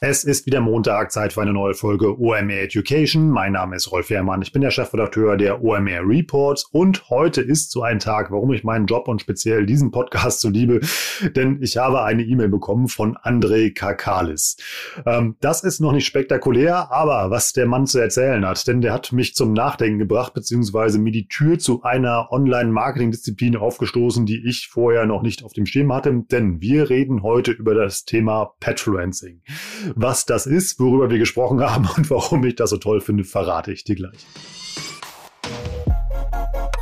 Es 0.00 0.22
ist 0.22 0.46
wieder 0.46 0.60
Montag, 0.60 1.10
Zeit 1.10 1.32
für 1.32 1.42
eine 1.42 1.52
neue 1.52 1.74
Folge 1.74 2.20
OMR 2.20 2.62
Education. 2.62 3.30
Mein 3.30 3.54
Name 3.54 3.74
ist 3.74 3.90
Rolf 3.90 4.10
Herrmann, 4.10 4.42
ich 4.42 4.52
bin 4.52 4.62
der 4.62 4.70
Chefredakteur 4.70 5.36
der 5.36 5.64
OMR 5.64 6.06
Reports 6.06 6.68
und 6.70 7.10
heute 7.10 7.40
ist 7.40 7.72
so 7.72 7.82
ein 7.82 7.98
Tag, 7.98 8.30
warum 8.30 8.52
ich 8.52 8.62
meinen 8.62 8.86
Job 8.86 9.08
und 9.08 9.20
speziell 9.20 9.66
diesen 9.66 9.90
Podcast 9.90 10.40
so 10.40 10.50
liebe, 10.50 10.82
denn 11.34 11.60
ich 11.62 11.78
habe 11.78 12.04
eine 12.04 12.22
E-Mail 12.22 12.48
bekommen 12.48 12.86
von 12.86 13.16
André 13.16 13.74
Kakalis. 13.74 14.56
Ähm, 15.04 15.34
das 15.40 15.64
ist 15.64 15.80
noch 15.80 15.90
nicht 15.90 16.06
spektakulär, 16.06 16.92
aber 16.92 17.32
was 17.32 17.52
der 17.52 17.66
Mann 17.66 17.88
zu 17.88 17.98
erzählen 17.98 18.46
hat, 18.46 18.68
denn 18.68 18.80
der 18.80 18.92
hat 18.92 19.10
mich 19.10 19.34
zum 19.34 19.52
Nachdenken 19.52 19.98
gebracht, 19.98 20.32
beziehungsweise 20.32 21.00
mir 21.00 21.10
die 21.10 21.26
Tür 21.26 21.58
zu 21.58 21.82
einer 21.82 22.30
Online-Marketing-Disziplin 22.30 23.56
aufgestoßen, 23.56 24.26
die 24.26 24.46
ich 24.46 24.68
vorher 24.70 25.06
noch 25.06 25.22
nicht 25.22 25.42
auf 25.42 25.54
dem 25.54 25.66
Schirm 25.66 25.92
hatte, 25.92 26.22
denn 26.30 26.60
wir 26.60 26.88
reden 26.88 27.24
heute 27.24 27.50
über 27.50 27.74
das 27.74 28.04
Thema 28.04 28.52
Petfluencing. 28.60 29.42
Was 29.96 30.26
das 30.26 30.46
ist, 30.46 30.78
worüber 30.80 31.10
wir 31.10 31.18
gesprochen 31.18 31.60
haben 31.60 31.88
und 31.96 32.10
warum 32.10 32.44
ich 32.44 32.56
das 32.56 32.70
so 32.70 32.76
toll 32.76 33.00
finde, 33.00 33.24
verrate 33.24 33.72
ich 33.72 33.84
dir 33.84 33.96
gleich. 33.96 34.26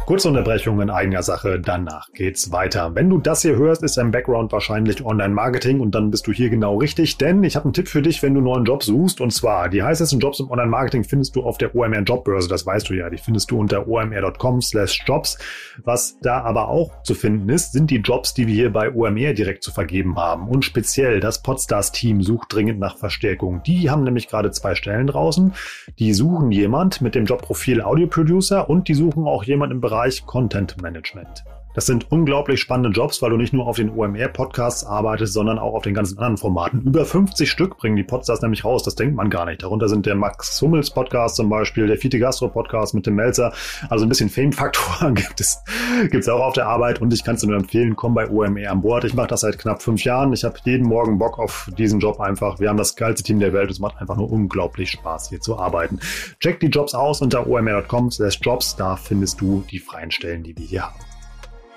Kurze 0.06 0.28
Unterbrechung 0.28 0.80
in 0.80 0.88
eigener 0.88 1.24
Sache, 1.24 1.59
danach 1.59 2.12
geht's 2.12 2.52
weiter. 2.52 2.95
Wenn 2.95 3.10
du 3.10 3.19
das 3.19 3.42
hier 3.42 3.56
hörst, 3.56 3.83
ist 3.83 3.96
dein 3.96 4.12
Background 4.12 4.52
wahrscheinlich 4.52 5.05
Online-Marketing 5.05 5.80
und 5.80 5.96
dann 5.96 6.12
bist 6.12 6.29
du 6.29 6.32
hier 6.32 6.48
genau 6.48 6.79
richtig, 6.79 7.19
denn 7.19 7.42
ich 7.42 7.56
habe 7.56 7.65
einen 7.65 7.73
Tipp 7.73 7.88
für 7.88 8.02
dich, 8.02 8.23
wenn 8.23 8.32
du 8.32 8.41
neuen 8.41 8.65
Job 8.65 8.84
suchst 8.84 9.20
und 9.20 9.32
zwar 9.32 9.69
die 9.69 9.82
heißesten 9.82 10.20
Jobs 10.20 10.38
im 10.38 10.48
Online-Marketing 10.48 11.02
findest 11.02 11.34
du 11.34 11.43
auf 11.43 11.59
der 11.59 11.74
OMR 11.74 12.02
Jobbörse, 12.02 12.49
das 12.49 12.65
weißt 12.65 12.88
du 12.88 12.95
ja, 12.95 13.10
die 13.10 13.18
findest 13.18 13.51
du 13.51 13.59
unter 13.59 13.88
omr.com 13.88 14.62
slash 14.62 15.02
jobs. 15.07 15.38
Was 15.82 16.16
da 16.21 16.40
aber 16.43 16.68
auch 16.68 17.02
zu 17.02 17.16
finden 17.16 17.49
ist, 17.49 17.73
sind 17.73 17.90
die 17.90 17.96
Jobs, 17.96 18.32
die 18.32 18.46
wir 18.46 18.54
hier 18.54 18.73
bei 18.73 18.95
OMR 18.95 19.32
direkt 19.32 19.65
zu 19.65 19.73
vergeben 19.73 20.15
haben 20.15 20.46
und 20.46 20.65
speziell 20.65 21.18
das 21.18 21.43
Podstars-Team 21.43 22.23
sucht 22.23 22.54
dringend 22.54 22.79
nach 22.79 22.96
Verstärkung. 22.96 23.60
Die 23.66 23.90
haben 23.90 24.04
nämlich 24.04 24.29
gerade 24.29 24.52
zwei 24.52 24.77
Stellen 24.77 25.09
draußen, 25.09 25.52
die 25.99 26.15
suchen 26.15 26.52
jemand 26.52 27.01
mit 27.01 27.16
dem 27.16 27.24
Jobprofil 27.24 27.82
Audio 27.82 28.07
Producer 28.07 28.71
und 28.71 28.87
die 28.87 28.95
suchen 28.95 29.24
auch 29.24 29.43
jemand 29.43 29.73
im 29.73 29.80
Bereich 29.80 29.96
Bereich 29.97 30.27
Content 30.27 30.77
Management. 30.83 31.43
Das 31.77 31.85
sind 31.85 32.10
unglaublich 32.10 32.59
spannende 32.59 32.88
Jobs, 32.88 33.21
weil 33.21 33.29
du 33.29 33.37
nicht 33.37 33.52
nur 33.52 33.66
auf 33.66 33.77
den 33.77 33.91
OMR-Podcasts 33.91 34.82
arbeitest, 34.82 35.35
sondern 35.35 35.59
auch 35.59 35.74
auf 35.74 35.83
den 35.83 35.93
ganzen 35.93 36.16
anderen 36.16 36.38
Formaten. 36.38 36.80
Über 36.80 37.05
50 37.05 37.51
Stück 37.51 37.77
bringen 37.77 37.96
die 37.96 38.02
Podcasts 38.02 38.41
nämlich 38.41 38.65
raus, 38.65 38.83
das 38.83 38.95
denkt 38.95 39.15
man 39.15 39.29
gar 39.29 39.45
nicht. 39.45 39.63
Darunter 39.63 39.91
sind 39.91 40.07
der 40.07 40.15
Max 40.15 40.63
Hummels 40.63 40.88
Podcast 40.88 41.37
zum 41.37 41.51
Beispiel, 41.51 41.87
der 41.87 41.99
Fiete 41.99 42.18
Gastro 42.18 42.49
Podcast 42.49 42.95
mit 42.95 43.07
dem 43.07 43.16
Melzer. 43.16 43.52
Also 43.91 44.07
ein 44.07 44.09
bisschen 44.09 44.30
Fame-Faktor 44.30 45.13
gibt 45.15 45.38
es 45.38 45.63
gibt's 46.10 46.30
auch 46.30 46.41
auf 46.41 46.55
der 46.55 46.66
Arbeit 46.66 47.02
und 47.02 47.13
ich 47.13 47.23
kann 47.23 47.35
es 47.35 47.43
nur 47.43 47.55
empfehlen, 47.55 47.95
komm 47.95 48.15
bei 48.15 48.30
OMR 48.30 48.71
an 48.71 48.80
Bord. 48.80 49.05
Ich 49.05 49.13
mache 49.13 49.29
das 49.29 49.43
seit 49.43 49.59
knapp 49.59 49.83
fünf 49.83 50.02
Jahren. 50.02 50.33
Ich 50.33 50.45
habe 50.45 50.57
jeden 50.65 50.87
Morgen 50.87 51.18
Bock 51.18 51.38
auf 51.38 51.68
diesen 51.77 52.01
Job 52.01 52.21
einfach. 52.21 52.59
Wir 52.59 52.71
haben 52.71 52.79
das 52.79 52.96
geilste 52.96 53.23
Team 53.23 53.38
der 53.38 53.52
Welt. 53.52 53.71
Es 53.71 53.80
macht 53.80 54.01
einfach 54.01 54.16
nur 54.16 54.33
unglaublich 54.33 54.93
Spaß, 54.93 55.29
hier 55.29 55.43
zu 55.43 55.59
arbeiten. 55.59 56.01
Check 56.40 56.59
die 56.61 56.68
Jobs 56.68 56.95
aus 56.95 57.21
unter 57.21 57.46
omr.com 57.46 58.11
slash 58.11 58.40
jobs. 58.40 58.77
Da 58.77 58.96
findest 58.96 59.43
du 59.43 59.63
die 59.71 59.79
freien 59.79 60.11
Stellen, 60.11 60.43
die 60.43 60.57
wir 60.57 60.65
hier 60.65 60.83
haben. 60.85 61.15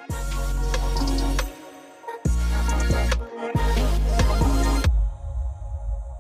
Bye. 0.10 0.69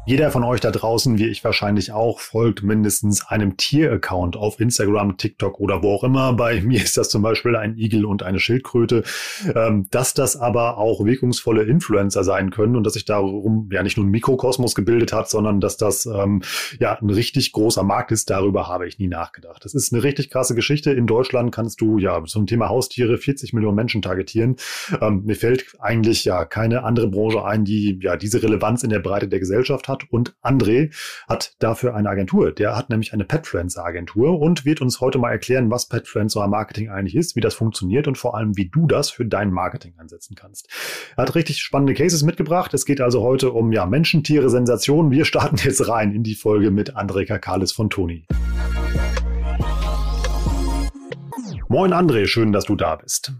Jeder 0.09 0.31
von 0.31 0.43
euch 0.43 0.59
da 0.59 0.71
draußen, 0.71 1.19
wie 1.19 1.27
ich 1.27 1.43
wahrscheinlich 1.43 1.91
auch, 1.91 2.19
folgt 2.19 2.63
mindestens 2.63 3.27
einem 3.27 3.57
Tier-Account 3.57 4.37
auf 4.37 4.59
Instagram, 4.59 5.17
TikTok 5.17 5.59
oder 5.59 5.83
wo 5.83 5.93
auch 5.93 6.03
immer. 6.03 6.33
Bei 6.33 6.61
mir 6.63 6.81
ist 6.81 6.97
das 6.97 7.09
zum 7.09 7.21
Beispiel 7.21 7.55
ein 7.55 7.77
Igel 7.77 8.05
und 8.05 8.23
eine 8.23 8.39
Schildkröte. 8.39 9.03
Ähm, 9.53 9.85
dass 9.91 10.15
das 10.15 10.35
aber 10.35 10.79
auch 10.79 11.05
wirkungsvolle 11.05 11.61
Influencer 11.61 12.23
sein 12.23 12.49
können 12.49 12.75
und 12.75 12.85
dass 12.85 12.93
sich 12.93 13.05
darum 13.05 13.69
ja 13.71 13.83
nicht 13.83 13.97
nur 13.97 14.05
ein 14.07 14.09
Mikrokosmos 14.09 14.73
gebildet 14.73 15.13
hat, 15.13 15.29
sondern 15.29 15.61
dass 15.61 15.77
das 15.77 16.07
ähm, 16.07 16.41
ja 16.79 16.97
ein 16.99 17.11
richtig 17.11 17.51
großer 17.51 17.83
Markt 17.83 18.11
ist, 18.11 18.31
darüber 18.31 18.67
habe 18.67 18.87
ich 18.87 18.97
nie 18.97 19.09
nachgedacht. 19.09 19.63
Das 19.63 19.75
ist 19.75 19.93
eine 19.93 20.01
richtig 20.01 20.31
krasse 20.31 20.55
Geschichte. 20.55 20.89
In 20.89 21.05
Deutschland 21.05 21.53
kannst 21.53 21.81
du 21.81 21.99
ja 21.99 22.23
zum 22.25 22.47
Thema 22.47 22.69
Haustiere 22.69 23.19
40 23.19 23.53
Millionen 23.53 23.75
Menschen 23.75 24.01
targetieren. 24.01 24.55
Ähm, 25.01 25.21
mir 25.25 25.35
fällt 25.35 25.67
eigentlich 25.77 26.25
ja 26.25 26.45
keine 26.45 26.83
andere 26.83 27.09
Branche 27.09 27.45
ein, 27.45 27.63
die 27.63 27.99
ja 28.01 28.17
diese 28.17 28.41
Relevanz 28.41 28.81
in 28.81 28.89
der 28.89 28.97
Breite 29.01 29.27
der 29.27 29.37
Gesellschaft 29.37 29.87
hat 29.87 29.98
hat. 29.99 30.11
Und 30.11 30.35
André 30.41 30.93
hat 31.27 31.53
dafür 31.59 31.95
eine 31.95 32.09
Agentur. 32.09 32.51
Der 32.51 32.75
hat 32.75 32.89
nämlich 32.89 33.13
eine 33.13 33.25
Petfluencer-Agentur 33.25 34.39
und 34.39 34.65
wird 34.65 34.81
uns 34.81 35.01
heute 35.01 35.17
mal 35.17 35.31
erklären, 35.31 35.69
was 35.71 35.87
Petfluencer-Marketing 35.87 36.89
eigentlich 36.89 37.15
ist, 37.15 37.35
wie 37.35 37.41
das 37.41 37.53
funktioniert 37.53 38.07
und 38.07 38.17
vor 38.17 38.35
allem, 38.35 38.57
wie 38.57 38.69
du 38.69 38.87
das 38.87 39.09
für 39.09 39.25
dein 39.25 39.51
Marketing 39.51 39.93
einsetzen 39.97 40.35
kannst. 40.35 40.69
Er 41.15 41.23
hat 41.23 41.35
richtig 41.35 41.59
spannende 41.59 41.93
Cases 41.93 42.23
mitgebracht. 42.23 42.73
Es 42.73 42.85
geht 42.85 43.01
also 43.01 43.21
heute 43.21 43.51
um 43.51 43.71
ja, 43.71 43.85
Menschen, 43.85 44.23
Tiere, 44.23 44.49
Sensationen. 44.49 45.11
Wir 45.11 45.25
starten 45.25 45.57
jetzt 45.57 45.87
rein 45.87 46.13
in 46.13 46.23
die 46.23 46.35
Folge 46.35 46.71
mit 46.71 46.95
André 46.95 47.25
Kakalis 47.25 47.71
von 47.71 47.89
Toni. 47.89 48.25
Moin 51.67 51.93
André, 51.93 52.25
schön, 52.25 52.51
dass 52.51 52.65
du 52.65 52.75
da 52.75 52.95
bist. 52.95 53.31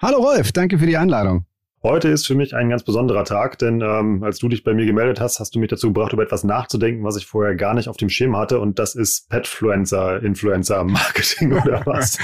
Hallo 0.00 0.18
Rolf, 0.18 0.52
danke 0.52 0.78
für 0.78 0.86
die 0.86 0.96
Einladung. 0.96 1.44
Heute 1.84 2.08
ist 2.08 2.26
für 2.26 2.34
mich 2.34 2.56
ein 2.56 2.70
ganz 2.70 2.82
besonderer 2.82 3.24
Tag, 3.24 3.58
denn 3.58 3.82
ähm, 3.82 4.22
als 4.22 4.38
du 4.38 4.48
dich 4.48 4.64
bei 4.64 4.72
mir 4.72 4.86
gemeldet 4.86 5.20
hast, 5.20 5.38
hast 5.38 5.54
du 5.54 5.58
mich 5.58 5.68
dazu 5.68 5.88
gebracht, 5.88 6.14
über 6.14 6.22
etwas 6.22 6.42
nachzudenken, 6.42 7.04
was 7.04 7.18
ich 7.18 7.26
vorher 7.26 7.56
gar 7.56 7.74
nicht 7.74 7.88
auf 7.88 7.98
dem 7.98 8.08
Schirm 8.08 8.38
hatte. 8.38 8.58
Und 8.58 8.78
das 8.78 8.94
ist 8.94 9.28
Petfluencer, 9.28 10.22
Influencer 10.22 10.82
Marketing 10.82 11.52
oder 11.62 11.82
was, 11.84 12.16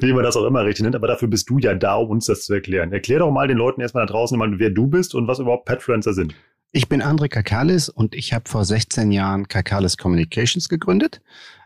wie 0.00 0.12
man 0.12 0.24
das 0.24 0.36
auch 0.36 0.44
immer 0.44 0.62
richtig 0.66 0.82
nennt. 0.82 0.94
Aber 0.94 1.06
dafür 1.06 1.26
bist 1.26 1.48
du 1.48 1.58
ja 1.58 1.74
da, 1.74 1.94
um 1.94 2.10
uns 2.10 2.26
das 2.26 2.42
zu 2.42 2.52
erklären. 2.52 2.92
Erklär 2.92 3.20
doch 3.20 3.30
mal 3.30 3.48
den 3.48 3.56
Leuten 3.56 3.80
erstmal 3.80 4.04
da 4.04 4.12
draußen, 4.12 4.38
mal, 4.38 4.58
wer 4.58 4.68
du 4.68 4.88
bist 4.88 5.14
und 5.14 5.26
was 5.26 5.38
überhaupt 5.38 5.64
Petfluencer 5.64 6.12
sind. 6.12 6.34
Ich 6.72 6.90
bin 6.90 7.02
André 7.02 7.28
Kakalis 7.28 7.88
und 7.88 8.14
ich 8.14 8.34
habe 8.34 8.46
vor 8.46 8.66
16 8.66 9.10
Jahren 9.10 9.48
Kakalis 9.48 9.96
Communications 9.96 10.68
gegründet. 10.68 11.22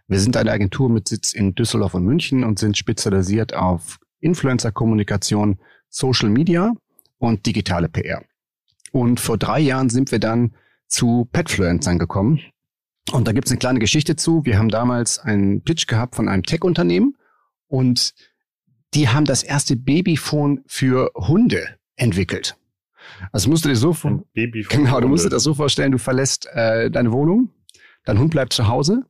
Wir 0.07 0.21
sind 0.21 0.37
eine 0.37 0.53
Agentur 0.53 0.89
mit 0.89 1.09
Sitz 1.09 1.33
in 1.33 1.57
Düsseldorf 1.57 1.95
und 1.95 2.05
München 2.05 2.45
und 2.45 2.61
sind 2.61 2.79
spezialisiert 2.79 3.53
auf 3.53 3.99
Influencer-Kommunikation, 4.21 5.59
Social 5.89 6.29
Media 6.29 6.73
und 7.23 7.47
digitale 7.47 7.89
PR. 7.89 8.25
Und 8.91 9.21
vor 9.21 9.39
drei 9.39 9.61
Jahren 9.61 9.91
sind 9.91 10.11
wir 10.11 10.19
dann 10.19 10.55
zu 10.89 11.29
Petfluencern 11.33 11.99
gekommen. 11.99 12.41
Und 13.13 13.29
da 13.29 13.33
gibt 13.33 13.47
es 13.47 13.53
eine 13.53 13.59
kleine 13.59 13.79
Geschichte 13.79 14.17
zu. 14.17 14.45
Wir 14.45 14.59
haben 14.59 14.69
damals 14.69 15.21
einen 15.21 15.63
Pitch 15.63 15.87
gehabt 15.87 16.17
von 16.17 16.29
einem 16.29 16.43
Tech-Unternehmen 16.43 17.17
und 17.69 18.13
die 18.95 19.09
haben 19.09 19.25
das 19.25 19.45
erste 19.45 19.77
Babyphone 19.77 20.63
für 20.67 21.13
Hunde 21.15 21.77
entwickelt. 21.97 22.57
Also 23.31 23.49
musst 23.51 23.65
du 23.65 23.69
dir 23.69 23.77
so 23.77 23.93
vor 23.93 24.25
genau, 24.35 25.01
du 25.01 25.09
musst 25.09 25.25
dir 25.25 25.31
das 25.31 25.45
so 25.45 25.55
vorstellen, 25.55 25.93
du 25.93 25.99
verlässt 25.99 26.49
äh, 26.53 26.91
deine 26.91 27.13
Wohnung, 27.13 27.51
dein 28.05 28.19
Hund 28.19 28.33
bleibt 28.33 28.53
zu 28.53 28.67
Hause 28.67 29.05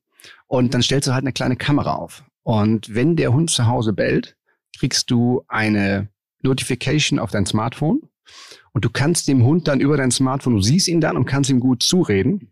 und 0.46 0.74
dann 0.74 0.82
stellst 0.82 1.08
du 1.08 1.12
halt 1.12 1.24
eine 1.24 1.32
kleine 1.32 1.56
Kamera 1.56 1.94
auf. 1.94 2.24
Und 2.42 2.94
wenn 2.94 3.16
der 3.16 3.32
Hund 3.32 3.50
zu 3.50 3.66
Hause 3.66 3.92
bellt, 3.94 4.36
kriegst 4.78 5.10
du 5.10 5.44
eine 5.48 6.11
Notification 6.42 7.18
auf 7.18 7.30
dein 7.30 7.46
Smartphone 7.46 8.02
und 8.72 8.84
du 8.84 8.90
kannst 8.90 9.28
dem 9.28 9.44
Hund 9.44 9.68
dann 9.68 9.80
über 9.80 9.96
dein 9.96 10.10
Smartphone, 10.10 10.54
du 10.54 10.62
siehst 10.62 10.88
ihn 10.88 11.00
dann 11.00 11.16
und 11.16 11.24
kannst 11.24 11.50
ihm 11.50 11.60
gut 11.60 11.82
zureden. 11.82 12.48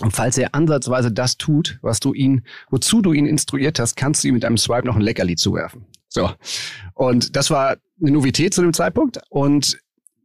Und 0.00 0.12
falls 0.12 0.38
er 0.38 0.54
ansatzweise 0.54 1.10
das 1.10 1.38
tut, 1.38 1.78
was 1.82 1.98
du 1.98 2.14
ihn, 2.14 2.44
wozu 2.70 3.02
du 3.02 3.12
ihn 3.12 3.26
instruiert 3.26 3.80
hast, 3.80 3.96
kannst 3.96 4.22
du 4.22 4.28
ihm 4.28 4.34
mit 4.34 4.44
einem 4.44 4.56
Swipe 4.56 4.86
noch 4.86 4.94
ein 4.94 5.02
Leckerli 5.02 5.34
zuwerfen. 5.34 5.86
So. 6.08 6.30
Und 6.94 7.34
das 7.34 7.50
war 7.50 7.76
eine 8.00 8.10
Novität 8.12 8.54
zu 8.54 8.62
dem 8.62 8.72
Zeitpunkt. 8.72 9.18
Und 9.28 9.78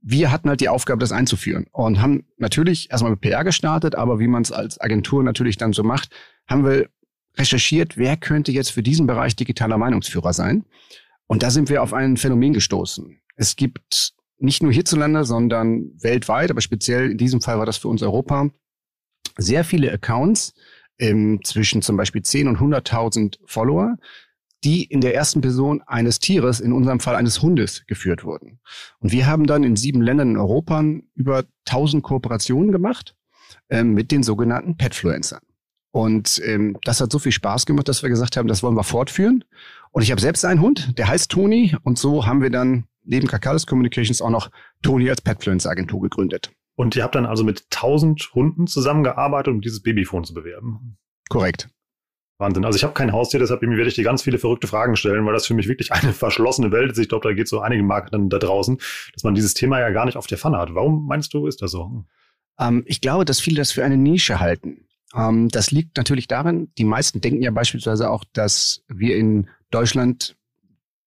wir 0.03 0.31
hatten 0.31 0.49
halt 0.49 0.61
die 0.61 0.69
Aufgabe, 0.69 0.99
das 0.99 1.11
einzuführen 1.11 1.65
und 1.71 2.01
haben 2.01 2.25
natürlich 2.37 2.91
erstmal 2.91 3.11
mit 3.11 3.21
PR 3.21 3.43
gestartet, 3.43 3.95
aber 3.95 4.19
wie 4.19 4.27
man 4.27 4.43
es 4.43 4.51
als 4.51 4.79
Agentur 4.79 5.23
natürlich 5.23 5.57
dann 5.57 5.71
so 5.71 5.81
macht, 5.83 6.09
haben 6.45 6.65
wir 6.65 6.89
recherchiert, 7.37 7.97
wer 7.97 8.17
könnte 8.17 8.51
jetzt 8.51 8.71
für 8.71 8.83
diesen 8.83 9.07
Bereich 9.07 9.35
digitaler 9.35 9.77
Meinungsführer 9.77 10.33
sein. 10.33 10.65
Und 11.33 11.41
da 11.41 11.49
sind 11.49 11.67
wir 11.67 11.81
auf 11.81 11.93
ein 11.93 12.15
Phänomen 12.15 12.53
gestoßen. 12.53 13.19
Es 13.35 13.55
gibt 13.55 14.13
nicht 14.37 14.61
nur 14.61 14.71
hierzulande, 14.71 15.23
sondern 15.23 15.89
weltweit, 15.99 16.51
aber 16.51 16.61
speziell 16.61 17.09
in 17.09 17.17
diesem 17.17 17.41
Fall 17.41 17.57
war 17.57 17.65
das 17.65 17.77
für 17.77 17.87
uns 17.87 18.03
Europa, 18.03 18.51
sehr 19.37 19.63
viele 19.63 19.91
Accounts 19.91 20.53
ähm, 20.99 21.39
zwischen 21.43 21.81
zum 21.81 21.97
Beispiel 21.97 22.21
10 22.21 22.49
und 22.49 22.59
100.000 22.59 23.39
Follower, 23.47 23.95
die 24.63 24.83
in 24.83 25.01
der 25.01 25.15
ersten 25.15 25.41
Person 25.41 25.81
eines 25.87 26.19
Tieres, 26.19 26.59
in 26.59 26.71
unserem 26.71 26.99
Fall 26.99 27.15
eines 27.15 27.41
Hundes, 27.41 27.83
geführt 27.87 28.23
wurden. 28.23 28.59
Und 28.99 29.11
wir 29.11 29.25
haben 29.25 29.47
dann 29.47 29.63
in 29.63 29.75
sieben 29.75 30.03
Ländern 30.03 30.29
in 30.29 30.37
Europa 30.37 30.83
über 31.15 31.45
1000 31.65 32.03
Kooperationen 32.03 32.71
gemacht 32.71 33.15
ähm, 33.69 33.95
mit 33.95 34.11
den 34.11 34.21
sogenannten 34.21 34.77
Petfluencern. 34.77 35.41
Und 35.93 36.41
ähm, 36.43 36.75
das 36.85 36.99
hat 37.01 37.11
so 37.11 37.19
viel 37.19 37.31
Spaß 37.31 37.67
gemacht, 37.67 37.87
dass 37.87 38.01
wir 38.01 38.09
gesagt 38.09 38.35
haben, 38.35 38.47
das 38.47 38.63
wollen 38.63 38.75
wir 38.75 38.83
fortführen. 38.83 39.43
Und 39.91 40.01
ich 40.01 40.09
habe 40.09 40.19
selbst 40.19 40.43
einen 40.43 40.59
Hund, 40.59 40.97
der 40.97 41.07
heißt 41.07 41.29
Toni. 41.29 41.75
Und 41.83 41.99
so 41.99 42.25
haben 42.25 42.41
wir 42.41 42.49
dann 42.49 42.85
neben 43.03 43.27
Kakalis 43.27 43.67
Communications 43.67 44.19
auch 44.19 44.31
noch 44.31 44.49
Toni 44.81 45.07
als 45.07 45.21
Petfluence 45.21 45.67
Agentur 45.67 46.01
gegründet. 46.01 46.51
Und 46.75 46.95
ihr 46.95 47.03
habt 47.03 47.13
dann 47.13 47.27
also 47.27 47.43
mit 47.43 47.65
1000 47.71 48.31
Hunden 48.33 48.65
zusammengearbeitet, 48.65 49.53
um 49.53 49.61
dieses 49.61 49.83
Babyphone 49.83 50.23
zu 50.23 50.33
bewerben? 50.33 50.97
Korrekt. 51.29 51.69
Wahnsinn. 52.39 52.65
Also 52.65 52.77
ich 52.77 52.83
habe 52.83 52.95
kein 52.95 53.11
Haustier, 53.11 53.39
deshalb 53.39 53.61
werde 53.61 53.87
ich 53.87 53.93
dir 53.93 54.03
ganz 54.03 54.23
viele 54.23 54.39
verrückte 54.39 54.65
Fragen 54.65 54.95
stellen, 54.95 55.23
weil 55.27 55.33
das 55.33 55.45
für 55.45 55.53
mich 55.53 55.67
wirklich 55.67 55.91
eine 55.91 56.11
verschlossene 56.13 56.71
Welt 56.71 56.91
ist. 56.91 56.97
Ich 56.97 57.07
glaube, 57.07 57.29
da 57.29 57.35
geht 57.35 57.47
so 57.47 57.59
einige 57.59 57.83
Marken 57.83 58.29
da 58.29 58.39
draußen, 58.39 58.79
dass 59.13 59.23
man 59.23 59.35
dieses 59.35 59.53
Thema 59.53 59.79
ja 59.79 59.91
gar 59.91 60.05
nicht 60.05 60.17
auf 60.17 60.25
der 60.25 60.39
Pfanne 60.39 60.57
hat. 60.57 60.73
Warum 60.73 61.05
meinst 61.05 61.35
du, 61.35 61.45
ist 61.45 61.61
das 61.61 61.69
so? 61.69 62.03
Ähm, 62.59 62.83
ich 62.87 62.99
glaube, 62.99 63.25
dass 63.25 63.39
viele 63.39 63.57
das 63.57 63.71
für 63.71 63.85
eine 63.85 63.97
Nische 63.97 64.39
halten. 64.39 64.87
Ähm, 65.13 65.49
das 65.49 65.71
liegt 65.71 65.97
natürlich 65.97 66.27
darin, 66.27 66.71
die 66.77 66.85
meisten 66.85 67.21
denken 67.21 67.41
ja 67.41 67.51
beispielsweise 67.51 68.09
auch, 68.09 68.23
dass 68.33 68.83
wir 68.87 69.15
in 69.15 69.49
Deutschland 69.71 70.35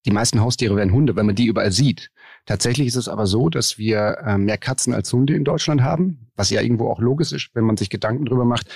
die 0.07 0.13
meisten 0.13 0.41
Haustiere 0.41 0.77
werden 0.77 0.93
Hunde, 0.93 1.17
wenn 1.17 1.27
man 1.27 1.35
die 1.35 1.47
überall 1.47 1.73
sieht. 1.73 2.11
Tatsächlich 2.47 2.87
ist 2.87 2.97
es 2.97 3.09
aber 3.09 3.27
so, 3.27 3.49
dass 3.49 3.77
wir 3.77 4.19
äh, 4.25 4.39
mehr 4.39 4.57
Katzen 4.57 4.95
als 4.95 5.13
Hunde 5.13 5.35
in 5.35 5.45
Deutschland 5.45 5.83
haben, 5.83 6.31
was 6.37 6.51
ja 6.51 6.61
irgendwo 6.61 6.89
auch 6.89 7.01
logisch 7.01 7.33
ist, 7.33 7.51
wenn 7.55 7.65
man 7.65 7.77
sich 7.77 7.91
Gedanken 7.91 8.25
drüber 8.25 8.45
macht. 8.45 8.69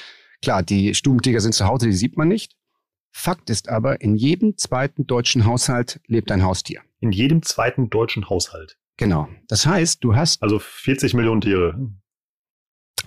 Klar, 0.43 0.63
die 0.65 0.95
Stubentiger 0.95 1.41
sind 1.41 1.55
zu 1.55 1.67
Hause, 1.67 1.87
die 1.87 1.93
sieht 1.93 2.17
man 2.17 2.29
nicht. 2.29 2.57
Fakt 3.13 3.51
ist 3.51 3.69
aber, 3.69 4.01
in 4.01 4.17
jedem 4.17 4.57
zweiten 4.57 5.07
deutschen 5.07 5.45
Haushalt 5.45 6.01
lebt 6.07 6.33
ein 6.33 6.43
Haustier. 6.43 6.81
In 7.01 7.13
jedem 7.13 7.43
zweiten 7.43 7.91
deutschen 7.91 8.29
Haushalt. 8.29 8.77
Genau. 8.97 9.29
Das 9.49 9.67
heißt, 9.67 10.03
du 10.05 10.15
hast. 10.15 10.43
Also 10.43 10.59
40 10.59 11.15
Millionen 11.15 11.41
Tiere. 11.41 11.91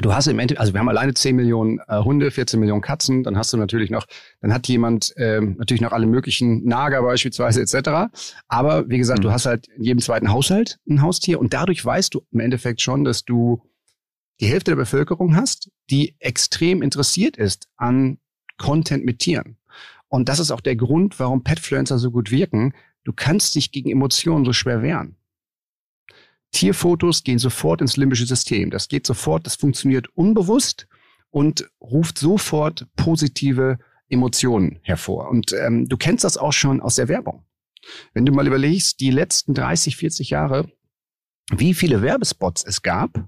Du 0.02 0.14
hast 0.14 0.28
im 0.28 0.40
Endeffekt, 0.40 0.60
also 0.60 0.74
wir 0.74 0.80
haben 0.80 0.90
alleine 0.90 1.14
10 1.14 1.36
Millionen 1.36 1.80
äh, 1.88 2.00
Hunde, 2.00 2.32
14 2.32 2.60
Millionen 2.60 2.82
Katzen, 2.82 3.24
dann 3.24 3.38
hast 3.38 3.54
du 3.54 3.58
natürlich 3.58 3.92
noch, 3.92 4.08
dann 4.42 4.52
hat 4.52 4.68
jemand 4.68 5.14
ähm, 5.18 5.56
natürlich 5.60 5.82
noch 5.82 5.92
alle 5.92 6.08
möglichen 6.08 6.66
Nager 6.66 7.04
beispielsweise 7.04 7.62
etc. 7.62 8.12
Aber 8.48 8.90
wie 8.90 8.98
gesagt, 8.98 9.20
mhm. 9.20 9.24
du 9.24 9.32
hast 9.32 9.46
halt 9.46 9.68
in 9.68 9.84
jedem 9.84 10.00
zweiten 10.00 10.32
Haushalt 10.32 10.80
ein 10.90 11.02
Haustier 11.02 11.40
und 11.40 11.54
dadurch 11.54 11.86
weißt 11.86 12.14
du 12.14 12.26
im 12.32 12.40
Endeffekt 12.40 12.82
schon, 12.82 13.04
dass 13.04 13.24
du 13.24 13.62
die 14.40 14.48
Hälfte 14.48 14.72
der 14.72 14.78
Bevölkerung 14.78 15.36
hast, 15.36 15.70
die 15.92 16.16
extrem 16.20 16.82
interessiert 16.82 17.38
ist 17.38 17.68
an 17.78 18.18
Content 18.58 19.06
mit 19.06 19.20
Tieren. 19.20 19.58
Und 20.08 20.28
das 20.28 20.40
ist 20.40 20.52
auch 20.52 20.62
der 20.62 20.76
Grund, 20.76 21.20
warum 21.20 21.44
Petfluencer 21.44 21.98
so 21.98 22.12
gut 22.12 22.32
wirken. 22.32 22.74
Du 23.04 23.14
kannst 23.14 23.56
dich 23.56 23.72
gegen 23.72 23.90
Emotionen 23.90 24.46
so 24.46 24.54
schwer 24.54 24.82
wehren. 24.82 25.18
Tierfotos 26.54 27.24
gehen 27.24 27.40
sofort 27.40 27.82
ins 27.82 27.98
limbische 27.98 28.26
System. 28.26 28.70
Das 28.70 28.88
geht 28.88 29.06
sofort, 29.06 29.46
das 29.46 29.56
funktioniert 29.56 30.08
unbewusst 30.16 30.88
und 31.30 31.70
ruft 31.82 32.18
sofort 32.18 32.88
positive 32.96 33.80
Emotionen 34.08 34.80
hervor. 34.84 35.30
Und 35.30 35.52
ähm, 35.54 35.90
du 35.90 35.98
kennst 35.98 36.24
das 36.24 36.38
auch 36.38 36.54
schon 36.54 36.80
aus 36.80 36.96
der 36.96 37.10
Werbung. 37.10 37.44
Wenn 38.14 38.26
du 38.26 38.32
mal 38.32 38.48
überlegst, 38.48 39.00
die 39.00 39.12
letzten 39.12 39.54
30, 39.54 39.98
40 39.98 40.30
Jahre, 40.30 40.72
wie 41.52 41.74
viele 41.74 42.02
Werbespots 42.02 42.64
es 42.64 42.82
gab, 42.82 43.28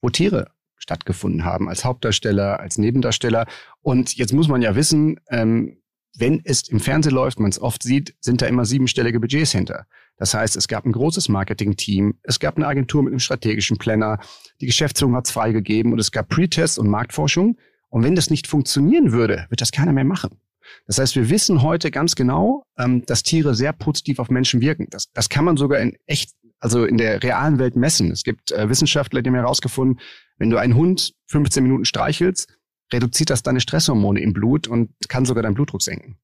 wo 0.00 0.10
Tiere 0.10 0.52
stattgefunden 0.76 1.44
haben, 1.44 1.68
als 1.68 1.84
Hauptdarsteller, 1.84 2.60
als 2.60 2.78
Nebendarsteller. 2.78 3.46
Und 3.80 4.16
jetzt 4.16 4.32
muss 4.32 4.48
man 4.48 4.62
ja 4.62 4.74
wissen, 4.74 5.20
ähm, 5.28 5.79
wenn 6.16 6.40
es 6.44 6.68
im 6.68 6.80
Fernsehen 6.80 7.14
läuft, 7.14 7.40
man 7.40 7.50
es 7.50 7.60
oft 7.60 7.82
sieht, 7.82 8.14
sind 8.20 8.42
da 8.42 8.46
immer 8.46 8.64
siebenstellige 8.64 9.20
Budgets 9.20 9.52
hinter. 9.52 9.86
Das 10.16 10.34
heißt, 10.34 10.56
es 10.56 10.68
gab 10.68 10.84
ein 10.84 10.92
großes 10.92 11.28
Marketing-Team, 11.28 12.18
es 12.22 12.40
gab 12.40 12.56
eine 12.56 12.66
Agentur 12.66 13.02
mit 13.02 13.12
einem 13.12 13.20
strategischen 13.20 13.78
Planner, 13.78 14.18
die 14.60 14.66
Geschäftsführung 14.66 15.16
hat 15.16 15.26
es 15.26 15.32
freigegeben 15.32 15.92
und 15.92 15.98
es 15.98 16.12
gab 16.12 16.28
Pre-Tests 16.28 16.78
und 16.78 16.88
Marktforschung. 16.88 17.56
Und 17.88 18.04
wenn 18.04 18.14
das 18.14 18.30
nicht 18.30 18.46
funktionieren 18.46 19.12
würde, 19.12 19.46
wird 19.48 19.60
das 19.60 19.72
keiner 19.72 19.92
mehr 19.92 20.04
machen. 20.04 20.38
Das 20.86 20.98
heißt, 20.98 21.16
wir 21.16 21.30
wissen 21.30 21.62
heute 21.62 21.90
ganz 21.90 22.14
genau, 22.14 22.64
ähm, 22.78 23.04
dass 23.06 23.22
Tiere 23.22 23.54
sehr 23.54 23.72
positiv 23.72 24.18
auf 24.18 24.30
Menschen 24.30 24.60
wirken. 24.60 24.86
Das, 24.90 25.10
das 25.12 25.28
kann 25.28 25.44
man 25.44 25.56
sogar 25.56 25.80
in 25.80 25.96
echt, 26.06 26.32
also 26.58 26.84
in 26.84 26.98
der 26.98 27.22
realen 27.22 27.58
Welt 27.58 27.76
messen. 27.76 28.10
Es 28.10 28.22
gibt 28.22 28.52
äh, 28.52 28.68
Wissenschaftler, 28.68 29.22
die 29.22 29.30
haben 29.30 29.36
herausgefunden, 29.36 30.00
wenn 30.38 30.50
du 30.50 30.58
einen 30.58 30.74
Hund 30.74 31.14
15 31.26 31.62
Minuten 31.62 31.84
streichelst, 31.84 32.48
reduziert 32.92 33.30
das 33.30 33.42
deine 33.42 33.60
Stresshormone 33.60 34.20
im 34.20 34.32
Blut 34.32 34.68
und 34.68 34.90
kann 35.08 35.24
sogar 35.24 35.42
deinen 35.42 35.54
Blutdruck 35.54 35.82
senken. 35.82 36.16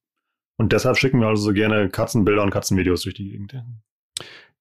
Und 0.57 0.73
deshalb 0.73 0.97
schicken 0.97 1.21
wir 1.21 1.29
also 1.29 1.43
so 1.43 1.53
gerne 1.53 1.91
Katzenbilder 1.91 2.43
und 2.43 2.51
Katzenvideos 2.51 3.03
durch 3.03 3.15
die 3.15 3.31
Gegend. 3.31 3.55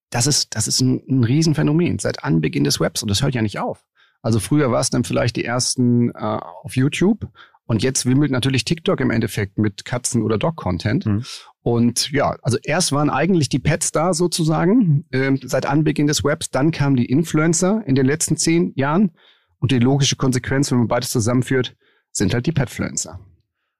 Das 0.10 0.28
ist, 0.28 0.56
das 0.56 0.68
ist 0.68 0.81
ein, 0.81 1.02
ein 1.10 1.24
Riesenphänomen 1.24 2.00
seit 2.00 2.24
Anbeginn 2.24 2.63
des 2.63 2.80
Webs 2.80 3.02
und 3.02 3.10
das 3.10 3.22
hört 3.22 3.34
ja 3.34 3.42
nicht 3.42 3.60
auf. 3.60 3.86
Also 4.22 4.40
früher 4.40 4.72
war 4.72 4.81
es 4.81 4.90
dann 4.90 5.04
vielleicht 5.04 5.36
die 5.36 5.46
ersten 5.46 6.10
äh, 6.10 6.40
auf 6.63 6.75
YouTube 6.75 7.28
und 7.66 7.81
jetzt 7.81 8.06
wimmelt 8.06 8.31
natürlich 8.31 8.66
TikTok 8.66 9.00
im 9.00 9.12
Endeffekt 9.12 9.57
mit 9.57 9.86
Katzen- 9.86 10.22
oder 10.22 10.38
Dog-Content. 10.38 11.06
Mhm. 11.06 11.24
Und 11.62 12.12
ja, 12.12 12.36
also 12.44 12.57
erst 12.62 12.92
waren 12.92 13.10
eigentlich 13.10 13.50
die 13.50 13.60
Pets 13.60 13.92
da 13.92 14.13
sozusagen 14.13 15.06
äh, 15.12 15.36
seit 15.44 15.66
Anbeginn 15.66 16.07
des 16.07 16.24
Webs, 16.24 16.52
dann 16.52 16.72
kamen 16.72 16.96
die 16.96 17.06
Influencer 17.06 17.84
in 17.86 17.96
den 17.96 18.06
letzten 18.06 18.38
zehn 18.38 18.74
Jahren 18.75 19.12
und 19.60 19.72
die 19.72 19.80
logische 19.80 20.16
Konsequenz, 20.16 20.72
wenn 20.72 20.80
man 20.80 20.88
beides 20.88 21.10
zusammenführt, 21.10 21.75
sind 22.18 22.34
halt 22.34 22.46
die 22.46 22.52
Petfluencer. 22.52 23.20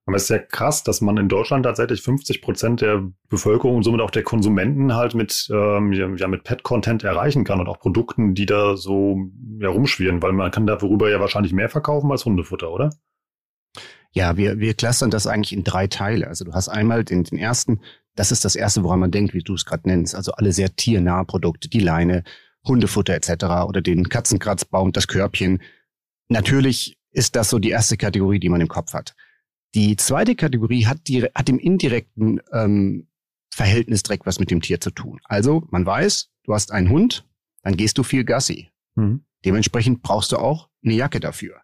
Aber 0.08 0.18
es 0.18 0.24
ist 0.24 0.30
ja 0.30 0.38
krass, 0.38 0.84
dass 0.84 1.02
man 1.02 1.18
in 1.18 1.30
Deutschland 1.30 1.66
tatsächlich 1.66 2.02
50 2.02 2.42
Prozent 2.42 2.82
der 2.82 3.04
Bevölkerung 3.28 3.78
und 3.78 3.84
somit 3.84 4.02
auch 4.02 4.12
der 4.12 4.22
Konsumenten 4.22 4.94
halt 4.94 5.16
mit, 5.16 5.50
ähm, 5.52 5.94
ja, 5.94 6.28
mit 6.28 6.44
Pet-Content 6.44 7.04
erreichen 7.04 7.44
kann 7.44 7.60
und 7.60 7.68
auch 7.68 7.80
Produkten, 7.80 8.36
die 8.36 8.46
da 8.46 8.78
so 8.78 9.18
ja, 9.60 9.70
rumschwirren, 9.70 10.22
weil 10.22 10.34
man 10.34 10.52
kann 10.52 10.68
darüber 10.68 11.10
ja 11.10 11.20
wahrscheinlich 11.20 11.54
mehr 11.54 11.70
verkaufen 11.70 12.12
als 12.12 12.24
Hundefutter, 12.26 12.72
oder? 12.72 12.92
Ja, 14.12 14.38
wir, 14.38 14.60
wir 14.60 14.76
clustern 14.76 15.10
das 15.10 15.26
eigentlich 15.26 15.54
in 15.54 15.64
drei 15.64 15.88
Teile. 15.88 16.28
Also 16.28 16.46
du 16.46 16.54
hast 16.54 16.70
einmal 16.70 17.04
den, 17.04 17.24
den 17.24 17.40
ersten, 17.40 17.82
das 18.16 18.32
ist 18.32 18.46
das 18.46 18.56
erste, 18.56 18.84
woran 18.84 19.00
man 19.00 19.12
denkt, 19.12 19.34
wie 19.34 19.44
du 19.44 19.56
es 19.56 19.66
gerade 19.66 19.90
nennst. 19.90 20.14
Also 20.14 20.34
alle 20.34 20.52
sehr 20.52 20.76
tiernahe 20.76 21.26
Produkte, 21.26 21.68
die 21.68 21.80
Leine, 21.80 22.24
Hundefutter 22.66 23.16
etc. 23.16 23.68
oder 23.68 23.82
den 23.82 24.08
Katzenkratzbau 24.08 24.84
und 24.84 24.96
das 24.96 25.08
Körbchen. 25.08 25.62
Natürlich 26.30 26.98
ist 27.16 27.36
das 27.36 27.50
so 27.50 27.60
die 27.60 27.70
erste 27.70 27.98
Kategorie, 27.98 28.40
die 28.40 28.50
man 28.50 28.62
im 28.62 28.68
Kopf 28.68 28.94
hat. 28.94 29.16
Die 29.74 29.96
zweite 29.96 30.36
Kategorie 30.36 30.86
hat, 30.86 31.08
die, 31.08 31.24
hat 31.24 31.50
im 31.50 31.60
indirekten 31.60 32.42
ähm, 32.52 33.08
Verhältnis 33.50 34.04
direkt 34.04 34.26
was 34.26 34.40
mit 34.40 34.52
dem 34.52 34.62
Tier 34.62 34.80
zu 34.80 34.92
tun. 34.92 35.20
Also 35.26 35.64
man 35.70 35.86
weiß, 35.86 36.30
du 36.44 36.54
hast 36.54 36.72
einen 36.72 36.90
Hund, 36.90 37.26
dann 37.64 37.78
gehst 37.78 37.98
du 37.98 38.04
viel 38.04 38.24
Gassi. 38.24 38.70
Mhm. 38.96 39.26
Dementsprechend 39.44 40.02
brauchst 40.02 40.32
du 40.32 40.38
auch 40.38 40.70
eine 40.84 40.94
Jacke 40.94 41.20
dafür. 41.20 41.62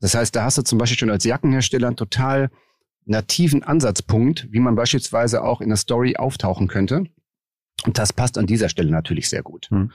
Das 0.00 0.14
heißt, 0.14 0.34
da 0.36 0.44
hast 0.44 0.58
du 0.58 0.62
zum 0.62 0.78
Beispiel 0.78 0.98
schon 0.98 1.10
als 1.10 1.24
Jackenhersteller 1.24 1.88
einen 1.88 1.96
total 1.96 2.50
nativen 3.04 3.62
Ansatzpunkt, 3.62 4.48
wie 4.50 4.60
man 4.60 4.76
beispielsweise 4.76 5.42
auch 5.42 5.60
in 5.60 5.68
der 5.68 5.78
Story 5.78 6.16
auftauchen 6.16 6.68
könnte. 6.68 7.06
Und 7.84 7.98
das 7.98 8.12
passt 8.12 8.38
an 8.38 8.46
dieser 8.46 8.68
Stelle 8.68 8.90
natürlich 8.90 9.28
sehr 9.28 9.42
gut. 9.42 9.68
Mhm. 9.70 9.90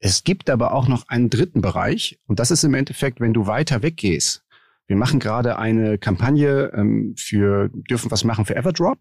Es 0.00 0.24
gibt 0.24 0.50
aber 0.50 0.72
auch 0.72 0.88
noch 0.88 1.08
einen 1.08 1.30
dritten 1.30 1.60
Bereich 1.60 2.18
und 2.26 2.40
das 2.40 2.50
ist 2.50 2.64
im 2.64 2.74
Endeffekt, 2.74 3.20
wenn 3.20 3.34
du 3.34 3.46
weiter 3.46 3.82
weggehst. 3.82 4.42
Wir 4.86 4.96
machen 4.96 5.20
gerade 5.20 5.56
eine 5.58 5.98
Kampagne 5.98 6.72
ähm, 6.74 7.14
für 7.16 7.70
dürfen 7.72 8.10
was 8.10 8.24
machen 8.24 8.44
für 8.44 8.56
Everdrop 8.56 8.98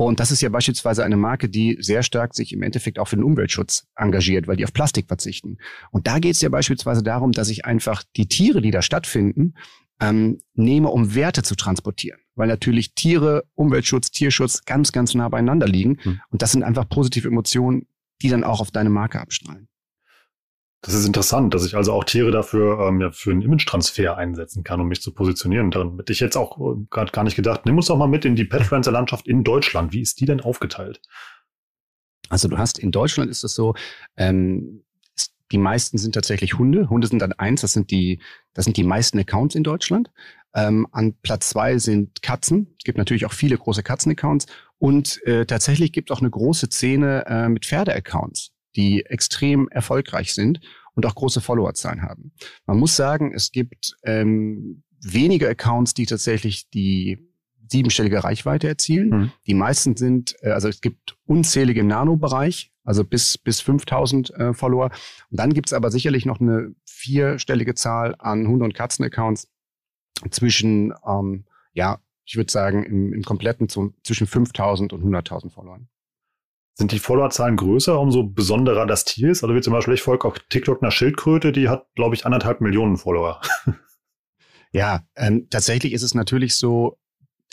und 0.00 0.20
das 0.20 0.30
ist 0.30 0.42
ja 0.42 0.48
beispielsweise 0.48 1.04
eine 1.04 1.16
Marke, 1.16 1.48
die 1.48 1.76
sehr 1.80 2.04
stark 2.04 2.36
sich 2.36 2.52
im 2.52 2.62
Endeffekt 2.62 3.00
auch 3.00 3.08
für 3.08 3.16
den 3.16 3.24
Umweltschutz 3.24 3.88
engagiert, 3.96 4.46
weil 4.46 4.54
die 4.54 4.64
auf 4.64 4.72
Plastik 4.72 5.08
verzichten. 5.08 5.58
Und 5.90 6.06
da 6.06 6.20
geht 6.20 6.36
es 6.36 6.40
ja 6.40 6.48
beispielsweise 6.48 7.02
darum, 7.02 7.32
dass 7.32 7.48
ich 7.48 7.64
einfach 7.64 8.04
die 8.14 8.28
Tiere, 8.28 8.62
die 8.62 8.70
da 8.70 8.80
stattfinden, 8.80 9.54
ähm, 10.00 10.38
nehme, 10.54 10.88
um 10.88 11.16
Werte 11.16 11.42
zu 11.42 11.56
transportieren. 11.56 12.20
Weil 12.36 12.46
natürlich 12.46 12.94
Tiere, 12.94 13.42
Umweltschutz, 13.56 14.12
Tierschutz 14.12 14.64
ganz, 14.64 14.92
ganz 14.92 15.14
nah 15.14 15.28
beieinander 15.28 15.66
liegen. 15.66 15.98
Hm. 16.00 16.20
Und 16.30 16.42
das 16.42 16.52
sind 16.52 16.62
einfach 16.62 16.88
positive 16.88 17.26
Emotionen, 17.26 17.88
die 18.22 18.28
dann 18.28 18.44
auch 18.44 18.60
auf 18.60 18.70
deine 18.70 18.90
Marke 18.90 19.20
abstrahlen. 19.20 19.67
Das 20.80 20.94
ist 20.94 21.06
interessant, 21.06 21.54
dass 21.54 21.66
ich 21.66 21.74
also 21.74 21.92
auch 21.92 22.04
Tiere 22.04 22.30
dafür 22.30 22.86
ähm, 22.86 23.00
ja, 23.00 23.10
für 23.10 23.32
einen 23.32 23.42
Image-Transfer 23.42 24.16
einsetzen 24.16 24.62
kann, 24.62 24.80
um 24.80 24.86
mich 24.86 25.02
zu 25.02 25.12
positionieren. 25.12 25.72
Daran 25.72 25.96
hätte 25.96 26.12
ich 26.12 26.20
jetzt 26.20 26.36
auch 26.36 26.56
äh, 26.58 26.84
gerade 26.88 27.10
gar 27.10 27.24
nicht 27.24 27.34
gedacht. 27.34 27.66
Nimm 27.66 27.76
uns 27.76 27.86
doch 27.86 27.96
mal 27.96 28.06
mit 28.06 28.24
in 28.24 28.36
die 28.36 28.44
Petfluencer-Landschaft 28.44 29.26
in 29.26 29.42
Deutschland. 29.42 29.92
Wie 29.92 30.02
ist 30.02 30.20
die 30.20 30.26
denn 30.26 30.40
aufgeteilt? 30.40 31.00
Also 32.28 32.46
du 32.46 32.58
hast 32.58 32.78
in 32.78 32.92
Deutschland 32.92 33.30
ist 33.30 33.42
es 33.42 33.54
so, 33.54 33.74
ähm, 34.16 34.84
die 35.50 35.58
meisten 35.58 35.98
sind 35.98 36.14
tatsächlich 36.14 36.58
Hunde. 36.58 36.88
Hunde 36.90 37.08
sind 37.08 37.20
dann 37.20 37.32
eins, 37.32 37.62
das 37.62 37.72
sind 37.72 37.90
die, 37.90 38.20
das 38.52 38.64
sind 38.64 38.76
die 38.76 38.84
meisten 38.84 39.18
Accounts 39.18 39.56
in 39.56 39.64
Deutschland. 39.64 40.10
Ähm, 40.54 40.86
an 40.92 41.14
Platz 41.22 41.48
zwei 41.48 41.78
sind 41.78 42.22
Katzen. 42.22 42.74
Es 42.78 42.84
gibt 42.84 42.98
natürlich 42.98 43.26
auch 43.26 43.32
viele 43.32 43.56
große 43.56 43.82
Katzen-Accounts. 43.82 44.46
Und 44.78 45.20
äh, 45.26 45.44
tatsächlich 45.44 45.90
gibt 45.90 46.10
es 46.10 46.16
auch 46.16 46.20
eine 46.20 46.30
große 46.30 46.66
Szene 46.66 47.24
äh, 47.26 47.48
mit 47.48 47.66
Pferde-Accounts 47.66 48.52
die 48.78 49.04
extrem 49.04 49.68
erfolgreich 49.68 50.32
sind 50.32 50.60
und 50.94 51.04
auch 51.04 51.16
große 51.16 51.40
Followerzahlen 51.40 52.02
haben. 52.02 52.32
Man 52.64 52.78
muss 52.78 52.94
sagen, 52.96 53.34
es 53.34 53.50
gibt 53.50 53.96
ähm, 54.04 54.84
wenige 55.02 55.48
Accounts, 55.48 55.94
die 55.94 56.06
tatsächlich 56.06 56.70
die 56.70 57.18
siebenstellige 57.70 58.22
Reichweite 58.22 58.68
erzielen. 58.68 59.08
Mhm. 59.10 59.32
Die 59.46 59.54
meisten 59.54 59.96
sind, 59.96 60.36
äh, 60.42 60.50
also 60.50 60.68
es 60.68 60.80
gibt 60.80 61.16
unzählige 61.26 61.80
im 61.80 61.88
Nano-Bereich, 61.88 62.72
also 62.84 63.04
bis, 63.04 63.36
bis 63.36 63.60
5000 63.60 64.30
äh, 64.30 64.54
Follower. 64.54 64.90
Und 65.30 65.38
dann 65.38 65.52
gibt 65.52 65.68
es 65.68 65.72
aber 65.72 65.90
sicherlich 65.90 66.24
noch 66.24 66.40
eine 66.40 66.74
vierstellige 66.86 67.74
Zahl 67.74 68.14
an 68.18 68.46
Hunde- 68.46 68.64
und 68.64 68.74
Katzen-Accounts 68.74 69.50
zwischen, 70.30 70.94
ähm, 71.06 71.44
ja, 71.72 72.00
ich 72.24 72.36
würde 72.36 72.50
sagen, 72.50 72.84
im, 72.84 73.12
im 73.12 73.22
kompletten 73.22 73.68
zu, 73.68 73.92
zwischen 74.04 74.26
5000 74.26 74.92
und 74.92 75.02
100.000 75.02 75.50
Followern. 75.50 75.88
Sind 76.78 76.92
die 76.92 77.00
Followerzahlen 77.00 77.56
größer, 77.56 77.98
umso 77.98 78.22
besonderer 78.22 78.86
das 78.86 79.04
Tier 79.04 79.30
ist? 79.30 79.42
Also 79.42 79.52
wie 79.56 79.60
zum 79.60 79.72
Beispiel, 79.72 79.94
ich 79.94 80.02
folge 80.02 80.28
auf 80.28 80.38
TikTok 80.48 80.80
einer 80.80 80.92
Schildkröte, 80.92 81.50
die 81.50 81.68
hat, 81.68 81.86
glaube 81.96 82.14
ich, 82.14 82.24
anderthalb 82.24 82.60
Millionen 82.60 82.96
Follower. 82.96 83.40
Ja, 84.70 85.00
ähm, 85.16 85.46
tatsächlich 85.48 85.94
ist 85.94 86.02
es 86.02 86.14
natürlich 86.14 86.54
so, 86.54 86.98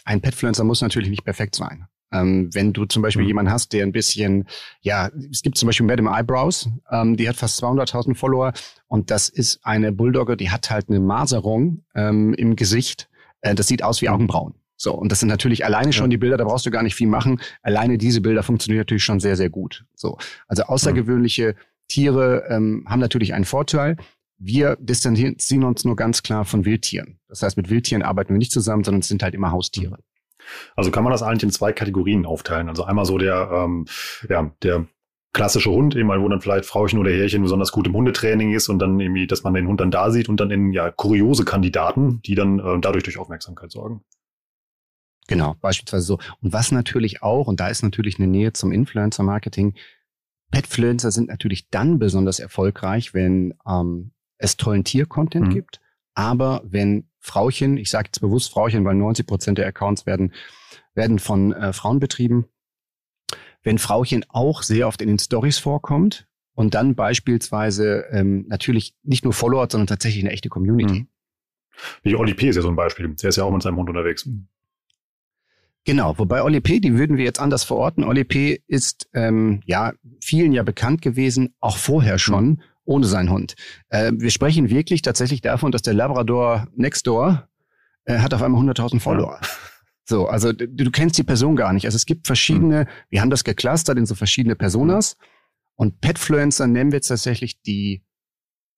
ein 0.04 0.20
Petfluencer 0.20 0.66
muss 0.66 0.82
natürlich 0.82 1.10
nicht 1.10 1.24
perfekt 1.24 1.56
sein. 1.56 1.88
Ähm, 2.12 2.50
wenn 2.54 2.74
du 2.74 2.84
zum 2.84 3.02
Beispiel 3.02 3.22
mhm. 3.22 3.30
jemanden 3.30 3.52
hast, 3.54 3.72
der 3.72 3.84
ein 3.84 3.94
bisschen, 3.94 4.50
ja, 4.82 5.10
es 5.32 5.42
gibt 5.42 5.58
zum 5.58 5.68
Beispiel 5.68 5.86
Madame 5.86 6.10
Eyebrows, 6.10 6.68
ähm, 6.92 7.16
die 7.16 7.30
hat 7.30 7.38
fast 7.38 7.64
200.000 7.64 8.16
Follower 8.16 8.52
und 8.88 9.12
das 9.12 9.30
ist 9.30 9.62
eine 9.64 9.94
Bulldogge, 9.94 10.36
die 10.36 10.50
hat 10.50 10.70
halt 10.70 10.90
eine 10.90 11.00
Maserung 11.00 11.86
ähm, 11.96 12.34
im 12.34 12.58
Gesicht. 12.58 13.10
Äh, 13.40 13.56
das 13.56 13.68
sieht 13.68 13.82
aus 13.82 14.02
wie 14.02 14.10
mhm. 14.10 14.14
Augenbrauen. 14.16 14.56
So, 14.78 14.94
und 14.94 15.12
das 15.12 15.20
sind 15.20 15.30
natürlich 15.30 15.66
alleine 15.66 15.94
schon 15.94 16.06
ja. 16.06 16.10
die 16.10 16.18
Bilder, 16.18 16.38
da 16.38 16.44
brauchst 16.44 16.66
du 16.66 16.72
gar 16.72 16.84
nicht 16.84 16.96
viel 16.96 17.08
machen. 17.08 17.40
Alleine 17.62 17.98
diese 17.98 18.22
Bilder 18.22 18.44
funktionieren 18.44 18.82
natürlich 18.82 19.04
schon 19.04 19.20
sehr, 19.20 19.36
sehr 19.36 19.50
gut. 19.50 19.86
So, 19.96 20.18
also 20.48 20.64
außergewöhnliche 20.64 21.54
mhm. 21.54 21.58
Tiere 21.88 22.44
ähm, 22.50 22.86
haben 22.88 23.00
natürlich 23.00 23.34
einen 23.34 23.46
Vorteil. 23.46 23.98
Wir 24.38 24.76
distanzieren 24.80 25.64
uns 25.64 25.86
nur 25.86 25.96
ganz 25.96 26.24
klar 26.24 26.44
von 26.44 26.66
Wildtieren. 26.66 27.20
Das 27.30 27.42
heißt, 27.42 27.56
mit 27.56 27.70
Wildtieren 27.70 28.04
arbeiten 28.04 28.34
wir 28.34 28.38
nicht 28.38 28.52
zusammen, 28.52 28.84
sondern 28.84 29.00
es 29.00 29.08
sind 29.08 29.24
halt 29.24 29.34
immer 29.34 29.52
Haustiere. 29.52 30.00
Also 30.76 30.92
kann 30.92 31.04
man 31.04 31.12
das 31.12 31.24
eigentlich 31.24 31.44
in 31.44 31.52
zwei 31.52 31.72
Kategorien 31.72 32.26
aufteilen. 32.26 32.70
Also 32.70 32.84
einmal 32.84 33.06
so 33.06 33.18
der, 33.18 33.50
ähm, 33.52 33.86
ja, 34.30 34.52
der 34.62 34.86
klassische 35.34 35.72
Hund, 35.72 35.96
eben 35.96 36.08
mal, 36.08 36.22
wo 36.22 36.30
dann 36.30 36.42
vielleicht 36.42 36.66
Frauchen 36.66 37.00
oder 37.00 37.12
Härchen 37.12 37.42
besonders 37.42 37.72
gut 37.72 37.88
im 37.88 37.94
Hundetraining 37.94 38.54
ist 38.54 38.70
und 38.70 38.80
dann 38.80 39.00
irgendwie, 39.00 39.28
dass 39.28 39.44
man 39.44 39.54
den 39.54 39.68
Hund 39.68 39.82
dann 39.82 39.92
da 39.92 40.12
sieht 40.12 40.30
und 40.30 40.40
dann 40.40 40.52
in 40.52 40.72
ja 40.72 40.92
kuriose 40.92 41.46
Kandidaten, 41.46 42.22
die 42.26 42.36
dann 42.36 42.60
äh, 42.60 42.80
dadurch 42.80 43.04
durch 43.04 43.18
Aufmerksamkeit 43.18 43.72
sorgen. 43.72 44.02
Genau, 45.28 45.56
beispielsweise 45.60 46.06
so. 46.06 46.20
Und 46.42 46.54
was 46.54 46.72
natürlich 46.72 47.24
auch, 47.24 47.48
und 47.48 47.60
da 47.60 47.68
ist 47.68 47.82
natürlich 47.82 48.20
eine 48.20 48.28
Nähe 48.28 48.54
zum 48.54 48.72
Influencer-Marketing, 48.72 49.74
Petfluencer 50.52 51.12
sind 51.12 51.30
natürlich 51.30 51.70
dann 51.70 51.98
besonders 51.98 52.40
erfolgreich, 52.40 53.14
wenn 53.14 53.56
ähm, 53.68 54.12
es 54.38 54.58
tollen 54.58 54.84
Tier-Content 54.84 55.48
mhm. 55.48 55.54
gibt, 55.54 55.82
aber 56.14 56.62
wenn 56.66 57.10
Frauchen, 57.20 57.78
ich 57.78 57.90
sage 57.90 58.08
jetzt 58.08 58.20
bewusst 58.20 58.52
Frauchen, 58.52 58.86
weil 58.86 58.96
90 58.96 59.26
Prozent 59.26 59.58
der 59.58 59.68
Accounts 59.68 60.06
werden, 60.06 60.34
werden 60.94 61.20
von 61.20 61.54
äh, 61.54 61.74
Frauen 61.74 62.00
betrieben, 62.00 62.46
wenn 63.64 63.80
Frauchen 63.80 64.24
auch 64.30 64.62
sehr 64.62 64.88
oft 64.88 65.02
in 65.02 65.08
den 65.08 65.20
Stories 65.20 65.58
vorkommt 65.58 66.28
und 66.54 66.76
dann 66.76 66.96
beispielsweise 66.96 68.06
ähm, 68.12 68.46
natürlich 68.48 68.96
nicht 69.04 69.24
nur 69.24 69.34
Follower, 69.34 69.68
sondern 69.70 69.88
tatsächlich 69.88 70.24
eine 70.24 70.32
echte 70.32 70.50
Community. 70.50 71.02
Mhm. 71.02 71.08
Wie 72.04 72.16
Oli 72.16 72.34
P. 72.34 72.48
ist 72.48 72.56
ja 72.56 72.62
so 72.62 72.70
ein 72.70 72.76
Beispiel. 72.76 73.14
Der 73.16 73.30
ist 73.30 73.36
ja 73.36 73.44
auch 73.44 73.52
mit 73.52 73.62
seinem 73.62 73.76
Hund 73.78 73.90
unterwegs. 73.90 74.30
Genau, 75.86 76.18
wobei 76.18 76.44
Oli 76.44 76.62
P., 76.62 76.80
die 76.80 76.98
würden 76.98 77.18
wir 77.18 77.26
jetzt 77.26 77.40
anders 77.40 77.64
verorten. 77.64 78.04
Oli 78.04 78.24
P. 78.24 78.62
ist 78.68 79.08
ähm, 79.14 79.62
ja 79.66 79.94
vielen 80.20 80.52
ja 80.52 80.64
bekannt 80.64 81.02
gewesen, 81.02 81.56
auch 81.60 81.78
vorher 81.78 82.18
schon. 82.18 82.46
Mhm 82.46 82.62
ohne 82.86 83.08
seinen 83.08 83.30
Hund. 83.30 83.56
Äh, 83.90 84.12
wir 84.16 84.30
sprechen 84.30 84.70
wirklich 84.70 85.02
tatsächlich 85.02 85.42
davon, 85.42 85.72
dass 85.72 85.82
der 85.82 85.94
Labrador 85.94 86.68
Next 86.76 87.08
Door 87.08 87.50
äh, 88.06 88.20
hat 88.20 88.34
auf 88.34 88.42
einmal 88.42 88.62
100.000 88.62 89.00
Follower. 89.00 89.40
Ja. 89.42 89.48
So, 90.08 90.28
also 90.28 90.54
du, 90.54 90.68
du, 90.68 90.92
kennst 90.92 91.18
die 91.18 91.24
Person 91.24 91.56
gar 91.56 91.74
nicht. 91.74 91.86
Also 91.86 91.96
es 91.96 92.06
gibt 92.06 92.28
verschiedene, 92.28 92.82
hm. 92.82 92.88
wir 93.10 93.22
haben 93.22 93.32
das 93.32 93.44
geclustert 93.44 93.98
in 93.98 94.06
so 94.06 94.14
verschiedene 94.14 94.56
Personas. 94.56 95.18
Und 95.76 96.00
Petfluencer 96.00 96.68
nennen 96.68 96.92
wir 96.92 96.98
jetzt 96.98 97.08
tatsächlich 97.08 97.62
die 97.64 98.04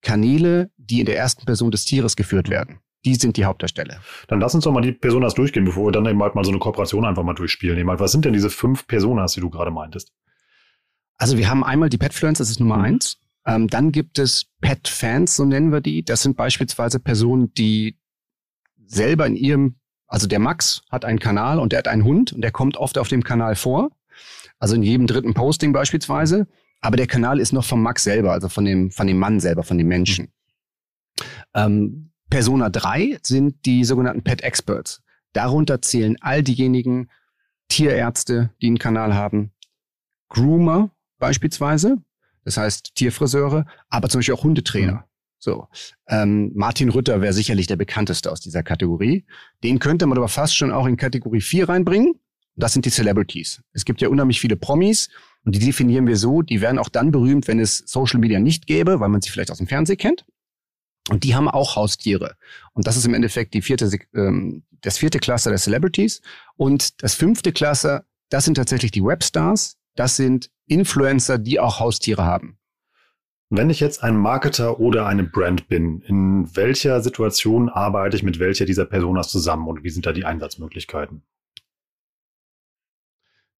Kanäle, 0.01 0.71
die 0.77 1.01
in 1.01 1.05
der 1.05 1.17
ersten 1.17 1.45
Person 1.45 1.69
des 1.69 1.83
Tieres 1.83 2.15
geführt 2.15 2.49
werden. 2.49 2.79
Die 3.05 3.15
sind 3.15 3.37
die 3.37 3.45
Hauptdarsteller. 3.45 4.01
Dann 4.27 4.39
lass 4.39 4.55
uns 4.55 4.63
doch 4.63 4.71
mal 4.71 4.81
die 4.81 4.91
Personas 4.91 5.33
durchgehen, 5.33 5.65
bevor 5.65 5.87
wir 5.87 5.91
dann 5.91 6.05
eben 6.05 6.21
halt 6.21 6.35
mal 6.35 6.43
so 6.43 6.51
eine 6.51 6.59
Kooperation 6.59 7.05
einfach 7.05 7.23
mal 7.23 7.33
durchspielen. 7.33 7.77
Eben 7.77 7.89
halt, 7.89 7.99
was 7.99 8.11
sind 8.11 8.25
denn 8.25 8.33
diese 8.33 8.49
fünf 8.49 8.87
Personas, 8.87 9.33
die 9.33 9.41
du 9.41 9.49
gerade 9.49 9.71
meintest? 9.71 10.11
Also 11.17 11.37
wir 11.37 11.49
haben 11.49 11.63
einmal 11.63 11.89
die 11.89 11.97
Petfluencer, 11.97 12.41
das 12.41 12.49
ist 12.49 12.59
Nummer 12.59 12.77
mhm. 12.77 12.83
eins. 12.83 13.17
Ähm, 13.45 13.67
dann 13.67 13.91
gibt 13.91 14.19
es 14.19 14.47
Pet-Fans, 14.61 15.35
so 15.35 15.45
nennen 15.45 15.71
wir 15.71 15.81
die. 15.81 16.03
Das 16.03 16.21
sind 16.21 16.35
beispielsweise 16.35 16.99
Personen, 16.99 17.53
die 17.53 17.97
selber 18.85 19.25
in 19.25 19.35
ihrem, 19.35 19.75
also 20.07 20.27
der 20.27 20.39
Max 20.39 20.81
hat 20.89 21.05
einen 21.05 21.19
Kanal 21.19 21.59
und 21.59 21.71
der 21.71 21.79
hat 21.79 21.87
einen 21.87 22.03
Hund 22.03 22.33
und 22.33 22.41
der 22.41 22.51
kommt 22.51 22.77
oft 22.77 22.97
auf 22.97 23.07
dem 23.07 23.23
Kanal 23.23 23.55
vor. 23.55 23.89
Also 24.59 24.75
in 24.75 24.83
jedem 24.83 25.07
dritten 25.07 25.33
Posting 25.33 25.71
beispielsweise. 25.71 26.47
Aber 26.81 26.97
der 26.97 27.07
Kanal 27.07 27.39
ist 27.39 27.53
noch 27.53 27.65
vom 27.65 27.81
Max 27.81 28.03
selber, 28.03 28.31
also 28.33 28.49
von 28.49 28.65
dem, 28.65 28.91
von 28.91 29.07
dem 29.07 29.17
Mann 29.17 29.39
selber, 29.39 29.63
von 29.63 29.77
dem 29.77 29.87
Menschen. 29.87 30.29
Ähm, 31.53 32.11
Persona 32.29 32.69
3 32.69 33.19
sind 33.21 33.65
die 33.65 33.83
sogenannten 33.83 34.23
Pet 34.23 34.41
Experts. 34.41 35.01
Darunter 35.33 35.81
zählen 35.81 36.17
all 36.21 36.43
diejenigen 36.43 37.09
Tierärzte, 37.69 38.51
die 38.61 38.67
einen 38.67 38.79
Kanal 38.79 39.13
haben, 39.13 39.51
Groomer 40.29 40.91
beispielsweise, 41.19 41.97
das 42.43 42.57
heißt 42.57 42.95
Tierfriseure, 42.95 43.65
aber 43.89 44.09
zum 44.09 44.19
Beispiel 44.19 44.35
auch 44.35 44.43
Hundetrainer. 44.43 44.93
Mhm. 44.93 45.03
So, 45.39 45.67
ähm, 46.07 46.51
Martin 46.55 46.89
Rütter 46.89 47.21
wäre 47.21 47.33
sicherlich 47.33 47.67
der 47.67 47.75
bekannteste 47.75 48.31
aus 48.31 48.41
dieser 48.41 48.63
Kategorie. 48.63 49.25
Den 49.63 49.79
könnte 49.79 50.07
man 50.07 50.17
aber 50.17 50.27
fast 50.27 50.55
schon 50.55 50.71
auch 50.71 50.87
in 50.87 50.97
Kategorie 50.97 51.41
4 51.41 51.69
reinbringen. 51.69 52.15
Das 52.55 52.73
sind 52.73 52.85
die 52.85 52.89
Celebrities. 52.89 53.61
Es 53.71 53.85
gibt 53.85 54.01
ja 54.01 54.09
unheimlich 54.09 54.39
viele 54.39 54.55
Promis 54.55 55.09
und 55.45 55.53
die 55.55 55.59
definieren 55.59 56.07
wir 56.07 56.17
so, 56.17 56.41
die 56.41 56.59
wären 56.59 56.79
auch 56.79 56.89
dann 56.89 57.11
berühmt, 57.11 57.47
wenn 57.47 57.59
es 57.59 57.83
Social 57.85 58.19
Media 58.19 58.39
nicht 58.39 58.65
gäbe, 58.65 58.99
weil 58.99 59.09
man 59.09 59.21
sie 59.21 59.29
vielleicht 59.29 59.51
aus 59.51 59.59
dem 59.59 59.67
Fernsehen 59.67 59.97
kennt. 59.97 60.25
Und 61.09 61.23
die 61.23 61.35
haben 61.35 61.49
auch 61.49 61.75
Haustiere. 61.75 62.35
Und 62.73 62.87
das 62.87 62.97
ist 62.97 63.05
im 63.05 63.13
Endeffekt 63.13 63.53
die 63.53 63.61
vierte, 63.61 63.89
ähm, 64.13 64.63
das 64.81 64.97
vierte 64.97 65.19
Cluster 65.19 65.49
der 65.49 65.59
Celebrities. 65.59 66.21
Und 66.55 67.01
das 67.01 67.13
fünfte 67.13 67.51
Cluster, 67.51 68.05
das 68.29 68.45
sind 68.45 68.55
tatsächlich 68.55 68.91
die 68.91 69.03
Webstars. 69.03 69.77
Das 69.95 70.15
sind 70.15 70.51
Influencer, 70.67 71.37
die 71.37 71.59
auch 71.59 71.79
Haustiere 71.79 72.25
haben. 72.25 72.57
Wenn 73.49 73.69
ich 73.69 73.79
jetzt 73.79 74.03
ein 74.03 74.17
Marketer 74.17 74.79
oder 74.79 75.05
eine 75.05 75.23
Brand 75.23 75.69
bin, 75.69 76.01
in 76.01 76.53
welcher 76.55 77.01
Situation 77.01 77.69
arbeite 77.69 78.17
ich 78.17 78.23
mit 78.23 78.39
welcher 78.39 78.65
dieser 78.65 78.85
Personas 78.85 79.29
zusammen 79.29 79.67
und 79.67 79.83
wie 79.83 79.89
sind 79.89 80.05
da 80.05 80.11
die 80.11 80.25
Einsatzmöglichkeiten? 80.25 81.23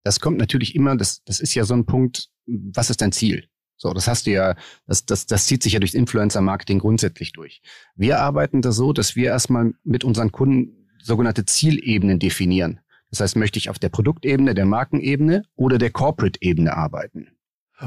Das 0.04 0.20
kommt 0.20 0.38
natürlich 0.38 0.75
immer, 0.75 0.98
das, 0.98 1.24
das 1.24 1.39
ist 1.39 1.54
ja 1.56 1.63
so 1.63 1.74
ein 1.74 1.86
Punkt, 1.86 2.30
was 2.46 2.89
ist 2.89 3.01
dein 3.01 3.13
Ziel? 3.13 3.48
So, 3.77 3.93
das 3.93 4.07
hast 4.07 4.25
du 4.25 4.31
ja, 4.31 4.55
das, 4.88 5.05
das, 5.05 5.27
das 5.27 5.46
zieht 5.46 5.62
sich 5.62 5.74
ja 5.74 5.79
durchs 5.79 5.93
Influencer-Marketing 5.93 6.79
grundsätzlich 6.79 7.31
durch. 7.31 7.62
Wir 7.96 8.19
arbeiten 8.19 8.62
da 8.62 8.72
so, 8.72 8.91
dass 8.91 9.15
wir 9.15 9.27
erstmal 9.27 9.74
mit 9.84 10.03
unseren 10.03 10.31
Kunden 10.31 10.88
sogenannte 11.01 11.46
Zielebenen 11.46 12.19
definieren. 12.19 12.79
Das 13.12 13.22
heißt, 13.22 13.36
möchte 13.36 13.60
ich 13.60 13.69
auf 13.69 13.79
der 13.79 13.89
Produktebene, 13.89 14.55
der 14.55 14.65
Markenebene 14.65 15.43
oder 15.55 15.77
der 15.77 15.91
Corporate-Ebene 15.91 16.75
arbeiten? 16.75 17.29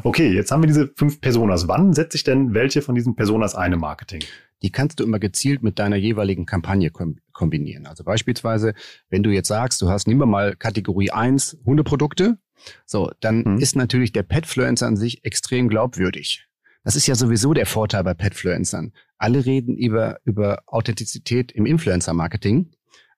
Okay, 0.04 0.32
jetzt 0.32 0.52
haben 0.52 0.62
wir 0.62 0.68
diese 0.68 0.92
fünf 0.96 1.20
Personas. 1.20 1.66
Wann 1.66 1.92
setze 1.92 2.16
ich 2.16 2.22
denn 2.22 2.54
welche 2.54 2.80
von 2.80 2.94
diesen 2.94 3.16
Personas 3.16 3.56
ein 3.56 3.72
im 3.72 3.80
Marketing? 3.80 4.22
Die 4.62 4.70
kannst 4.70 5.00
du 5.00 5.04
immer 5.04 5.18
gezielt 5.18 5.62
mit 5.62 5.78
deiner 5.78 5.96
jeweiligen 5.96 6.46
Kampagne 6.46 6.90
kombinieren. 7.32 7.86
Also 7.86 8.04
beispielsweise, 8.04 8.74
wenn 9.08 9.22
du 9.22 9.30
jetzt 9.30 9.48
sagst, 9.48 9.82
du 9.82 9.88
hast, 9.88 10.06
nehmen 10.06 10.20
wir 10.20 10.26
mal 10.26 10.54
Kategorie 10.54 11.10
1 11.10 11.58
Hundeprodukte, 11.64 12.38
so, 12.86 13.10
dann 13.20 13.44
hm. 13.44 13.58
ist 13.58 13.76
natürlich 13.76 14.12
der 14.12 14.22
Petfluencer 14.22 14.86
an 14.86 14.96
sich 14.96 15.24
extrem 15.24 15.68
glaubwürdig. 15.68 16.46
Das 16.84 16.96
ist 16.96 17.06
ja 17.06 17.14
sowieso 17.14 17.52
der 17.52 17.66
Vorteil 17.66 18.04
bei 18.04 18.14
Petfluencern. 18.14 18.92
Alle 19.18 19.44
reden 19.44 19.76
über, 19.76 20.18
über 20.24 20.62
Authentizität 20.66 21.52
im 21.52 21.66
Influencer-Marketing. 21.66 22.70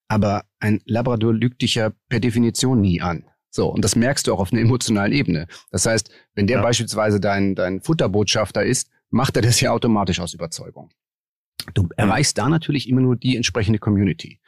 Aber 0.09 0.45
ein 0.59 0.81
Labrador 0.85 1.33
lügt 1.33 1.63
dich 1.63 1.77
ja 1.77 1.93
per 2.09 2.21
Definition 2.21 2.81
nie 2.81 3.01
an. 3.01 3.25
So, 3.51 3.69
und 3.69 3.85
das 3.85 3.97
merkst 3.97 4.27
du 4.27 4.35
auch 4.35 4.41
auf 4.41 4.53
einer 4.53 4.63
emotionalen 4.63 5.13
Ebene. 5.13 5.47
Das 5.71 5.87
heißt, 5.87 6.11
wenn 6.35 6.47
der 6.47 6.59
ja. 6.59 6.63
beispielsweise 6.63 7.21
dein, 7.21 7.55
dein 7.55 7.81
Futterbotschafter 7.81 8.65
ist, 8.65 8.91
macht 9.11 9.37
er 9.37 9.43
das 9.43 9.61
ja 9.61 9.71
automatisch 9.71 10.21
aus 10.21 10.35
Überzeugung. 10.35 10.91
Du 11.75 11.89
erreichst 11.97 12.39
da 12.39 12.49
natürlich 12.49 12.89
immer 12.89 13.03
nur 13.03 13.17
die 13.17 13.37
entsprechende 13.37 13.79
Community. 13.79 14.41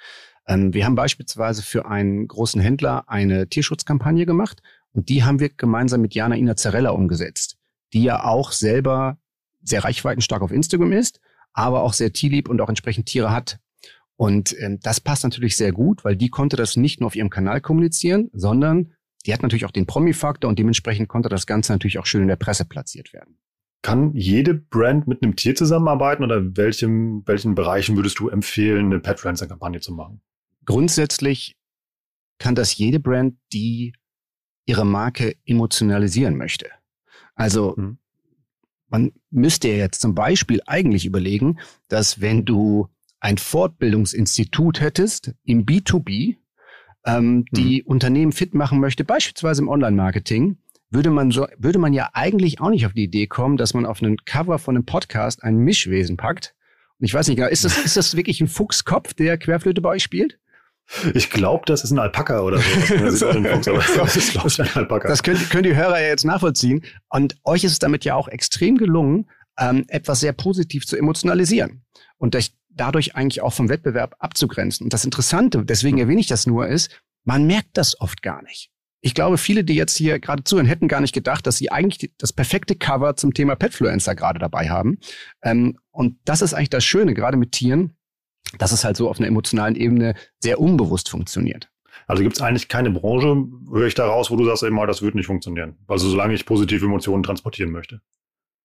Ähm, 0.46 0.74
wir 0.74 0.84
haben 0.84 0.94
beispielsweise 0.94 1.62
für 1.62 1.86
einen 1.86 2.26
großen 2.26 2.60
Händler 2.60 3.08
eine 3.08 3.48
Tierschutzkampagne 3.48 4.26
gemacht 4.26 4.62
und 4.94 5.08
die 5.08 5.24
haben 5.24 5.40
wir 5.40 5.50
gemeinsam 5.50 6.00
mit 6.00 6.14
Jana 6.14 6.36
Ina 6.36 6.56
Zarella 6.56 6.90
umgesetzt, 6.90 7.58
die 7.92 8.04
ja 8.04 8.24
auch 8.24 8.52
selber 8.52 9.18
sehr 9.62 9.84
reichweitenstark 9.84 10.42
auf 10.42 10.52
Instagram 10.52 10.92
ist, 10.92 11.20
aber 11.52 11.82
auch 11.82 11.92
sehr 11.92 12.12
tierlieb 12.12 12.48
und 12.48 12.60
auch 12.60 12.68
entsprechend 12.68 13.06
Tiere 13.06 13.32
hat. 13.32 13.58
Und 14.16 14.54
ähm, 14.60 14.78
das 14.80 15.00
passt 15.00 15.24
natürlich 15.24 15.56
sehr 15.56 15.72
gut, 15.72 16.04
weil 16.04 16.16
die 16.16 16.28
konnte 16.28 16.56
das 16.56 16.76
nicht 16.76 17.00
nur 17.00 17.08
auf 17.08 17.16
ihrem 17.16 17.30
Kanal 17.30 17.60
kommunizieren, 17.60 18.30
sondern 18.32 18.92
die 19.26 19.32
hat 19.32 19.42
natürlich 19.42 19.64
auch 19.64 19.72
den 19.72 19.86
Promi-Faktor 19.86 20.48
und 20.48 20.58
dementsprechend 20.58 21.08
konnte 21.08 21.28
das 21.28 21.46
Ganze 21.46 21.72
natürlich 21.72 21.98
auch 21.98 22.06
schön 22.06 22.22
in 22.22 22.28
der 22.28 22.36
Presse 22.36 22.64
platziert 22.64 23.12
werden. 23.12 23.38
Kann 23.82 24.14
jede 24.14 24.54
Brand 24.54 25.08
mit 25.08 25.22
einem 25.22 25.34
Tier 25.34 25.54
zusammenarbeiten 25.56 26.22
oder 26.22 26.56
welchem, 26.56 27.26
welchen 27.26 27.54
Bereichen 27.54 27.96
würdest 27.96 28.18
du 28.18 28.28
empfehlen, 28.28 28.86
eine 28.86 29.00
Pet-Friendster-Kampagne 29.00 29.80
zu 29.80 29.92
machen? 29.92 30.20
Grundsätzlich 30.64 31.56
kann 32.38 32.54
das 32.54 32.76
jede 32.76 33.00
Brand, 33.00 33.36
die 33.52 33.92
ihre 34.66 34.84
Marke 34.84 35.36
emotionalisieren 35.44 36.36
möchte. 36.36 36.68
Also 37.34 37.76
hm. 37.76 37.98
man 38.88 39.12
müsste 39.30 39.68
ja 39.68 39.76
jetzt 39.76 40.00
zum 40.00 40.14
Beispiel 40.14 40.60
eigentlich 40.66 41.06
überlegen, 41.06 41.58
dass 41.88 42.20
wenn 42.20 42.44
du 42.44 42.88
ein 43.20 43.38
Fortbildungsinstitut 43.38 44.80
hättest 44.80 45.32
im 45.44 45.64
B2B, 45.64 46.36
ähm, 47.06 47.44
die 47.52 47.82
mhm. 47.82 47.88
Unternehmen 47.88 48.32
fit 48.32 48.54
machen 48.54 48.80
möchte, 48.80 49.04
beispielsweise 49.04 49.62
im 49.62 49.68
Online-Marketing, 49.68 50.58
würde 50.90 51.10
man 51.10 51.30
so, 51.30 51.46
würde 51.58 51.78
man 51.78 51.92
ja 51.92 52.10
eigentlich 52.12 52.60
auch 52.60 52.70
nicht 52.70 52.86
auf 52.86 52.92
die 52.92 53.04
Idee 53.04 53.26
kommen, 53.26 53.56
dass 53.56 53.74
man 53.74 53.86
auf 53.86 54.02
einen 54.02 54.18
Cover 54.24 54.58
von 54.58 54.76
einem 54.76 54.84
Podcast 54.84 55.42
ein 55.42 55.56
Mischwesen 55.56 56.16
packt. 56.16 56.54
Und 56.98 57.06
ich 57.06 57.14
weiß 57.14 57.28
nicht 57.28 57.36
genau, 57.36 57.48
ist 57.48 57.64
das, 57.64 57.78
ist 57.84 57.96
das 57.96 58.16
wirklich 58.16 58.40
ein 58.40 58.48
Fuchskopf, 58.48 59.14
der 59.14 59.38
Querflöte 59.38 59.80
bei 59.80 59.90
euch 59.90 60.02
spielt? 60.02 60.38
Ich 61.14 61.30
glaube, 61.30 61.64
das 61.66 61.82
ist 61.82 61.90
ein 61.90 61.98
Alpaka 61.98 62.40
oder 62.40 62.58
so. 62.58 62.96
Das, 62.96 63.18
so. 63.18 63.28
Aber 63.28 63.40
das 63.40 64.16
ist, 64.16 64.34
ich, 64.34 64.60
ein 64.60 64.68
Alpaka. 64.74 65.08
Das 65.08 65.22
können, 65.22 65.48
können 65.48 65.62
die 65.64 65.76
Hörer 65.76 66.00
ja 66.00 66.08
jetzt 66.08 66.24
nachvollziehen. 66.24 66.84
Und 67.08 67.36
euch 67.44 67.64
ist 67.64 67.72
es 67.72 67.78
damit 67.78 68.04
ja 68.04 68.14
auch 68.14 68.28
extrem 68.28 68.76
gelungen, 68.76 69.28
ähm, 69.58 69.84
etwas 69.88 70.20
sehr 70.20 70.32
positiv 70.32 70.86
zu 70.86 70.96
emotionalisieren. 70.96 71.84
Und 72.18 72.34
durch, 72.34 72.52
dadurch 72.70 73.16
eigentlich 73.16 73.40
auch 73.42 73.52
vom 73.52 73.68
Wettbewerb 73.68 74.16
abzugrenzen. 74.18 74.84
Und 74.84 74.92
das 74.92 75.04
Interessante, 75.04 75.64
deswegen 75.64 75.98
erwähne 75.98 76.20
ich 76.20 76.26
das 76.26 76.46
nur, 76.46 76.68
ist, 76.68 77.00
man 77.24 77.46
merkt 77.46 77.76
das 77.76 78.00
oft 78.00 78.22
gar 78.22 78.42
nicht. 78.42 78.70
Ich 79.00 79.14
glaube, 79.14 79.36
viele, 79.36 79.64
die 79.64 79.74
jetzt 79.74 79.96
hier 79.96 80.18
gerade 80.18 80.44
zuhören, 80.44 80.66
hätten 80.66 80.88
gar 80.88 81.00
nicht 81.00 81.12
gedacht, 81.12 81.46
dass 81.46 81.58
sie 81.58 81.70
eigentlich 81.70 82.12
das 82.16 82.32
perfekte 82.32 82.74
Cover 82.74 83.16
zum 83.16 83.34
Thema 83.34 83.54
Petfluencer 83.54 84.14
gerade 84.14 84.38
dabei 84.38 84.70
haben. 84.70 84.98
Ähm, 85.42 85.78
und 85.90 86.16
das 86.24 86.40
ist 86.40 86.54
eigentlich 86.54 86.70
das 86.70 86.84
Schöne, 86.84 87.12
gerade 87.12 87.36
mit 87.36 87.52
Tieren, 87.52 87.96
dass 88.58 88.72
es 88.72 88.84
halt 88.84 88.96
so 88.96 89.08
auf 89.08 89.18
einer 89.18 89.28
emotionalen 89.28 89.76
Ebene 89.76 90.14
sehr 90.40 90.60
unbewusst 90.60 91.08
funktioniert. 91.08 91.70
Also 92.06 92.22
gibt 92.22 92.36
es 92.36 92.42
eigentlich 92.42 92.68
keine 92.68 92.90
Branche, 92.90 93.46
höre 93.72 93.86
ich 93.86 93.94
daraus, 93.94 94.30
wo 94.30 94.36
du 94.36 94.44
sagst, 94.44 94.62
immer, 94.62 94.86
das 94.86 95.02
wird 95.02 95.14
nicht 95.14 95.26
funktionieren. 95.26 95.76
Also 95.86 96.08
solange 96.08 96.34
ich 96.34 96.44
positive 96.44 96.84
Emotionen 96.84 97.22
transportieren 97.22 97.70
möchte. 97.70 98.00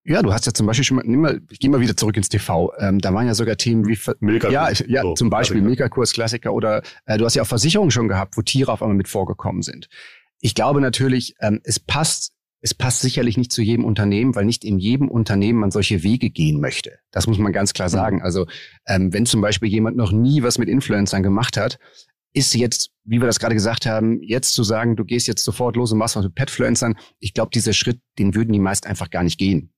Ja, 0.06 0.22
du 0.22 0.34
hast 0.34 0.46
ja 0.46 0.54
zum 0.54 0.66
Beispiel 0.66 0.86
schon 0.86 0.98
mal, 0.98 1.04
nimm 1.06 1.22
mal 1.22 1.42
ich 1.50 1.60
gehe 1.60 1.70
mal 1.70 1.82
wieder 1.82 1.96
zurück 1.96 2.18
ins 2.18 2.30
TV. 2.30 2.74
Ähm, 2.80 3.00
da 3.00 3.14
waren 3.14 3.28
ja 3.28 3.34
sogar 3.34 3.58
Themen 3.58 3.86
wie 3.88 3.98
Milka 4.20 4.50
ja, 4.50 4.70
ja, 4.88 5.02
so, 5.02 5.14
zum 5.14 5.30
Beispiel 5.30 5.62
Milka-Kurs 5.62 6.14
Klassiker 6.14 6.54
oder 6.54 6.82
äh, 7.06 7.18
du 7.18 7.26
hast 7.26 7.36
ja 7.36 7.44
auch 7.44 7.48
Versicherungen 7.48 7.92
schon 7.92 8.08
gehabt, 8.08 8.38
wo 8.38 8.42
Tiere 8.42 8.72
auf 8.72 8.82
einmal 8.82 8.98
mit 8.98 9.08
vorgekommen 9.08 9.62
sind. 9.62 9.88
Ich 10.40 10.56
glaube 10.56 10.80
natürlich, 10.80 11.36
ähm, 11.42 11.60
es 11.64 11.80
passt 11.80 12.34
es 12.62 12.74
passt 12.74 13.02
sicherlich 13.02 13.38
nicht 13.38 13.52
zu 13.52 13.62
jedem 13.62 13.86
Unternehmen, 13.86 14.36
weil 14.36 14.46
nicht 14.46 14.66
in 14.66 14.80
jedem 14.80 15.10
Unternehmen 15.10 15.60
man 15.60 15.72
solche 15.72 16.04
Wege 16.04 16.30
gehen 16.30 16.60
möchte. 16.60 17.00
Das 17.12 17.28
muss 17.28 17.38
man 17.38 17.54
ganz 17.54 17.74
klar 17.74 17.88
mhm. 17.88 17.94
sagen. 17.94 18.22
Also 18.22 18.48
ähm, 18.86 19.14
wenn 19.14 19.26
zum 19.26 19.42
Beispiel 19.42 19.70
jemand 19.70 19.98
noch 19.98 20.12
nie 20.12 20.44
was 20.44 20.58
mit 20.58 20.70
Influencern 20.70 21.24
gemacht 21.24 21.58
hat, 21.58 21.80
ist 22.34 22.54
jetzt, 22.54 22.92
wie 23.06 23.20
wir 23.20 23.26
das 23.26 23.40
gerade 23.40 23.56
gesagt 23.56 23.86
haben, 23.86 24.22
jetzt 24.22 24.54
zu 24.54 24.64
sagen, 24.64 24.96
du 24.96 25.04
gehst 25.04 25.28
jetzt 25.28 25.44
sofort 25.44 25.76
los 25.76 25.92
und 25.92 25.98
machst 25.98 26.16
was 26.16 26.24
mit 26.24 26.36
Petfluencern, 26.36 26.96
ich 27.20 27.34
glaube, 27.34 27.50
dieser 27.54 27.74
Schritt, 27.74 28.00
den 28.20 28.36
würden 28.36 28.54
die 28.54 28.60
meist 28.60 28.86
einfach 28.86 29.10
gar 29.10 29.24
nicht 29.24 29.40
gehen. 29.40 29.74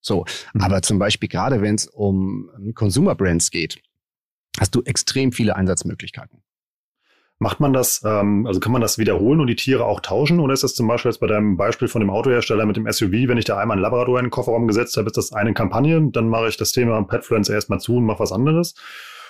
So, 0.00 0.24
mhm. 0.54 0.60
aber 0.60 0.82
zum 0.82 0.98
Beispiel 0.98 1.28
gerade 1.28 1.62
wenn 1.62 1.74
es 1.74 1.86
um 1.86 2.50
Consumer 2.74 3.14
Brands 3.14 3.50
geht, 3.50 3.78
hast 4.60 4.74
du 4.74 4.82
extrem 4.82 5.32
viele 5.32 5.56
Einsatzmöglichkeiten. 5.56 6.42
Macht 7.38 7.60
man 7.60 7.74
das, 7.74 8.00
ähm, 8.04 8.46
also 8.46 8.60
kann 8.60 8.72
man 8.72 8.80
das 8.80 8.96
wiederholen 8.96 9.40
und 9.40 9.46
die 9.46 9.56
Tiere 9.56 9.84
auch 9.84 10.00
tauschen? 10.00 10.40
Oder 10.40 10.54
ist 10.54 10.62
das 10.62 10.74
zum 10.74 10.88
Beispiel 10.88 11.10
jetzt 11.10 11.20
bei 11.20 11.26
deinem 11.26 11.58
Beispiel 11.58 11.86
von 11.86 12.00
dem 12.00 12.08
Autohersteller 12.08 12.64
mit 12.64 12.76
dem 12.76 12.90
SUV, 12.90 13.28
wenn 13.28 13.36
ich 13.36 13.44
da 13.44 13.58
einmal 13.58 13.76
einen 13.76 13.82
Labrador 13.82 14.18
in 14.18 14.26
den 14.26 14.30
Kofferraum 14.30 14.66
gesetzt 14.66 14.96
habe, 14.96 15.06
ist 15.06 15.18
das 15.18 15.32
eine 15.32 15.52
Kampagne, 15.52 16.10
dann 16.12 16.28
mache 16.28 16.48
ich 16.48 16.56
das 16.56 16.72
Thema 16.72 17.02
Petfluencer 17.02 17.52
erstmal 17.52 17.78
zu 17.78 17.96
und 17.96 18.06
mache 18.06 18.20
was 18.20 18.32
anderes? 18.32 18.74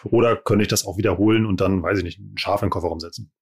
Oder 0.04 0.36
könnte 0.36 0.62
ich 0.62 0.68
das 0.68 0.86
auch 0.86 0.98
wiederholen 0.98 1.46
und 1.46 1.60
dann, 1.60 1.82
weiß 1.82 1.98
ich 1.98 2.04
nicht, 2.04 2.20
ein 2.20 2.38
Schaf 2.38 2.62
in 2.62 2.66
den 2.66 2.70
Kofferraum 2.70 3.00
setzen? 3.00 3.32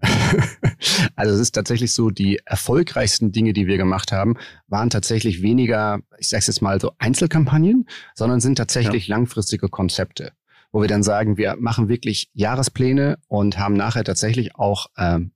also 1.16 1.34
es 1.34 1.40
ist 1.40 1.52
tatsächlich 1.52 1.92
so, 1.92 2.10
die 2.10 2.40
erfolgreichsten 2.44 3.32
Dinge, 3.32 3.54
die 3.54 3.66
wir 3.66 3.78
gemacht 3.78 4.12
haben, 4.12 4.36
waren 4.66 4.90
tatsächlich 4.90 5.40
weniger, 5.40 6.00
ich 6.18 6.28
sage 6.28 6.40
es 6.40 6.46
jetzt 6.48 6.60
mal 6.60 6.78
so 6.78 6.92
Einzelkampagnen, 6.98 7.86
sondern 8.14 8.40
sind 8.40 8.56
tatsächlich 8.56 9.08
ja. 9.08 9.16
langfristige 9.16 9.68
Konzepte 9.68 10.32
wo 10.72 10.80
wir 10.80 10.88
dann 10.88 11.02
sagen, 11.02 11.36
wir 11.36 11.56
machen 11.58 11.88
wirklich 11.88 12.30
Jahrespläne 12.32 13.18
und 13.28 13.58
haben 13.58 13.74
nachher 13.74 14.04
tatsächlich 14.04 14.54
auch 14.56 14.86
ähm, 14.96 15.32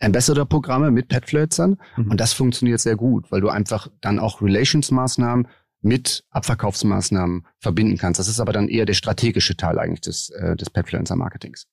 Ambassador-Programme 0.00 0.90
mit 0.90 1.08
Petfluencern. 1.08 1.76
Mhm. 1.96 2.10
Und 2.10 2.20
das 2.20 2.32
funktioniert 2.32 2.80
sehr 2.80 2.96
gut, 2.96 3.30
weil 3.30 3.40
du 3.40 3.48
einfach 3.48 3.88
dann 4.00 4.18
auch 4.18 4.42
Relations-Maßnahmen 4.42 5.48
mit 5.80 6.24
Abverkaufsmaßnahmen 6.30 7.46
verbinden 7.58 7.98
kannst. 7.98 8.18
Das 8.18 8.28
ist 8.28 8.40
aber 8.40 8.52
dann 8.52 8.68
eher 8.68 8.86
der 8.86 8.94
strategische 8.94 9.56
Teil 9.56 9.78
eigentlich 9.78 10.00
des, 10.00 10.30
äh, 10.30 10.56
des 10.56 10.70
Petfluencer-Marketings. 10.70 11.66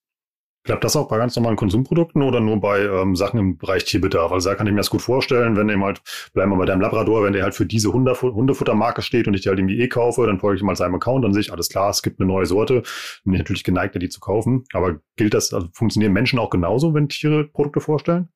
Klappt 0.64 0.84
das 0.84 0.96
auch 0.96 1.08
bei 1.08 1.18
ganz 1.18 1.36
normalen 1.36 1.56
Konsumprodukten 1.56 2.22
oder 2.22 2.40
nur 2.40 2.62
bei 2.62 2.82
ähm, 2.82 3.16
Sachen 3.16 3.40
im 3.40 3.58
Bereich 3.58 3.84
Tierbedarf? 3.84 4.32
Also 4.32 4.50
da 4.50 4.56
kann 4.56 4.68
ich 4.68 4.74
mir 4.74 4.80
das 4.80 4.92
gut 4.92 5.02
vorstellen, 5.02 5.56
wenn 5.58 5.68
eben 5.70 5.84
halt, 5.84 6.02
bleiben 6.34 6.52
wir 6.52 6.58
bei 6.58 6.66
deinem 6.66 6.82
Labrador, 6.82 7.24
wenn 7.24 7.34
der 7.34 7.44
halt 7.44 7.56
für 7.56 7.66
diese 7.66 7.92
Hunde, 7.92 8.14
Hundefuttermarke 8.22 9.02
steht 9.02 9.28
und 9.28 9.34
ich 9.34 9.42
die 9.42 9.50
halt 9.50 9.58
irgendwie 9.58 9.80
eh 9.80 9.88
kaufe, 9.88 10.26
dann 10.28 10.40
folge 10.40 10.58
ich 10.58 10.64
mal 10.64 10.76
seinem 10.76 10.96
Account, 10.96 11.26
dann 11.26 11.34
sehe 11.34 11.42
ich, 11.42 11.52
alles 11.52 11.70
klar, 11.70 11.90
es 11.90 12.04
gibt 12.04 12.20
eine 12.20 12.28
neue 12.28 12.46
Sorte. 12.46 12.84
Bin 13.24 13.34
ich 13.34 13.40
natürlich 13.40 13.64
geneigt, 13.64 14.00
die 14.00 14.10
zu 14.10 14.20
kaufen. 14.20 14.64
Aber 14.74 15.00
gilt 15.16 15.34
das, 15.34 15.52
also 15.52 15.68
funktionieren 15.74 16.14
Menschen 16.14 16.38
auch 16.38 16.52
genauso, 16.52 16.94
wenn 16.94 17.10
Tiere 17.10 17.46
Produkte 17.46 17.82
vorstellen? 17.82 18.30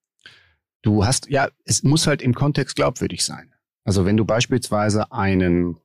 Du 0.81 1.05
hast, 1.05 1.29
ja, 1.29 1.49
es 1.63 1.83
muss 1.83 2.07
halt 2.07 2.23
im 2.23 2.33
Kontext 2.33 2.75
glaubwürdig 2.75 3.23
sein. 3.23 3.53
Also 3.83 4.05
wenn 4.05 4.17
du 4.17 4.25
beispielsweise 4.25 5.11
einen, 5.11 5.77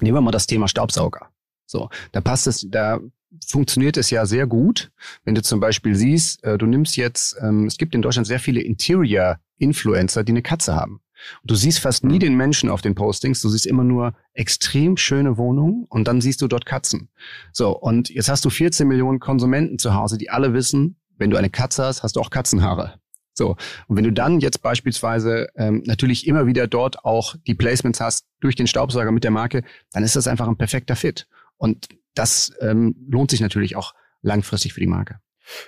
nehmen 0.00 0.16
wir 0.16 0.20
mal 0.22 0.30
das 0.30 0.46
Thema 0.46 0.68
Staubsauger. 0.68 1.28
So, 1.66 1.90
da 2.12 2.20
passt 2.22 2.46
es, 2.46 2.66
da 2.68 3.00
funktioniert 3.46 3.96
es 3.96 4.10
ja 4.10 4.26
sehr 4.26 4.46
gut, 4.46 4.90
wenn 5.24 5.34
du 5.34 5.42
zum 5.42 5.60
Beispiel 5.60 5.94
siehst, 5.94 6.42
äh, 6.44 6.58
du 6.58 6.66
nimmst 6.66 6.96
jetzt, 6.96 7.36
ähm, 7.40 7.66
es 7.66 7.76
gibt 7.76 7.94
in 7.94 8.02
Deutschland 8.02 8.26
sehr 8.26 8.40
viele 8.40 8.60
Interior-Influencer, 8.60 10.24
die 10.24 10.32
eine 10.32 10.42
Katze 10.42 10.74
haben. 10.74 11.00
Und 11.42 11.50
du 11.50 11.54
siehst 11.54 11.78
fast 11.78 12.04
nie 12.04 12.16
mhm. 12.16 12.20
den 12.20 12.34
Menschen 12.36 12.68
auf 12.70 12.82
den 12.82 12.94
Postings, 12.94 13.40
du 13.40 13.48
siehst 13.48 13.66
immer 13.66 13.84
nur 13.84 14.14
extrem 14.32 14.96
schöne 14.96 15.36
Wohnungen 15.36 15.86
und 15.88 16.06
dann 16.08 16.20
siehst 16.20 16.42
du 16.42 16.48
dort 16.48 16.66
Katzen. 16.66 17.08
So, 17.52 17.76
und 17.76 18.10
jetzt 18.10 18.28
hast 18.28 18.44
du 18.44 18.50
14 18.50 18.86
Millionen 18.86 19.20
Konsumenten 19.20 19.78
zu 19.78 19.94
Hause, 19.94 20.18
die 20.18 20.30
alle 20.30 20.52
wissen, 20.52 20.96
wenn 21.16 21.30
du 21.30 21.36
eine 21.36 21.50
Katze 21.50 21.84
hast, 21.84 22.02
hast 22.02 22.16
du 22.16 22.20
auch 22.20 22.30
Katzenhaare. 22.30 22.98
So, 23.36 23.56
und 23.88 23.96
wenn 23.96 24.04
du 24.04 24.12
dann 24.12 24.38
jetzt 24.40 24.62
beispielsweise 24.62 25.48
ähm, 25.56 25.82
natürlich 25.86 26.26
immer 26.26 26.46
wieder 26.46 26.68
dort 26.68 27.04
auch 27.04 27.34
die 27.46 27.54
Placements 27.54 28.00
hast 28.00 28.26
durch 28.40 28.54
den 28.54 28.68
Staubsauger 28.68 29.10
mit 29.10 29.24
der 29.24 29.32
Marke, 29.32 29.64
dann 29.92 30.04
ist 30.04 30.14
das 30.14 30.28
einfach 30.28 30.46
ein 30.46 30.56
perfekter 30.56 30.94
Fit. 30.94 31.26
Und 31.56 31.88
das 32.14 32.52
ähm, 32.60 32.94
lohnt 33.08 33.30
sich 33.30 33.40
natürlich 33.40 33.76
auch 33.76 33.94
langfristig 34.22 34.72
für 34.72 34.80
die 34.80 34.86
Marke. 34.86 35.20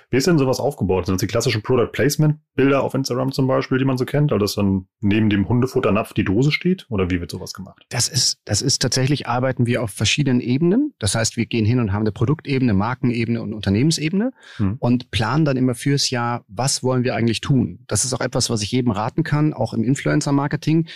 Wie 0.09 0.17
ist 0.17 0.27
denn 0.27 0.37
sowas 0.37 0.59
aufgebaut? 0.59 1.05
Sind 1.05 1.15
das 1.15 1.21
die 1.21 1.27
klassischen 1.27 1.61
Product 1.61 1.91
Placement 1.91 2.39
Bilder 2.55 2.83
auf 2.83 2.93
Instagram 2.93 3.31
zum 3.31 3.47
Beispiel, 3.47 3.77
die 3.77 3.85
man 3.85 3.97
so 3.97 4.05
kennt, 4.05 4.31
also 4.31 4.39
dass 4.39 4.55
dann 4.55 4.87
neben 5.01 5.29
dem 5.29 5.47
Hundefutternapf 5.47 6.13
die 6.13 6.23
Dose 6.23 6.51
steht? 6.51 6.87
Oder 6.89 7.09
wie 7.09 7.19
wird 7.19 7.31
sowas 7.31 7.53
gemacht? 7.53 7.85
Das 7.89 8.07
ist, 8.07 8.39
das 8.45 8.61
ist 8.61 8.81
tatsächlich 8.81 9.27
arbeiten 9.27 9.65
wir 9.65 9.83
auf 9.83 9.91
verschiedenen 9.91 10.41
Ebenen. 10.41 10.93
Das 10.99 11.15
heißt, 11.15 11.37
wir 11.37 11.45
gehen 11.45 11.65
hin 11.65 11.79
und 11.79 11.93
haben 11.93 12.01
eine 12.01 12.11
Produktebene, 12.11 12.73
Markenebene 12.73 13.41
und 13.41 13.53
Unternehmensebene 13.53 14.31
hm. 14.57 14.77
und 14.79 15.11
planen 15.11 15.45
dann 15.45 15.57
immer 15.57 15.75
fürs 15.75 16.09
Jahr, 16.09 16.43
was 16.47 16.83
wollen 16.83 17.03
wir 17.03 17.15
eigentlich 17.15 17.41
tun? 17.41 17.83
Das 17.87 18.05
ist 18.05 18.13
auch 18.13 18.21
etwas, 18.21 18.49
was 18.49 18.61
ich 18.61 18.71
jedem 18.71 18.91
raten 18.91 19.23
kann, 19.23 19.53
auch 19.53 19.73
im 19.73 19.83
Influencer 19.83 20.31
Marketing. 20.31 20.87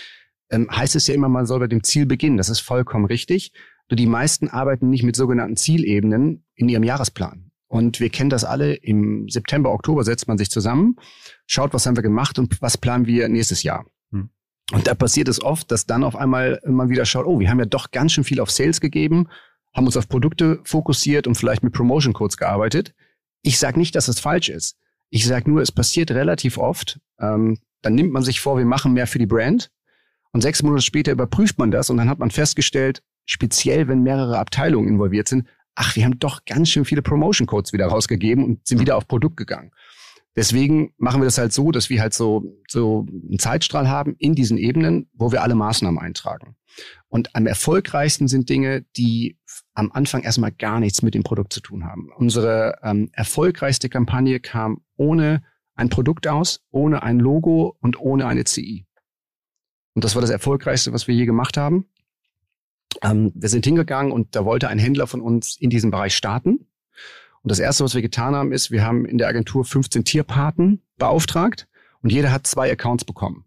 Ähm, 0.50 0.68
heißt 0.70 0.96
es 0.96 1.06
ja 1.06 1.14
immer, 1.14 1.28
man 1.28 1.46
soll 1.46 1.60
bei 1.60 1.66
dem 1.66 1.82
Ziel 1.82 2.04
beginnen. 2.04 2.36
Das 2.36 2.48
ist 2.48 2.60
vollkommen 2.60 3.06
richtig. 3.06 3.52
Die 3.90 4.06
meisten 4.06 4.48
arbeiten 4.48 4.88
nicht 4.88 5.02
mit 5.02 5.16
sogenannten 5.16 5.56
Zielebenen 5.56 6.44
in 6.54 6.68
ihrem 6.68 6.82
Jahresplan. 6.82 7.50
Und 7.68 8.00
wir 8.00 8.10
kennen 8.10 8.30
das 8.30 8.44
alle. 8.44 8.74
Im 8.74 9.28
September, 9.28 9.72
Oktober 9.72 10.04
setzt 10.04 10.28
man 10.28 10.38
sich 10.38 10.50
zusammen, 10.50 10.96
schaut, 11.46 11.72
was 11.72 11.86
haben 11.86 11.96
wir 11.96 12.02
gemacht 12.02 12.38
und 12.38 12.60
was 12.60 12.76
planen 12.76 13.06
wir 13.06 13.28
nächstes 13.28 13.62
Jahr. 13.62 13.86
Hm. 14.10 14.28
Und 14.72 14.86
da 14.86 14.94
passiert 14.94 15.28
es 15.28 15.42
oft, 15.42 15.70
dass 15.70 15.86
dann 15.86 16.04
auf 16.04 16.14
einmal 16.14 16.60
man 16.66 16.90
wieder 16.90 17.06
schaut, 17.06 17.26
oh, 17.26 17.40
wir 17.40 17.48
haben 17.48 17.58
ja 17.58 17.64
doch 17.64 17.90
ganz 17.90 18.12
schön 18.12 18.24
viel 18.24 18.40
auf 18.40 18.50
Sales 18.50 18.80
gegeben, 18.80 19.28
haben 19.74 19.86
uns 19.86 19.96
auf 19.96 20.08
Produkte 20.08 20.60
fokussiert 20.64 21.26
und 21.26 21.34
vielleicht 21.34 21.62
mit 21.62 21.72
Promotion 21.72 22.12
Codes 22.12 22.36
gearbeitet. 22.36 22.94
Ich 23.40 23.58
sage 23.58 23.78
nicht, 23.78 23.94
dass 23.94 24.08
es 24.08 24.20
falsch 24.20 24.50
ist. 24.50 24.76
Ich 25.08 25.26
sage 25.26 25.50
nur, 25.50 25.62
es 25.62 25.72
passiert 25.72 26.10
relativ 26.10 26.58
oft. 26.58 27.00
Ähm, 27.18 27.58
dann 27.80 27.94
nimmt 27.94 28.12
man 28.12 28.22
sich 28.22 28.40
vor, 28.40 28.58
wir 28.58 28.64
machen 28.64 28.92
mehr 28.92 29.06
für 29.06 29.18
die 29.18 29.26
Brand. 29.26 29.70
Und 30.32 30.40
sechs 30.40 30.62
Monate 30.62 30.82
später 30.82 31.12
überprüft 31.12 31.58
man 31.58 31.70
das 31.70 31.90
und 31.90 31.96
dann 31.96 32.08
hat 32.08 32.18
man 32.18 32.30
festgestellt, 32.30 33.02
speziell 33.24 33.88
wenn 33.88 34.02
mehrere 34.02 34.38
Abteilungen 34.38 34.88
involviert 34.88 35.28
sind, 35.28 35.46
ach, 35.74 35.96
wir 35.96 36.04
haben 36.04 36.18
doch 36.18 36.44
ganz 36.44 36.68
schön 36.68 36.84
viele 36.84 37.02
Promotion 37.02 37.46
Codes 37.46 37.72
wieder 37.72 37.86
rausgegeben 37.86 38.44
und 38.44 38.66
sind 38.66 38.80
wieder 38.80 38.96
auf 38.96 39.08
Produkt 39.08 39.36
gegangen. 39.36 39.72
Deswegen 40.34 40.94
machen 40.96 41.20
wir 41.20 41.26
das 41.26 41.36
halt 41.36 41.52
so, 41.52 41.72
dass 41.72 41.90
wir 41.90 42.00
halt 42.00 42.14
so, 42.14 42.42
so 42.66 43.06
einen 43.08 43.38
Zeitstrahl 43.38 43.88
haben 43.88 44.16
in 44.18 44.34
diesen 44.34 44.56
Ebenen, 44.56 45.10
wo 45.12 45.30
wir 45.30 45.42
alle 45.42 45.54
Maßnahmen 45.54 46.00
eintragen. 46.00 46.56
Und 47.08 47.34
am 47.36 47.46
erfolgreichsten 47.46 48.28
sind 48.28 48.48
Dinge, 48.48 48.86
die 48.96 49.38
am 49.74 49.92
Anfang 49.92 50.22
erstmal 50.22 50.52
gar 50.52 50.80
nichts 50.80 51.02
mit 51.02 51.14
dem 51.14 51.22
Produkt 51.22 51.52
zu 51.52 51.60
tun 51.60 51.84
haben. 51.84 52.10
Unsere 52.16 52.78
ähm, 52.82 53.10
erfolgreichste 53.12 53.90
Kampagne 53.90 54.40
kam 54.40 54.80
ohne 54.96 55.42
ein 55.74 55.90
Produkt 55.90 56.26
aus, 56.26 56.64
ohne 56.70 57.02
ein 57.02 57.18
Logo 57.18 57.76
und 57.80 58.00
ohne 58.00 58.26
eine 58.26 58.44
CI. 58.44 58.86
Und 59.94 60.04
das 60.04 60.14
war 60.14 60.22
das 60.22 60.30
erfolgreichste, 60.30 60.94
was 60.94 61.08
wir 61.08 61.14
je 61.14 61.26
gemacht 61.26 61.58
haben. 61.58 61.86
Ähm, 63.02 63.32
wir 63.34 63.48
sind 63.48 63.64
hingegangen 63.64 64.12
und 64.12 64.34
da 64.36 64.44
wollte 64.44 64.68
ein 64.68 64.78
Händler 64.78 65.06
von 65.06 65.20
uns 65.20 65.56
in 65.58 65.70
diesem 65.70 65.90
Bereich 65.90 66.14
starten. 66.14 66.66
Und 67.42 67.50
das 67.50 67.58
Erste, 67.58 67.84
was 67.84 67.94
wir 67.94 68.02
getan 68.02 68.34
haben, 68.34 68.52
ist, 68.52 68.70
wir 68.70 68.84
haben 68.84 69.04
in 69.04 69.18
der 69.18 69.28
Agentur 69.28 69.64
15 69.64 70.04
Tierpaten 70.04 70.82
beauftragt 70.98 71.66
und 72.02 72.12
jeder 72.12 72.30
hat 72.30 72.46
zwei 72.46 72.70
Accounts 72.70 73.04
bekommen. 73.04 73.44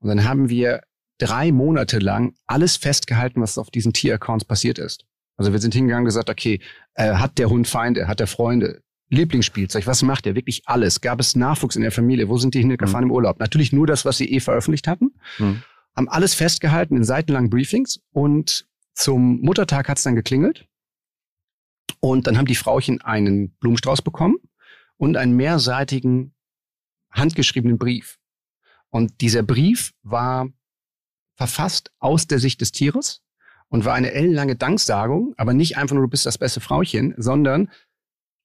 Und 0.00 0.08
dann 0.08 0.24
haben 0.24 0.48
wir 0.50 0.82
drei 1.18 1.52
Monate 1.52 1.98
lang 1.98 2.34
alles 2.46 2.76
festgehalten, 2.76 3.40
was 3.40 3.56
auf 3.56 3.70
diesen 3.70 3.92
Tieraccounts 3.92 4.44
passiert 4.44 4.78
ist. 4.78 5.06
Also 5.36 5.52
wir 5.52 5.58
sind 5.58 5.74
hingegangen 5.74 6.02
und 6.02 6.06
gesagt, 6.06 6.28
okay, 6.28 6.60
äh, 6.94 7.14
hat 7.14 7.38
der 7.38 7.48
Hund 7.48 7.66
Feinde, 7.66 8.06
hat 8.06 8.20
der 8.20 8.26
Freunde, 8.26 8.82
Lieblingsspielzeug, 9.10 9.86
was 9.86 10.02
macht 10.02 10.26
er? 10.26 10.34
Wirklich 10.34 10.62
alles. 10.66 11.00
Gab 11.00 11.20
es 11.20 11.36
Nachwuchs 11.36 11.76
in 11.76 11.82
der 11.82 11.92
Familie? 11.92 12.28
Wo 12.28 12.36
sind 12.38 12.54
die 12.54 12.60
hingefahren 12.60 13.04
mhm. 13.04 13.10
im 13.10 13.14
Urlaub? 13.14 13.38
Natürlich 13.38 13.72
nur 13.72 13.86
das, 13.86 14.04
was 14.04 14.18
sie 14.18 14.30
eh 14.32 14.40
veröffentlicht 14.40 14.88
hatten. 14.88 15.14
Mhm 15.38 15.62
haben 15.96 16.08
alles 16.08 16.34
festgehalten 16.34 16.96
in 16.96 17.04
seitenlangen 17.04 17.50
Briefings 17.50 18.00
und 18.12 18.66
zum 18.94 19.40
Muttertag 19.40 19.88
hat 19.88 19.98
es 19.98 20.04
dann 20.04 20.14
geklingelt 20.14 20.66
und 22.00 22.26
dann 22.26 22.38
haben 22.38 22.46
die 22.46 22.54
Frauchen 22.54 23.00
einen 23.00 23.50
Blumenstrauß 23.56 24.02
bekommen 24.02 24.36
und 24.96 25.16
einen 25.16 25.36
mehrseitigen 25.36 26.34
handgeschriebenen 27.10 27.78
Brief. 27.78 28.18
Und 28.90 29.20
dieser 29.20 29.42
Brief 29.42 29.92
war 30.02 30.48
verfasst 31.36 31.92
aus 31.98 32.26
der 32.26 32.38
Sicht 32.38 32.60
des 32.60 32.72
Tieres 32.72 33.22
und 33.68 33.84
war 33.84 33.94
eine 33.94 34.12
ellenlange 34.12 34.56
Danksagung, 34.56 35.34
aber 35.36 35.52
nicht 35.52 35.76
einfach 35.76 35.94
nur, 35.94 36.04
du 36.04 36.10
bist 36.10 36.26
das 36.26 36.38
beste 36.38 36.60
Frauchen, 36.60 37.14
sondern 37.16 37.70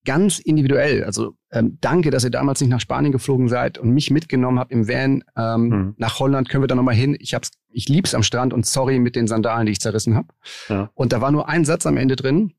ganz 0.05 0.39
individuell. 0.39 1.03
Also 1.03 1.35
ähm, 1.51 1.77
danke, 1.81 2.09
dass 2.09 2.23
ihr 2.23 2.29
damals 2.29 2.61
nicht 2.61 2.69
nach 2.69 2.79
Spanien 2.79 3.11
geflogen 3.11 3.49
seid 3.49 3.77
und 3.77 3.91
mich 3.91 4.11
mitgenommen 4.11 4.59
habt 4.59 4.71
im 4.71 4.87
Van 4.87 5.23
ähm, 5.35 5.61
mhm. 5.61 5.93
nach 5.97 6.19
Holland. 6.19 6.49
Können 6.49 6.63
wir 6.63 6.67
da 6.67 6.75
nochmal 6.75 6.95
hin? 6.95 7.17
Ich 7.19 7.33
hab's, 7.33 7.51
ich 7.69 7.89
lieb's 7.89 8.13
am 8.13 8.23
Strand 8.23 8.53
und 8.53 8.65
sorry 8.65 8.99
mit 8.99 9.15
den 9.15 9.27
Sandalen, 9.27 9.65
die 9.65 9.73
ich 9.73 9.79
zerrissen 9.79 10.15
habe. 10.15 10.27
Ja. 10.67 10.89
Und 10.93 11.13
da 11.13 11.21
war 11.21 11.31
nur 11.31 11.49
ein 11.49 11.65
Satz 11.65 11.85
am 11.85 11.97
Ende 11.97 12.15
drin. 12.15 12.53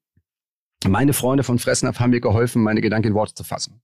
Meine 0.87 1.13
Freunde 1.13 1.43
von 1.43 1.59
Fressnapf 1.59 2.01
haben 2.01 2.11
mir 2.11 2.21
geholfen, 2.21 2.63
meine 2.63 2.81
Gedanken 2.81 3.09
in 3.09 3.15
Worte 3.15 3.35
zu 3.35 3.45
fassen. 3.45 3.83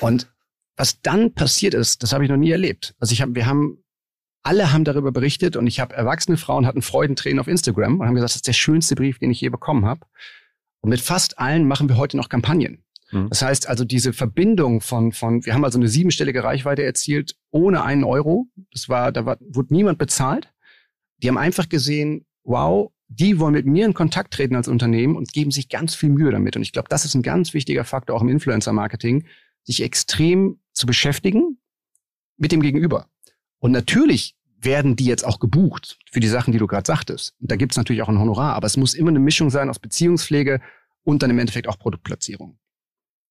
Und 0.00 0.28
was 0.76 1.00
dann 1.00 1.32
passiert 1.34 1.74
ist, 1.74 2.02
das 2.02 2.12
habe 2.12 2.24
ich 2.24 2.30
noch 2.30 2.36
nie 2.36 2.50
erlebt. 2.50 2.94
Also 2.98 3.12
ich 3.12 3.22
habe, 3.22 3.34
wir 3.34 3.46
haben 3.46 3.82
alle 4.42 4.72
haben 4.72 4.84
darüber 4.84 5.10
berichtet 5.10 5.56
und 5.56 5.66
ich 5.66 5.80
habe 5.80 5.94
erwachsene 5.94 6.36
Frauen 6.36 6.66
hatten 6.66 6.80
Freudentränen 6.80 7.40
auf 7.40 7.48
Instagram 7.48 8.00
und 8.00 8.06
haben 8.06 8.14
gesagt, 8.14 8.30
das 8.30 8.36
ist 8.36 8.46
der 8.46 8.52
schönste 8.52 8.94
Brief, 8.94 9.18
den 9.18 9.30
ich 9.30 9.40
je 9.40 9.48
bekommen 9.48 9.86
habe. 9.86 10.06
Und 10.86 10.90
mit 10.90 11.00
fast 11.00 11.40
allen 11.40 11.66
machen 11.66 11.88
wir 11.88 11.96
heute 11.96 12.16
noch 12.16 12.28
Kampagnen. 12.28 12.84
Mhm. 13.10 13.28
Das 13.28 13.42
heißt 13.42 13.68
also 13.68 13.84
diese 13.84 14.12
Verbindung 14.12 14.80
von, 14.80 15.10
von, 15.10 15.44
wir 15.44 15.52
haben 15.52 15.64
also 15.64 15.80
eine 15.80 15.88
siebenstellige 15.88 16.44
Reichweite 16.44 16.84
erzielt 16.84 17.34
ohne 17.50 17.82
einen 17.82 18.04
Euro. 18.04 18.46
Das 18.70 18.88
war, 18.88 19.10
da 19.10 19.26
war, 19.26 19.36
wurde 19.40 19.74
niemand 19.74 19.98
bezahlt. 19.98 20.48
Die 21.16 21.28
haben 21.28 21.38
einfach 21.38 21.68
gesehen, 21.68 22.24
wow, 22.44 22.92
die 23.08 23.40
wollen 23.40 23.54
mit 23.54 23.66
mir 23.66 23.84
in 23.84 23.94
Kontakt 23.94 24.32
treten 24.34 24.54
als 24.54 24.68
Unternehmen 24.68 25.16
und 25.16 25.32
geben 25.32 25.50
sich 25.50 25.68
ganz 25.68 25.96
viel 25.96 26.10
Mühe 26.10 26.30
damit. 26.30 26.54
Und 26.54 26.62
ich 26.62 26.70
glaube, 26.70 26.88
das 26.88 27.04
ist 27.04 27.16
ein 27.16 27.22
ganz 27.22 27.52
wichtiger 27.52 27.82
Faktor 27.82 28.14
auch 28.14 28.22
im 28.22 28.28
Influencer-Marketing, 28.28 29.24
sich 29.64 29.82
extrem 29.82 30.60
zu 30.72 30.86
beschäftigen 30.86 31.58
mit 32.36 32.52
dem 32.52 32.62
Gegenüber. 32.62 33.08
Und 33.58 33.72
natürlich 33.72 34.36
werden 34.66 34.96
die 34.96 35.06
jetzt 35.06 35.24
auch 35.24 35.40
gebucht 35.40 35.98
für 36.10 36.20
die 36.20 36.26
Sachen, 36.26 36.52
die 36.52 36.58
du 36.58 36.66
gerade 36.66 36.86
sagtest. 36.86 37.34
Und 37.40 37.50
da 37.50 37.56
gibt 37.56 37.72
es 37.72 37.78
natürlich 37.78 38.02
auch 38.02 38.10
ein 38.10 38.18
Honorar, 38.18 38.54
aber 38.54 38.66
es 38.66 38.76
muss 38.76 38.92
immer 38.92 39.08
eine 39.08 39.20
Mischung 39.20 39.48
sein 39.48 39.70
aus 39.70 39.78
Beziehungspflege 39.78 40.60
und 41.02 41.22
dann 41.22 41.30
im 41.30 41.38
Endeffekt 41.38 41.68
auch 41.68 41.78
Produktplatzierung. 41.78 42.58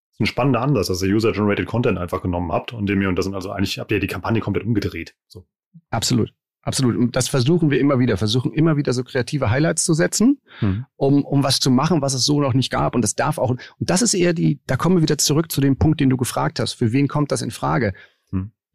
Das 0.10 0.16
ist 0.16 0.20
ein 0.22 0.26
spannender 0.26 0.62
Ansatz, 0.62 0.88
dass 0.88 1.04
ihr 1.04 1.14
User-Generated 1.14 1.68
Content 1.68 2.00
einfach 2.00 2.24
genommen 2.24 2.52
habt 2.52 2.74
und 2.74 2.88
dem 2.88 3.02
ihr, 3.02 3.10
und 3.10 3.18
das 3.18 3.26
sind 3.26 3.36
also 3.36 3.52
eigentlich, 3.52 3.78
habt 3.78 3.92
ihr 3.92 4.00
die 4.00 4.08
Kampagne 4.08 4.42
komplett 4.42 4.66
umgedreht. 4.66 5.16
So. 5.28 5.46
Absolut. 5.92 6.34
Absolut. 6.66 6.96
Und 6.96 7.16
das 7.16 7.28
versuchen 7.28 7.70
wir 7.70 7.80
immer 7.80 8.00
wieder, 8.00 8.18
versuchen 8.18 8.52
immer 8.52 8.76
wieder 8.76 8.92
so 8.92 9.04
kreative 9.04 9.52
Highlights 9.52 9.84
zu 9.84 9.94
setzen, 9.94 10.42
mhm. 10.62 10.86
um, 10.96 11.24
um 11.24 11.44
was 11.44 11.60
zu 11.60 11.70
machen, 11.70 12.02
was 12.02 12.16
es 12.16 12.26
so 12.26 12.42
noch 12.42 12.54
nicht 12.54 12.72
gab. 12.72 12.96
Und 12.96 13.04
das 13.04 13.14
darf 13.14 13.38
auch, 13.38 13.52
und 13.52 13.60
das 13.80 14.02
ist 14.02 14.16
eher 14.16 14.34
die, 14.34 14.60
da 14.66 14.76
kommen 14.76 14.96
wir 14.96 15.04
wieder 15.04 15.20
zurück 15.20 15.52
zu 15.52 15.62
dem 15.62 15.78
Punkt, 15.78 16.00
den 16.00 16.10
du 16.10 16.18
gefragt 16.18 16.60
hast. 16.60 16.74
Für 16.74 16.92
wen 16.92 17.08
kommt 17.08 17.32
das 17.32 17.44
in 17.44 17.52
Frage? 17.52 17.94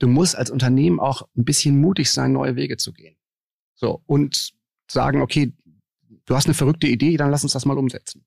Du 0.01 0.09
musst 0.09 0.35
als 0.35 0.51
Unternehmen 0.51 0.99
auch 0.99 1.29
ein 1.37 1.45
bisschen 1.45 1.81
mutig 1.81 2.11
sein, 2.11 2.33
neue 2.33 2.57
Wege 2.57 2.77
zu 2.77 2.93
gehen. 2.93 3.17
So, 3.75 4.03
und 4.07 4.51
sagen, 4.91 5.23
okay, 5.23 5.53
du 6.25 6.35
hast 6.35 6.47
eine 6.47 6.55
verrückte 6.55 6.89
Idee, 6.89 7.17
dann 7.17 7.31
lass 7.31 7.45
uns 7.45 7.53
das 7.53 7.67
mal 7.67 7.79
umsetzen. 7.79 8.25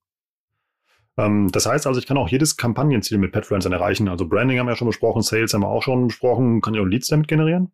Ähm, 1.18 1.50
das 1.52 1.66
heißt 1.66 1.86
also, 1.88 2.00
ich 2.00 2.06
kann 2.06 2.18
auch 2.18 2.30
jedes 2.30 2.58
Kampagnenziel 2.58 3.18
mit 3.18 3.32
Petfluencern 3.32 3.74
erreichen. 3.74 4.08
Also 4.08 4.28
Branding 4.28 4.60
haben 4.60 4.68
wir 4.68 4.72
ja 4.72 4.78
schon 4.78 4.88
besprochen, 4.88 5.24
Sales 5.24 5.54
haben 5.54 5.62
wir 5.62 5.68
auch 5.68 5.84
schon 5.84 6.08
besprochen. 6.08 6.62
Kann 6.62 6.76
ich 6.76 6.80
auch 6.80 6.86
Leads 6.86 7.08
damit 7.08 7.28
generieren? 7.28 7.72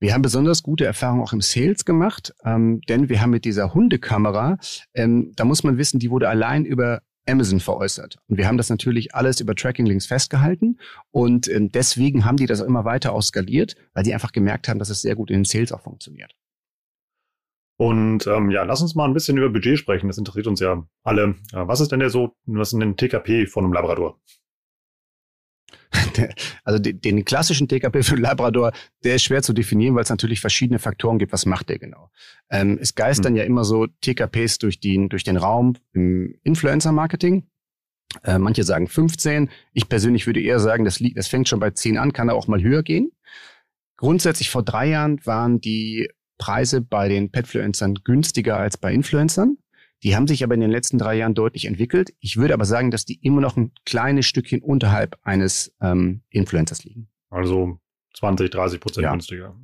Wir 0.00 0.12
haben 0.12 0.22
besonders 0.22 0.62
gute 0.62 0.84
Erfahrungen 0.84 1.22
auch 1.22 1.32
im 1.32 1.40
Sales 1.40 1.84
gemacht, 1.84 2.34
ähm, 2.44 2.80
denn 2.88 3.08
wir 3.08 3.20
haben 3.20 3.30
mit 3.30 3.44
dieser 3.44 3.72
Hundekamera, 3.72 4.58
ähm, 4.92 5.32
da 5.36 5.44
muss 5.44 5.64
man 5.64 5.78
wissen, 5.78 5.98
die 5.98 6.10
wurde 6.10 6.28
allein 6.28 6.64
über 6.64 7.00
Amazon 7.26 7.60
veräußert. 7.60 8.18
Und 8.28 8.38
wir 8.38 8.46
haben 8.46 8.56
das 8.56 8.70
natürlich 8.70 9.14
alles 9.14 9.40
über 9.40 9.54
Tracking-Links 9.54 10.06
festgehalten 10.06 10.78
und 11.10 11.48
äh, 11.48 11.60
deswegen 11.60 12.24
haben 12.24 12.36
die 12.36 12.46
das 12.46 12.60
auch 12.60 12.66
immer 12.66 12.84
weiter 12.84 13.12
ausskaliert, 13.12 13.76
weil 13.92 14.04
die 14.04 14.14
einfach 14.14 14.32
gemerkt 14.32 14.68
haben, 14.68 14.78
dass 14.78 14.90
es 14.90 15.02
sehr 15.02 15.14
gut 15.14 15.30
in 15.30 15.38
den 15.40 15.44
Sales 15.44 15.72
auch 15.72 15.80
funktioniert. 15.80 16.34
Und 17.76 18.26
ähm, 18.26 18.50
ja, 18.50 18.62
lass 18.62 18.82
uns 18.82 18.94
mal 18.94 19.06
ein 19.06 19.14
bisschen 19.14 19.36
über 19.36 19.50
Budget 19.50 19.78
sprechen. 19.78 20.06
Das 20.06 20.18
interessiert 20.18 20.46
uns 20.46 20.60
ja 20.60 20.86
alle. 21.02 21.34
Äh, 21.52 21.66
was 21.66 21.80
ist 21.80 21.90
denn 21.90 22.00
der 22.00 22.10
so, 22.10 22.36
was 22.46 22.68
ist 22.68 22.78
denn 22.78 22.90
ein 22.90 22.96
TKP 22.96 23.46
von 23.46 23.64
einem 23.64 23.72
Labrador? 23.72 24.20
Also 26.64 26.78
den, 26.78 27.24
klassischen 27.24 27.68
TKP 27.68 28.02
für 28.02 28.16
Labrador, 28.16 28.72
der 29.04 29.16
ist 29.16 29.24
schwer 29.24 29.42
zu 29.42 29.52
definieren, 29.52 29.94
weil 29.94 30.02
es 30.02 30.10
natürlich 30.10 30.40
verschiedene 30.40 30.78
Faktoren 30.78 31.18
gibt. 31.18 31.32
Was 31.32 31.46
macht 31.46 31.68
der 31.68 31.78
genau? 31.78 32.10
Ähm, 32.50 32.78
es 32.80 32.94
geistern 32.94 33.32
hm. 33.32 33.36
ja 33.36 33.44
immer 33.44 33.64
so 33.64 33.86
TKPs 33.86 34.58
durch 34.58 34.80
den, 34.80 35.08
durch 35.08 35.24
den 35.24 35.36
Raum 35.36 35.76
im 35.92 36.34
Influencer-Marketing. 36.42 37.44
Äh, 38.22 38.38
manche 38.38 38.64
sagen 38.64 38.86
15. 38.86 39.50
Ich 39.72 39.88
persönlich 39.88 40.26
würde 40.26 40.40
eher 40.40 40.60
sagen, 40.60 40.84
das, 40.84 41.00
liegt, 41.00 41.18
das 41.18 41.28
fängt 41.28 41.48
schon 41.48 41.60
bei 41.60 41.70
10 41.70 41.98
an, 41.98 42.12
kann 42.12 42.30
auch 42.30 42.46
mal 42.46 42.62
höher 42.62 42.82
gehen. 42.82 43.10
Grundsätzlich 43.96 44.50
vor 44.50 44.62
drei 44.62 44.88
Jahren 44.88 45.24
waren 45.24 45.60
die 45.60 46.08
Preise 46.38 46.80
bei 46.80 47.08
den 47.08 47.30
Petfluencern 47.30 47.94
günstiger 48.04 48.56
als 48.56 48.76
bei 48.76 48.92
Influencern. 48.92 49.56
Die 50.04 50.14
haben 50.14 50.26
sich 50.26 50.44
aber 50.44 50.54
in 50.54 50.60
den 50.60 50.70
letzten 50.70 50.98
drei 50.98 51.16
Jahren 51.16 51.34
deutlich 51.34 51.64
entwickelt. 51.64 52.14
Ich 52.20 52.36
würde 52.36 52.52
aber 52.52 52.66
sagen, 52.66 52.90
dass 52.90 53.06
die 53.06 53.18
immer 53.22 53.40
noch 53.40 53.56
ein 53.56 53.72
kleines 53.86 54.26
Stückchen 54.26 54.60
unterhalb 54.60 55.18
eines 55.22 55.74
ähm, 55.80 56.20
Influencers 56.28 56.84
liegen. 56.84 57.08
Also 57.30 57.80
20, 58.18 58.50
30 58.50 58.80
Prozent 58.80 59.04
ja. 59.04 59.10
günstiger. 59.10 59.56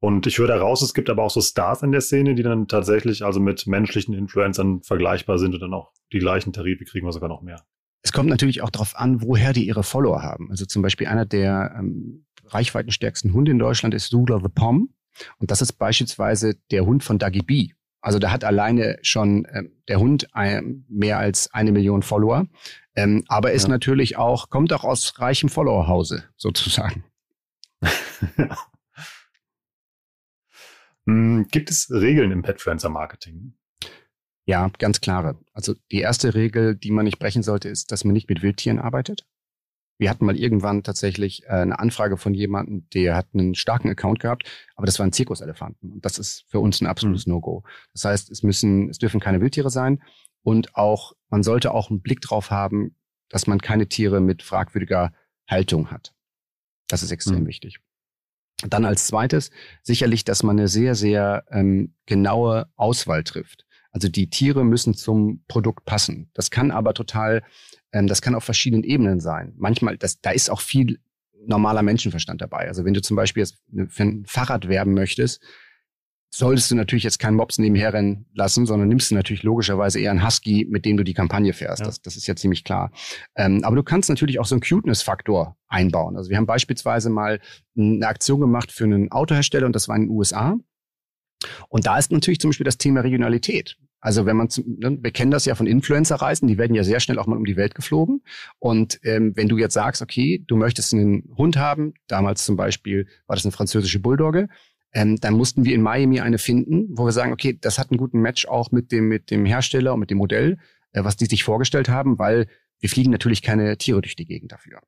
Und 0.00 0.26
ich 0.26 0.38
höre 0.38 0.48
daraus, 0.48 0.82
es 0.82 0.92
gibt 0.92 1.08
aber 1.08 1.22
auch 1.22 1.30
so 1.30 1.40
Stars 1.40 1.82
in 1.82 1.92
der 1.92 2.02
Szene, 2.02 2.34
die 2.34 2.42
dann 2.42 2.68
tatsächlich 2.68 3.24
also 3.24 3.40
mit 3.40 3.66
menschlichen 3.66 4.14
Influencern 4.14 4.82
vergleichbar 4.82 5.38
sind 5.38 5.54
und 5.54 5.60
dann 5.60 5.72
auch 5.72 5.92
die 6.12 6.18
gleichen 6.18 6.52
Tarife 6.52 6.84
kriegen 6.84 7.06
oder 7.06 7.14
sogar 7.14 7.30
noch 7.30 7.40
mehr. 7.40 7.64
Es 8.02 8.12
kommt 8.12 8.28
natürlich 8.28 8.60
auch 8.62 8.70
darauf 8.70 8.96
an, 8.96 9.22
woher 9.22 9.54
die 9.54 9.66
ihre 9.66 9.82
Follower 9.82 10.22
haben. 10.22 10.50
Also 10.50 10.66
zum 10.66 10.82
Beispiel 10.82 11.06
einer 11.06 11.24
der 11.24 11.74
ähm, 11.78 12.26
reichweitenstärksten 12.44 13.32
Hunde 13.32 13.50
in 13.50 13.58
Deutschland 13.58 13.94
ist 13.94 14.12
Doodle 14.12 14.40
the 14.42 14.50
Pom. 14.54 14.90
Und 15.38 15.50
das 15.50 15.62
ist 15.62 15.72
beispielsweise 15.72 16.54
der 16.70 16.84
Hund 16.84 17.02
von 17.02 17.18
Dagi 17.18 17.40
B. 17.40 17.70
Also 18.06 18.20
da 18.20 18.30
hat 18.30 18.44
alleine 18.44 19.00
schon 19.02 19.48
ähm, 19.52 19.72
der 19.88 19.98
Hund 19.98 20.32
ein, 20.32 20.84
mehr 20.88 21.18
als 21.18 21.52
eine 21.52 21.72
Million 21.72 22.04
Follower. 22.04 22.46
Ähm, 22.94 23.24
aber 23.26 23.50
ist 23.50 23.64
ja. 23.64 23.68
natürlich 23.70 24.16
auch, 24.16 24.48
kommt 24.48 24.72
auch 24.72 24.84
aus 24.84 25.18
reichem 25.18 25.48
Followerhause, 25.48 26.22
sozusagen. 26.36 27.02
Hm, 31.04 31.48
gibt 31.50 31.68
es 31.68 31.90
Regeln 31.90 32.30
im 32.30 32.42
Petfluencer-Marketing? 32.42 33.54
Ja, 34.44 34.70
ganz 34.78 35.00
klare. 35.00 35.40
Also 35.52 35.74
die 35.90 35.98
erste 35.98 36.36
Regel, 36.36 36.76
die 36.76 36.92
man 36.92 37.06
nicht 37.06 37.18
brechen 37.18 37.42
sollte, 37.42 37.68
ist, 37.68 37.90
dass 37.90 38.04
man 38.04 38.12
nicht 38.12 38.28
mit 38.28 38.40
Wildtieren 38.40 38.78
arbeitet. 38.78 39.26
Wir 39.98 40.10
hatten 40.10 40.26
mal 40.26 40.36
irgendwann 40.36 40.82
tatsächlich 40.82 41.44
äh, 41.44 41.52
eine 41.52 41.78
Anfrage 41.78 42.16
von 42.16 42.34
jemandem, 42.34 42.86
der 42.90 43.16
hat 43.16 43.28
einen 43.32 43.54
starken 43.54 43.88
Account 43.88 44.20
gehabt, 44.20 44.44
aber 44.74 44.86
das 44.86 44.98
waren 44.98 45.12
Zirkuselefanten. 45.12 45.92
Und 45.92 46.04
das 46.04 46.18
ist 46.18 46.44
für 46.48 46.60
uns 46.60 46.80
ein 46.80 46.86
absolutes 46.86 47.26
mhm. 47.26 47.34
No-Go. 47.34 47.64
Das 47.92 48.04
heißt, 48.04 48.30
es 48.30 48.42
müssen, 48.42 48.90
es 48.90 48.98
dürfen 48.98 49.20
keine 49.20 49.40
Wildtiere 49.40 49.70
sein 49.70 50.02
und 50.42 50.76
auch, 50.76 51.14
man 51.28 51.42
sollte 51.42 51.72
auch 51.72 51.90
einen 51.90 52.02
Blick 52.02 52.20
drauf 52.20 52.50
haben, 52.50 52.94
dass 53.28 53.46
man 53.46 53.60
keine 53.60 53.88
Tiere 53.88 54.20
mit 54.20 54.42
fragwürdiger 54.42 55.12
Haltung 55.48 55.90
hat. 55.90 56.14
Das 56.88 57.02
ist 57.02 57.10
extrem 57.10 57.40
mhm. 57.40 57.46
wichtig. 57.48 57.80
Dann 58.68 58.84
als 58.84 59.06
zweites 59.06 59.50
sicherlich, 59.82 60.24
dass 60.24 60.42
man 60.42 60.58
eine 60.58 60.68
sehr, 60.68 60.94
sehr 60.94 61.44
ähm, 61.50 61.94
genaue 62.06 62.70
Auswahl 62.76 63.24
trifft. 63.24 63.66
Also 63.90 64.08
die 64.08 64.30
Tiere 64.30 64.64
müssen 64.64 64.94
zum 64.94 65.42
Produkt 65.48 65.84
passen. 65.84 66.30
Das 66.34 66.50
kann 66.50 66.70
aber 66.70 66.94
total 66.94 67.42
ähm, 67.96 68.06
das 68.06 68.20
kann 68.20 68.34
auf 68.34 68.44
verschiedenen 68.44 68.84
Ebenen 68.84 69.20
sein. 69.20 69.54
Manchmal, 69.56 69.96
das, 69.96 70.20
da 70.20 70.30
ist 70.30 70.50
auch 70.50 70.60
viel 70.60 70.98
normaler 71.46 71.82
Menschenverstand 71.82 72.40
dabei. 72.42 72.68
Also 72.68 72.84
wenn 72.84 72.94
du 72.94 73.00
zum 73.00 73.16
Beispiel 73.16 73.42
jetzt 73.42 73.56
für 73.88 74.02
ein 74.02 74.24
Fahrrad 74.26 74.68
werben 74.68 74.94
möchtest, 74.94 75.40
solltest 76.28 76.70
du 76.70 76.74
natürlich 76.74 77.04
jetzt 77.04 77.18
keinen 77.18 77.36
Mops 77.36 77.56
nebenher 77.56 77.94
rennen 77.94 78.26
lassen, 78.34 78.66
sondern 78.66 78.88
nimmst 78.88 79.10
du 79.10 79.14
natürlich 79.14 79.42
logischerweise 79.44 79.98
eher 80.00 80.10
einen 80.10 80.26
Husky, 80.26 80.66
mit 80.68 80.84
dem 80.84 80.98
du 80.98 81.04
die 81.04 81.14
Kampagne 81.14 81.54
fährst. 81.54 81.80
Ja. 81.80 81.86
Das, 81.86 82.02
das 82.02 82.16
ist 82.16 82.26
ja 82.26 82.36
ziemlich 82.36 82.64
klar. 82.64 82.90
Ähm, 83.36 83.64
aber 83.64 83.76
du 83.76 83.82
kannst 83.82 84.10
natürlich 84.10 84.38
auch 84.38 84.44
so 84.44 84.56
einen 84.56 84.62
Cuteness-Faktor 84.62 85.56
einbauen. 85.68 86.16
Also 86.16 86.28
wir 86.28 86.36
haben 86.36 86.46
beispielsweise 86.46 87.08
mal 87.08 87.40
eine 87.78 88.06
Aktion 88.06 88.40
gemacht 88.40 88.72
für 88.72 88.84
einen 88.84 89.10
Autohersteller 89.10 89.66
und 89.66 89.74
das 89.74 89.88
war 89.88 89.96
in 89.96 90.02
den 90.02 90.10
USA. 90.10 90.56
Und 91.68 91.86
da 91.86 91.96
ist 91.96 92.12
natürlich 92.12 92.40
zum 92.40 92.50
Beispiel 92.50 92.64
das 92.64 92.78
Thema 92.78 93.00
Regionalität. 93.00 93.78
Also 94.00 94.26
wenn 94.26 94.36
man, 94.36 94.48
ne, 94.64 94.98
wir 95.00 95.10
kennen 95.10 95.30
das 95.30 95.46
ja 95.46 95.54
von 95.54 95.66
Influencer-Reisen, 95.66 96.46
die 96.46 96.58
werden 96.58 96.74
ja 96.74 96.84
sehr 96.84 97.00
schnell 97.00 97.18
auch 97.18 97.26
mal 97.26 97.36
um 97.36 97.44
die 97.44 97.56
Welt 97.56 97.74
geflogen. 97.74 98.22
Und 98.58 99.00
ähm, 99.02 99.32
wenn 99.34 99.48
du 99.48 99.58
jetzt 99.58 99.74
sagst, 99.74 100.02
okay, 100.02 100.44
du 100.46 100.56
möchtest 100.56 100.92
einen 100.92 101.32
Hund 101.36 101.56
haben, 101.56 101.94
damals 102.06 102.44
zum 102.44 102.56
Beispiel 102.56 103.06
war 103.26 103.36
das 103.36 103.44
eine 103.44 103.52
französische 103.52 103.98
Bulldogge, 104.00 104.48
ähm, 104.92 105.16
dann 105.16 105.34
mussten 105.34 105.64
wir 105.64 105.74
in 105.74 105.82
Miami 105.82 106.20
eine 106.20 106.38
finden, 106.38 106.88
wo 106.96 107.04
wir 107.04 107.12
sagen, 107.12 107.32
okay, 107.32 107.58
das 107.60 107.78
hat 107.78 107.90
einen 107.90 107.98
guten 107.98 108.20
Match 108.20 108.46
auch 108.46 108.70
mit 108.70 108.92
dem, 108.92 109.08
mit 109.08 109.30
dem 109.30 109.44
Hersteller 109.44 109.94
und 109.94 110.00
mit 110.00 110.10
dem 110.10 110.18
Modell, 110.18 110.58
äh, 110.92 111.04
was 111.04 111.16
die 111.16 111.26
sich 111.26 111.44
vorgestellt 111.44 111.88
haben, 111.88 112.18
weil 112.18 112.46
wir 112.80 112.88
fliegen 112.88 113.10
natürlich 113.10 113.42
keine 113.42 113.76
Tiere 113.78 114.00
durch 114.02 114.16
die 114.16 114.26
Gegend 114.26 114.52
dafür. 114.52 114.80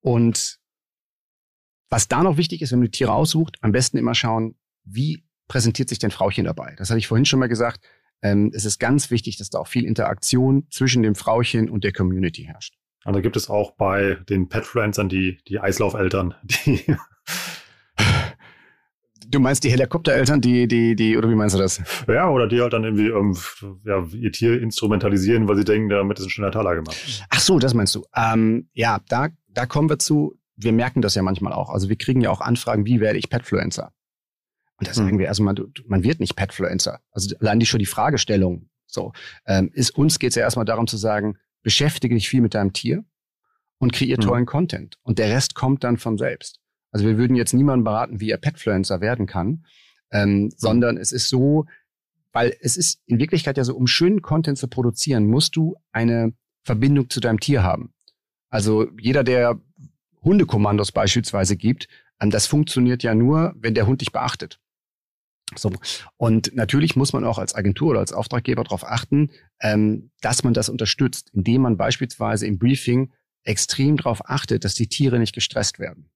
Und 0.00 0.58
was 1.88 2.08
da 2.08 2.22
noch 2.22 2.36
wichtig 2.36 2.62
ist, 2.62 2.72
wenn 2.72 2.78
man 2.78 2.86
die 2.86 2.96
Tiere 2.98 3.12
aussucht, 3.12 3.56
am 3.60 3.72
besten 3.72 3.98
immer 3.98 4.14
schauen, 4.14 4.54
wie 4.84 5.24
präsentiert 5.50 5.88
sich 5.88 5.98
denn 5.98 6.12
Frauchen 6.12 6.44
dabei? 6.44 6.74
Das 6.78 6.90
hatte 6.90 6.98
ich 6.98 7.08
vorhin 7.08 7.26
schon 7.26 7.40
mal 7.40 7.48
gesagt. 7.48 7.80
Ähm, 8.22 8.52
es 8.54 8.64
ist 8.64 8.78
ganz 8.78 9.10
wichtig, 9.10 9.36
dass 9.36 9.50
da 9.50 9.58
auch 9.58 9.66
viel 9.66 9.84
Interaktion 9.84 10.66
zwischen 10.70 11.02
dem 11.02 11.16
Frauchen 11.16 11.68
und 11.68 11.82
der 11.82 11.92
Community 11.92 12.44
herrscht. 12.44 12.74
Also 13.04 13.20
gibt 13.20 13.36
es 13.36 13.50
auch 13.50 13.72
bei 13.72 14.18
den 14.28 14.48
Petfluencern 14.48 15.08
die, 15.08 15.38
die 15.48 15.58
Eislaufeltern, 15.58 16.34
die 16.66 16.84
Du 19.28 19.38
meinst 19.38 19.62
die 19.62 19.70
Helikoptereltern, 19.70 20.40
die, 20.40 20.66
die, 20.66 20.96
die, 20.96 21.16
oder 21.16 21.30
wie 21.30 21.36
meinst 21.36 21.54
du 21.54 21.60
das? 21.60 21.80
Ja, 22.08 22.28
oder 22.28 22.48
die 22.48 22.60
halt 22.60 22.72
dann 22.72 22.82
irgendwie 22.82 23.08
ähm, 23.08 23.36
ja, 23.84 24.04
ihr 24.12 24.32
Tier 24.32 24.60
instrumentalisieren, 24.60 25.46
weil 25.46 25.56
sie 25.56 25.64
denken, 25.64 25.88
damit 25.88 26.18
ist 26.18 26.26
ein 26.26 26.30
schöner 26.30 26.50
Taler 26.50 26.74
gemacht. 26.74 26.96
Ach 27.30 27.38
so, 27.38 27.60
das 27.60 27.72
meinst 27.72 27.94
du. 27.94 28.04
Ähm, 28.16 28.68
ja, 28.72 28.98
da, 29.08 29.28
da 29.48 29.66
kommen 29.66 29.88
wir 29.88 30.00
zu, 30.00 30.34
wir 30.56 30.72
merken 30.72 31.00
das 31.00 31.14
ja 31.14 31.22
manchmal 31.22 31.52
auch. 31.52 31.70
Also 31.70 31.88
wir 31.88 31.96
kriegen 31.96 32.20
ja 32.20 32.30
auch 32.30 32.40
Anfragen, 32.40 32.86
wie 32.86 32.98
werde 32.98 33.20
ich 33.20 33.30
Petfluencer? 33.30 33.92
Und 34.80 34.88
da 34.88 34.94
sagen 34.94 35.10
hm. 35.10 35.18
wir 35.18 35.26
erstmal, 35.26 35.54
also 35.54 35.70
man 35.86 36.02
wird 36.02 36.20
nicht 36.20 36.36
Petfluencer. 36.36 37.00
Also 37.12 37.36
allein 37.38 37.60
die 37.60 37.66
schon 37.66 37.78
die 37.78 37.86
Fragestellung. 37.86 38.68
So, 38.86 39.12
ähm, 39.46 39.70
ist, 39.72 39.96
uns 39.96 40.18
geht 40.18 40.30
es 40.30 40.34
ja 40.34 40.42
erstmal 40.42 40.64
darum 40.64 40.88
zu 40.88 40.96
sagen, 40.96 41.36
beschäftige 41.62 42.14
dich 42.14 42.28
viel 42.28 42.40
mit 42.40 42.54
deinem 42.54 42.72
Tier 42.72 43.04
und 43.78 43.92
kreier 43.92 44.16
hm. 44.16 44.24
tollen 44.24 44.46
Content. 44.46 44.98
Und 45.02 45.18
der 45.18 45.28
Rest 45.28 45.54
kommt 45.54 45.84
dann 45.84 45.96
von 45.96 46.18
selbst. 46.18 46.60
Also 46.92 47.06
wir 47.06 47.18
würden 47.18 47.36
jetzt 47.36 47.52
niemanden 47.52 47.84
beraten, 47.84 48.20
wie 48.20 48.30
er 48.30 48.38
Petfluencer 48.38 49.00
werden 49.00 49.26
kann, 49.26 49.64
ähm, 50.10 50.44
mhm. 50.44 50.50
sondern 50.56 50.96
es 50.96 51.12
ist 51.12 51.28
so, 51.28 51.66
weil 52.32 52.56
es 52.60 52.76
ist 52.76 53.00
in 53.06 53.18
Wirklichkeit 53.18 53.56
ja 53.56 53.64
so, 53.64 53.76
um 53.76 53.86
schönen 53.86 54.22
Content 54.22 54.58
zu 54.58 54.66
produzieren, 54.68 55.26
musst 55.26 55.56
du 55.56 55.76
eine 55.92 56.32
Verbindung 56.62 57.08
zu 57.08 57.20
deinem 57.20 57.38
Tier 57.38 57.62
haben. 57.62 57.92
Also 58.50 58.88
jeder, 58.98 59.22
der 59.22 59.60
Hundekommandos 60.22 60.92
beispielsweise 60.92 61.56
gibt, 61.56 61.88
ähm, 62.20 62.30
das 62.30 62.46
funktioniert 62.46 63.02
ja 63.02 63.14
nur, 63.14 63.54
wenn 63.56 63.74
der 63.74 63.86
Hund 63.86 64.00
dich 64.00 64.12
beachtet. 64.12 64.60
So. 65.56 65.72
Und 66.16 66.54
natürlich 66.54 66.96
muss 66.96 67.12
man 67.12 67.24
auch 67.24 67.38
als 67.38 67.54
Agentur 67.54 67.90
oder 67.90 68.00
als 68.00 68.12
Auftraggeber 68.12 68.64
darauf 68.64 68.84
achten, 68.84 69.30
ähm, 69.60 70.10
dass 70.20 70.44
man 70.44 70.54
das 70.54 70.68
unterstützt, 70.68 71.30
indem 71.32 71.62
man 71.62 71.76
beispielsweise 71.76 72.46
im 72.46 72.58
Briefing 72.58 73.12
extrem 73.44 73.96
darauf 73.96 74.28
achtet, 74.28 74.64
dass 74.64 74.74
die 74.74 74.88
Tiere 74.88 75.18
nicht 75.18 75.34
gestresst 75.34 75.78
werden. 75.78 76.10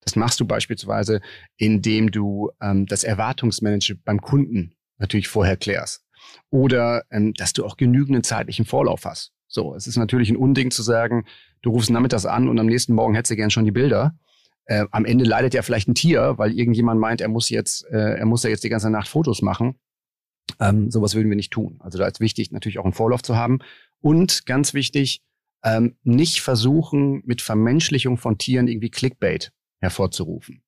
Das 0.00 0.16
machst 0.16 0.40
du 0.40 0.46
beispielsweise, 0.46 1.20
indem 1.56 2.10
du 2.10 2.50
ähm, 2.60 2.86
das 2.86 3.04
Erwartungsmanagement 3.04 4.04
beim 4.04 4.20
Kunden 4.20 4.74
natürlich 4.98 5.28
vorher 5.28 5.56
klärst. 5.56 6.04
Oder 6.50 7.04
ähm, 7.10 7.34
dass 7.34 7.52
du 7.52 7.64
auch 7.64 7.76
genügenden 7.76 8.22
zeitlichen 8.22 8.64
Vorlauf 8.64 9.04
hast. 9.04 9.32
So, 9.48 9.74
es 9.74 9.86
ist 9.86 9.96
natürlich 9.96 10.30
ein 10.30 10.36
Unding 10.36 10.70
zu 10.70 10.82
sagen, 10.82 11.24
du 11.60 11.70
rufst 11.70 11.90
nachmittags 11.90 12.26
an 12.26 12.48
und 12.48 12.58
am 12.58 12.66
nächsten 12.66 12.94
Morgen 12.94 13.14
hättest 13.14 13.32
du 13.32 13.36
gern 13.36 13.50
schon 13.50 13.64
die 13.64 13.70
Bilder. 13.70 14.18
Äh, 14.66 14.86
am 14.90 15.04
Ende 15.04 15.24
leidet 15.24 15.54
ja 15.54 15.62
vielleicht 15.62 15.88
ein 15.88 15.94
Tier, 15.94 16.34
weil 16.38 16.52
irgendjemand 16.52 17.00
meint, 17.00 17.20
er 17.20 17.28
muss 17.28 17.48
jetzt, 17.48 17.84
äh, 17.90 18.18
er 18.18 18.26
muss 18.26 18.42
ja 18.44 18.50
jetzt 18.50 18.64
die 18.64 18.68
ganze 18.68 18.90
Nacht 18.90 19.08
Fotos 19.08 19.42
machen. 19.42 19.76
Ähm, 20.60 20.90
sowas 20.90 21.14
würden 21.14 21.28
wir 21.28 21.36
nicht 21.36 21.52
tun. 21.52 21.78
Also 21.80 21.98
da 21.98 22.06
ist 22.06 22.20
wichtig, 22.20 22.52
natürlich 22.52 22.78
auch 22.78 22.84
einen 22.84 22.92
Vorlauf 22.92 23.22
zu 23.22 23.36
haben. 23.36 23.58
Und 24.00 24.46
ganz 24.46 24.74
wichtig, 24.74 25.22
ähm, 25.64 25.96
nicht 26.02 26.40
versuchen, 26.40 27.22
mit 27.24 27.40
Vermenschlichung 27.40 28.16
von 28.16 28.38
Tieren 28.38 28.68
irgendwie 28.68 28.90
Clickbait 28.90 29.52
hervorzurufen. 29.80 30.62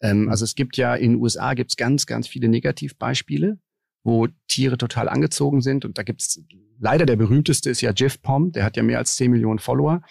Ähm, 0.00 0.22
mhm. 0.22 0.28
also 0.28 0.44
es 0.44 0.54
gibt 0.54 0.76
ja 0.76 0.94
in 0.94 1.12
den 1.12 1.20
USA 1.20 1.54
gibt's 1.54 1.76
ganz, 1.76 2.06
ganz 2.06 2.26
viele 2.26 2.48
Negativbeispiele, 2.48 3.58
wo 4.04 4.26
Tiere 4.48 4.76
total 4.76 5.08
angezogen 5.08 5.60
sind. 5.60 5.84
Und 5.84 5.98
da 5.98 6.02
gibt's 6.02 6.42
leider 6.78 7.06
der 7.06 7.16
berühmteste 7.16 7.70
ist 7.70 7.80
ja 7.80 7.92
Jeff 7.94 8.20
Pom, 8.20 8.52
der 8.52 8.64
hat 8.64 8.76
ja 8.76 8.82
mehr 8.82 8.98
als 8.98 9.16
10 9.16 9.30
Millionen 9.30 9.58
Follower. 9.58 10.02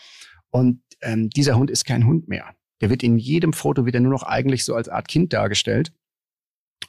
Und 0.49 0.81
ähm, 1.01 1.29
dieser 1.29 1.57
Hund 1.57 1.69
ist 1.69 1.86
kein 1.86 2.05
Hund 2.05 2.27
mehr. 2.27 2.55
Der 2.82 2.89
wird 2.89 3.04
in 3.04 3.17
jedem 3.17 3.54
Foto 3.54 3.86
wieder 3.86 4.00
nur 4.00 4.12
noch 4.12 4.24
eigentlich 4.24 4.65
so 4.65 4.76
als 4.76 4.89
Art 4.89 5.08
Kind 5.08 5.34
dargestellt. 5.34 5.94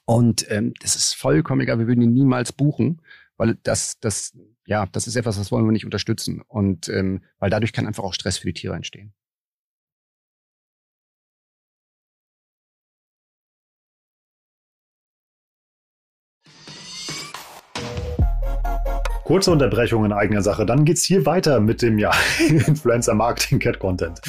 Und 0.04 0.50
ähm, 0.50 0.74
das 0.80 0.96
ist 0.96 1.14
vollkommen 1.14 1.60
egal, 1.60 1.78
wir 1.78 1.86
würden 1.86 2.02
ihn 2.02 2.12
niemals 2.12 2.52
buchen, 2.52 3.02
weil 3.36 3.58
das, 3.62 4.00
das, 4.00 4.36
ja, 4.66 4.86
das 4.86 5.06
ist 5.06 5.16
etwas, 5.16 5.36
das 5.36 5.52
wollen 5.52 5.64
wir 5.64 5.72
nicht 5.72 5.84
unterstützen. 5.84 6.42
Und 6.48 6.88
ähm, 6.88 7.22
weil 7.38 7.50
dadurch 7.50 7.72
kann 7.72 7.86
einfach 7.86 8.02
auch 8.02 8.14
Stress 8.14 8.38
für 8.38 8.48
die 8.48 8.54
Tiere 8.54 8.74
entstehen. 8.74 9.12
Kurze 19.32 19.50
Unterbrechung 19.50 20.04
in 20.04 20.12
eigener 20.12 20.42
Sache. 20.42 20.66
Dann 20.66 20.84
geht's 20.84 21.04
hier 21.04 21.24
weiter 21.24 21.58
mit 21.58 21.80
dem 21.80 21.98
ja, 21.98 22.10
Influencer 22.50 23.14
Marketing 23.14 23.60
Cat 23.60 23.78
Content. 23.78 24.20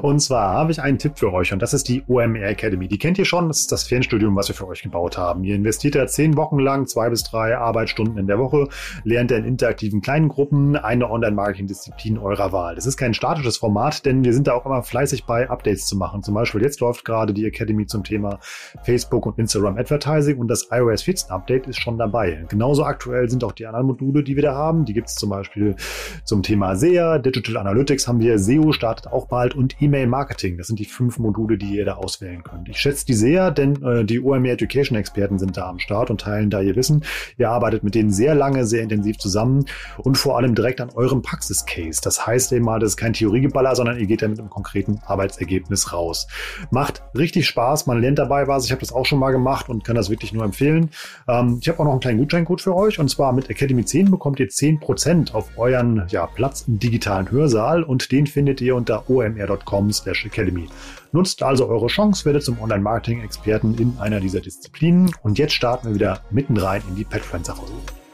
Und 0.00 0.20
zwar 0.20 0.54
habe 0.54 0.72
ich 0.72 0.80
einen 0.80 0.96
Tipp 0.96 1.18
für 1.18 1.30
euch 1.30 1.52
und 1.52 1.60
das 1.60 1.74
ist 1.74 1.88
die 1.88 2.02
OMR 2.08 2.48
Academy. 2.48 2.88
Die 2.88 2.96
kennt 2.96 3.18
ihr 3.18 3.26
schon. 3.26 3.48
Das 3.48 3.60
ist 3.60 3.70
das 3.70 3.84
Fernstudium, 3.84 4.34
was 4.34 4.48
wir 4.48 4.54
für 4.54 4.66
euch 4.66 4.82
gebaut 4.82 5.18
haben. 5.18 5.44
Ihr 5.44 5.54
investiert 5.54 5.94
ja 5.94 6.06
zehn 6.06 6.38
Wochen 6.38 6.58
lang, 6.58 6.86
zwei 6.86 7.10
bis 7.10 7.22
drei 7.22 7.54
Arbeitsstunden 7.58 8.16
in 8.16 8.26
der 8.26 8.38
Woche, 8.38 8.68
lernt 9.04 9.30
in 9.30 9.44
interaktiven 9.44 10.00
kleinen 10.00 10.28
Gruppen 10.28 10.74
eine 10.74 11.10
Online-Marketing-Disziplin 11.10 12.16
eurer 12.16 12.50
Wahl. 12.50 12.76
Das 12.76 12.86
ist 12.86 12.96
kein 12.96 13.12
statisches 13.12 13.58
Format, 13.58 14.06
denn 14.06 14.24
wir 14.24 14.32
sind 14.32 14.46
da 14.46 14.54
auch 14.54 14.64
immer 14.64 14.82
fleißig 14.82 15.26
bei, 15.26 15.50
Updates 15.50 15.84
zu 15.84 15.98
machen. 15.98 16.22
Zum 16.22 16.32
Beispiel 16.32 16.62
jetzt 16.62 16.80
läuft 16.80 17.04
gerade 17.04 17.34
die 17.34 17.44
Academy 17.44 17.84
zum 17.84 18.04
Thema 18.04 18.38
Facebook 18.84 19.26
und 19.26 19.38
Instagram 19.38 19.76
Advertising 19.76 20.38
und 20.38 20.48
das 20.48 20.68
iOS 20.70 21.02
14 21.02 21.30
Update 21.30 21.66
ist 21.66 21.78
schon 21.78 21.98
dabei. 21.98 22.46
Genauso 22.48 22.84
aktuell 22.84 23.28
sind 23.28 23.44
auch 23.44 23.52
die 23.52 23.66
anderen 23.66 23.86
Module, 23.86 24.22
die 24.22 24.34
wir 24.34 24.45
da 24.46 24.54
haben. 24.54 24.84
Die 24.84 24.94
gibt 24.94 25.08
es 25.08 25.14
zum 25.14 25.30
Beispiel 25.30 25.76
zum 26.24 26.42
Thema 26.42 26.76
SEA, 26.76 27.18
Digital 27.18 27.56
Analytics 27.58 28.08
haben 28.08 28.20
wir, 28.20 28.38
SEO 28.38 28.72
startet 28.72 29.08
auch 29.12 29.26
bald 29.26 29.54
und 29.54 29.80
E-Mail 29.80 30.06
Marketing. 30.06 30.56
Das 30.56 30.68
sind 30.68 30.78
die 30.78 30.84
fünf 30.84 31.18
Module, 31.18 31.58
die 31.58 31.76
ihr 31.76 31.84
da 31.84 31.94
auswählen 31.94 32.42
könnt. 32.42 32.68
Ich 32.68 32.78
schätze 32.78 33.06
die 33.06 33.14
sehr, 33.14 33.50
denn 33.50 33.82
äh, 33.82 34.04
die 34.04 34.20
OMR 34.20 34.52
Education 34.52 34.96
Experten 34.96 35.38
sind 35.38 35.56
da 35.56 35.68
am 35.68 35.78
Start 35.78 36.10
und 36.10 36.20
teilen 36.20 36.50
da 36.50 36.60
ihr 36.60 36.76
Wissen. 36.76 37.04
Ihr 37.36 37.50
arbeitet 37.50 37.84
mit 37.84 37.94
denen 37.94 38.10
sehr 38.10 38.34
lange, 38.34 38.66
sehr 38.66 38.82
intensiv 38.82 39.18
zusammen 39.18 39.66
und 39.98 40.16
vor 40.16 40.36
allem 40.36 40.54
direkt 40.54 40.80
an 40.80 40.90
eurem 40.90 41.22
Praxiscase. 41.22 42.00
Das 42.02 42.26
heißt 42.26 42.52
eben 42.52 42.64
mal, 42.64 42.78
das 42.78 42.90
ist 42.90 42.96
kein 42.96 43.12
Theoriegeballer, 43.12 43.74
sondern 43.74 43.98
ihr 43.98 44.06
geht 44.06 44.22
da 44.22 44.28
mit 44.28 44.38
einem 44.38 44.50
konkreten 44.50 45.00
Arbeitsergebnis 45.06 45.92
raus. 45.92 46.26
Macht 46.70 47.02
richtig 47.16 47.46
Spaß, 47.46 47.86
man 47.86 48.00
lernt 48.00 48.18
dabei 48.18 48.48
was. 48.48 48.64
Ich 48.64 48.70
habe 48.70 48.80
das 48.80 48.92
auch 48.92 49.06
schon 49.06 49.18
mal 49.18 49.32
gemacht 49.32 49.68
und 49.68 49.84
kann 49.84 49.96
das 49.96 50.10
wirklich 50.10 50.32
nur 50.32 50.44
empfehlen. 50.44 50.90
Ähm, 51.28 51.58
ich 51.60 51.68
habe 51.68 51.80
auch 51.80 51.84
noch 51.84 51.92
einen 51.92 52.00
kleinen 52.00 52.18
Gutscheincode 52.18 52.60
für 52.60 52.74
euch 52.74 52.98
und 52.98 53.08
zwar 53.08 53.32
mit 53.32 53.50
Academy 53.50 53.84
10 53.84 54.10
bekommt 54.10 54.35
bekommt 54.36 54.40
ihr 54.40 54.48
10% 54.48 55.32
auf 55.32 55.50
euren 55.56 56.06
ja, 56.08 56.26
Platz 56.26 56.64
im 56.66 56.78
digitalen 56.78 57.30
Hörsaal 57.30 57.82
und 57.82 58.12
den 58.12 58.26
findet 58.26 58.60
ihr 58.60 58.76
unter 58.76 59.08
omr.com/academy. 59.08 60.66
Nutzt 61.12 61.42
also 61.42 61.68
eure 61.68 61.86
Chance, 61.86 62.24
werdet 62.24 62.42
zum 62.42 62.60
Online-Marketing-Experten 62.60 63.76
in 63.78 63.96
einer 63.98 64.20
dieser 64.20 64.40
Disziplinen 64.40 65.10
und 65.22 65.38
jetzt 65.38 65.54
starten 65.54 65.88
wir 65.88 65.94
wieder 65.94 66.20
mitten 66.30 66.56
rein 66.56 66.82
in 66.88 66.96
die 66.96 67.04
Petfluencer-Phase. 67.04 68.05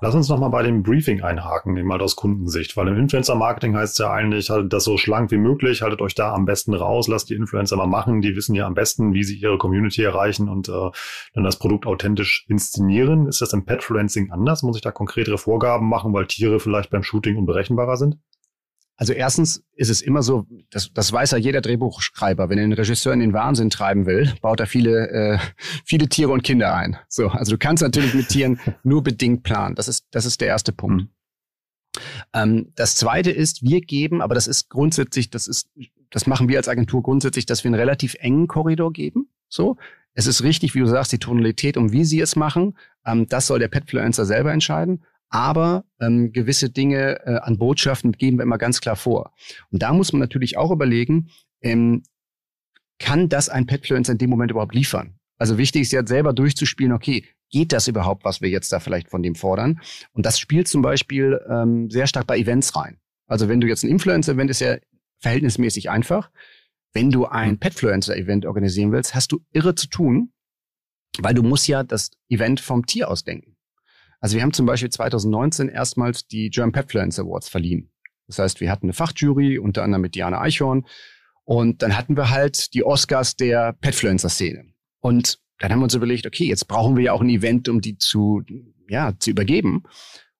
Lass 0.00 0.14
uns 0.14 0.28
nochmal 0.28 0.50
bei 0.50 0.62
dem 0.62 0.84
Briefing 0.84 1.22
einhaken, 1.22 1.76
eben 1.76 1.88
mal 1.88 2.00
aus 2.00 2.14
Kundensicht, 2.14 2.76
weil 2.76 2.86
im 2.86 2.96
Influencer-Marketing 2.96 3.74
heißt 3.74 3.94
es 3.94 3.98
ja 3.98 4.12
eigentlich, 4.12 4.48
haltet 4.48 4.72
das 4.72 4.84
so 4.84 4.96
schlank 4.96 5.32
wie 5.32 5.38
möglich, 5.38 5.82
haltet 5.82 6.00
euch 6.00 6.14
da 6.14 6.32
am 6.32 6.44
besten 6.44 6.72
raus, 6.72 7.08
lasst 7.08 7.30
die 7.30 7.34
Influencer 7.34 7.76
mal 7.76 7.88
machen, 7.88 8.20
die 8.20 8.36
wissen 8.36 8.54
ja 8.54 8.66
am 8.66 8.74
besten, 8.74 9.12
wie 9.12 9.24
sie 9.24 9.36
ihre 9.36 9.58
Community 9.58 10.04
erreichen 10.04 10.48
und 10.48 10.68
äh, 10.68 10.90
dann 11.34 11.42
das 11.42 11.58
Produkt 11.58 11.84
authentisch 11.84 12.46
inszenieren. 12.48 13.26
Ist 13.26 13.40
das 13.40 13.52
im 13.52 13.64
Petfluencing 13.64 14.30
anders? 14.30 14.62
Muss 14.62 14.76
ich 14.76 14.82
da 14.82 14.92
konkretere 14.92 15.36
Vorgaben 15.36 15.88
machen, 15.88 16.12
weil 16.12 16.28
Tiere 16.28 16.60
vielleicht 16.60 16.90
beim 16.90 17.02
Shooting 17.02 17.36
unberechenbarer 17.36 17.96
sind? 17.96 18.18
Also 18.98 19.12
erstens 19.12 19.62
ist 19.76 19.90
es 19.90 20.02
immer 20.02 20.22
so, 20.22 20.44
das, 20.70 20.92
das 20.92 21.12
weiß 21.12 21.30
ja 21.30 21.38
jeder 21.38 21.60
Drehbuchschreiber, 21.60 22.48
wenn 22.48 22.58
er 22.58 22.64
einen 22.64 22.72
Regisseur 22.72 23.12
in 23.12 23.20
den 23.20 23.32
Wahnsinn 23.32 23.70
treiben 23.70 24.06
will, 24.06 24.34
baut 24.42 24.58
er 24.58 24.66
viele, 24.66 25.08
äh, 25.10 25.38
viele 25.84 26.08
Tiere 26.08 26.32
und 26.32 26.42
Kinder 26.42 26.74
ein. 26.74 26.96
So, 27.08 27.28
also 27.28 27.52
du 27.52 27.58
kannst 27.58 27.80
natürlich 27.80 28.12
mit 28.12 28.28
Tieren 28.28 28.58
nur 28.82 29.04
bedingt 29.04 29.44
planen. 29.44 29.76
Das 29.76 29.86
ist, 29.86 30.06
das 30.10 30.26
ist 30.26 30.40
der 30.40 30.48
erste 30.48 30.72
Punkt. 30.72 31.02
Mhm. 31.02 31.08
Ähm, 32.32 32.72
das 32.74 32.96
zweite 32.96 33.30
ist, 33.30 33.62
wir 33.62 33.80
geben, 33.82 34.20
aber 34.20 34.34
das 34.34 34.48
ist 34.48 34.68
grundsätzlich, 34.68 35.30
das 35.30 35.46
ist, 35.46 35.70
das 36.10 36.26
machen 36.26 36.48
wir 36.48 36.58
als 36.58 36.68
Agentur 36.68 37.04
grundsätzlich, 37.04 37.46
dass 37.46 37.62
wir 37.62 37.68
einen 37.68 37.78
relativ 37.78 38.16
engen 38.18 38.48
Korridor 38.48 38.92
geben. 38.92 39.28
So, 39.48 39.76
es 40.14 40.26
ist 40.26 40.42
richtig, 40.42 40.74
wie 40.74 40.80
du 40.80 40.86
sagst, 40.86 41.12
die 41.12 41.18
Tonalität 41.18 41.76
und 41.76 41.92
wie 41.92 42.04
sie 42.04 42.20
es 42.20 42.34
machen, 42.34 42.76
ähm, 43.06 43.28
das 43.28 43.46
soll 43.46 43.60
der 43.60 43.68
Petfluencer 43.68 44.26
selber 44.26 44.52
entscheiden 44.52 45.04
aber 45.30 45.84
ähm, 46.00 46.32
gewisse 46.32 46.70
Dinge 46.70 47.20
äh, 47.26 47.38
an 47.38 47.58
Botschaften 47.58 48.12
geben 48.12 48.38
wir 48.38 48.44
immer 48.44 48.58
ganz 48.58 48.80
klar 48.80 48.96
vor. 48.96 49.32
Und 49.70 49.82
da 49.82 49.92
muss 49.92 50.12
man 50.12 50.20
natürlich 50.20 50.56
auch 50.56 50.70
überlegen, 50.70 51.30
ähm, 51.60 52.02
kann 52.98 53.28
das 53.28 53.48
ein 53.48 53.66
Petfluencer 53.66 54.12
in 54.12 54.18
dem 54.18 54.30
Moment 54.30 54.50
überhaupt 54.50 54.74
liefern? 54.74 55.18
Also 55.38 55.56
wichtig 55.56 55.82
ist 55.82 55.92
ja 55.92 56.04
selber 56.06 56.32
durchzuspielen, 56.32 56.92
okay, 56.92 57.24
geht 57.50 57.72
das 57.72 57.88
überhaupt, 57.88 58.24
was 58.24 58.40
wir 58.40 58.48
jetzt 58.48 58.72
da 58.72 58.80
vielleicht 58.80 59.08
von 59.08 59.22
dem 59.22 59.34
fordern? 59.34 59.80
Und 60.12 60.26
das 60.26 60.38
spielt 60.38 60.68
zum 60.68 60.82
Beispiel 60.82 61.40
ähm, 61.48 61.90
sehr 61.90 62.06
stark 62.06 62.26
bei 62.26 62.38
Events 62.38 62.74
rein. 62.74 62.98
Also 63.26 63.48
wenn 63.48 63.60
du 63.60 63.66
jetzt 63.66 63.84
ein 63.84 63.90
Influencer-Event 63.90 64.50
ist 64.50 64.60
ja 64.60 64.76
verhältnismäßig 65.20 65.90
einfach. 65.90 66.30
Wenn 66.92 67.10
du 67.10 67.26
ein 67.26 67.52
mhm. 67.52 67.58
Petfluencer-Event 67.58 68.46
organisieren 68.46 68.92
willst, 68.92 69.14
hast 69.14 69.32
du 69.32 69.40
irre 69.52 69.74
zu 69.74 69.88
tun, 69.88 70.32
weil 71.18 71.34
du 71.34 71.42
musst 71.42 71.68
ja 71.68 71.82
das 71.82 72.10
Event 72.28 72.60
vom 72.60 72.86
Tier 72.86 73.08
ausdenken. 73.10 73.57
Also 74.20 74.36
wir 74.36 74.42
haben 74.42 74.52
zum 74.52 74.66
Beispiel 74.66 74.90
2019 74.90 75.68
erstmals 75.68 76.26
die 76.26 76.50
German 76.50 76.72
Petfluence 76.72 77.18
Awards 77.18 77.48
verliehen. 77.48 77.90
Das 78.26 78.38
heißt, 78.38 78.60
wir 78.60 78.70
hatten 78.70 78.86
eine 78.86 78.92
Fachjury, 78.92 79.58
unter 79.58 79.82
anderem 79.82 80.02
mit 80.02 80.14
Diana 80.14 80.40
Eichhorn. 80.40 80.86
Und 81.44 81.82
dann 81.82 81.96
hatten 81.96 82.16
wir 82.16 82.30
halt 82.30 82.74
die 82.74 82.84
Oscars 82.84 83.36
der 83.36 83.72
Petfluencer-Szene. 83.72 84.66
Und 85.00 85.38
dann 85.58 85.72
haben 85.72 85.80
wir 85.80 85.84
uns 85.84 85.94
überlegt, 85.94 86.26
okay, 86.26 86.44
jetzt 86.44 86.68
brauchen 86.68 86.96
wir 86.96 87.04
ja 87.04 87.12
auch 87.12 87.22
ein 87.22 87.30
Event, 87.30 87.68
um 87.68 87.80
die 87.80 87.96
zu, 87.96 88.42
ja, 88.88 89.18
zu 89.18 89.30
übergeben. 89.30 89.84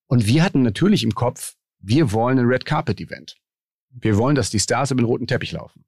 Und 0.06 0.26
wir 0.26 0.42
hatten 0.42 0.62
natürlich 0.62 1.02
im 1.04 1.14
Kopf, 1.14 1.54
wir 1.78 2.12
wollen 2.12 2.38
ein 2.38 2.46
Red 2.46 2.64
Carpet 2.64 3.00
Event. 3.00 3.36
Wir 3.90 4.16
wollen, 4.16 4.34
dass 4.34 4.50
die 4.50 4.60
Stars 4.60 4.90
über 4.90 5.00
den 5.00 5.06
roten 5.06 5.26
Teppich 5.26 5.52
laufen. 5.52 5.84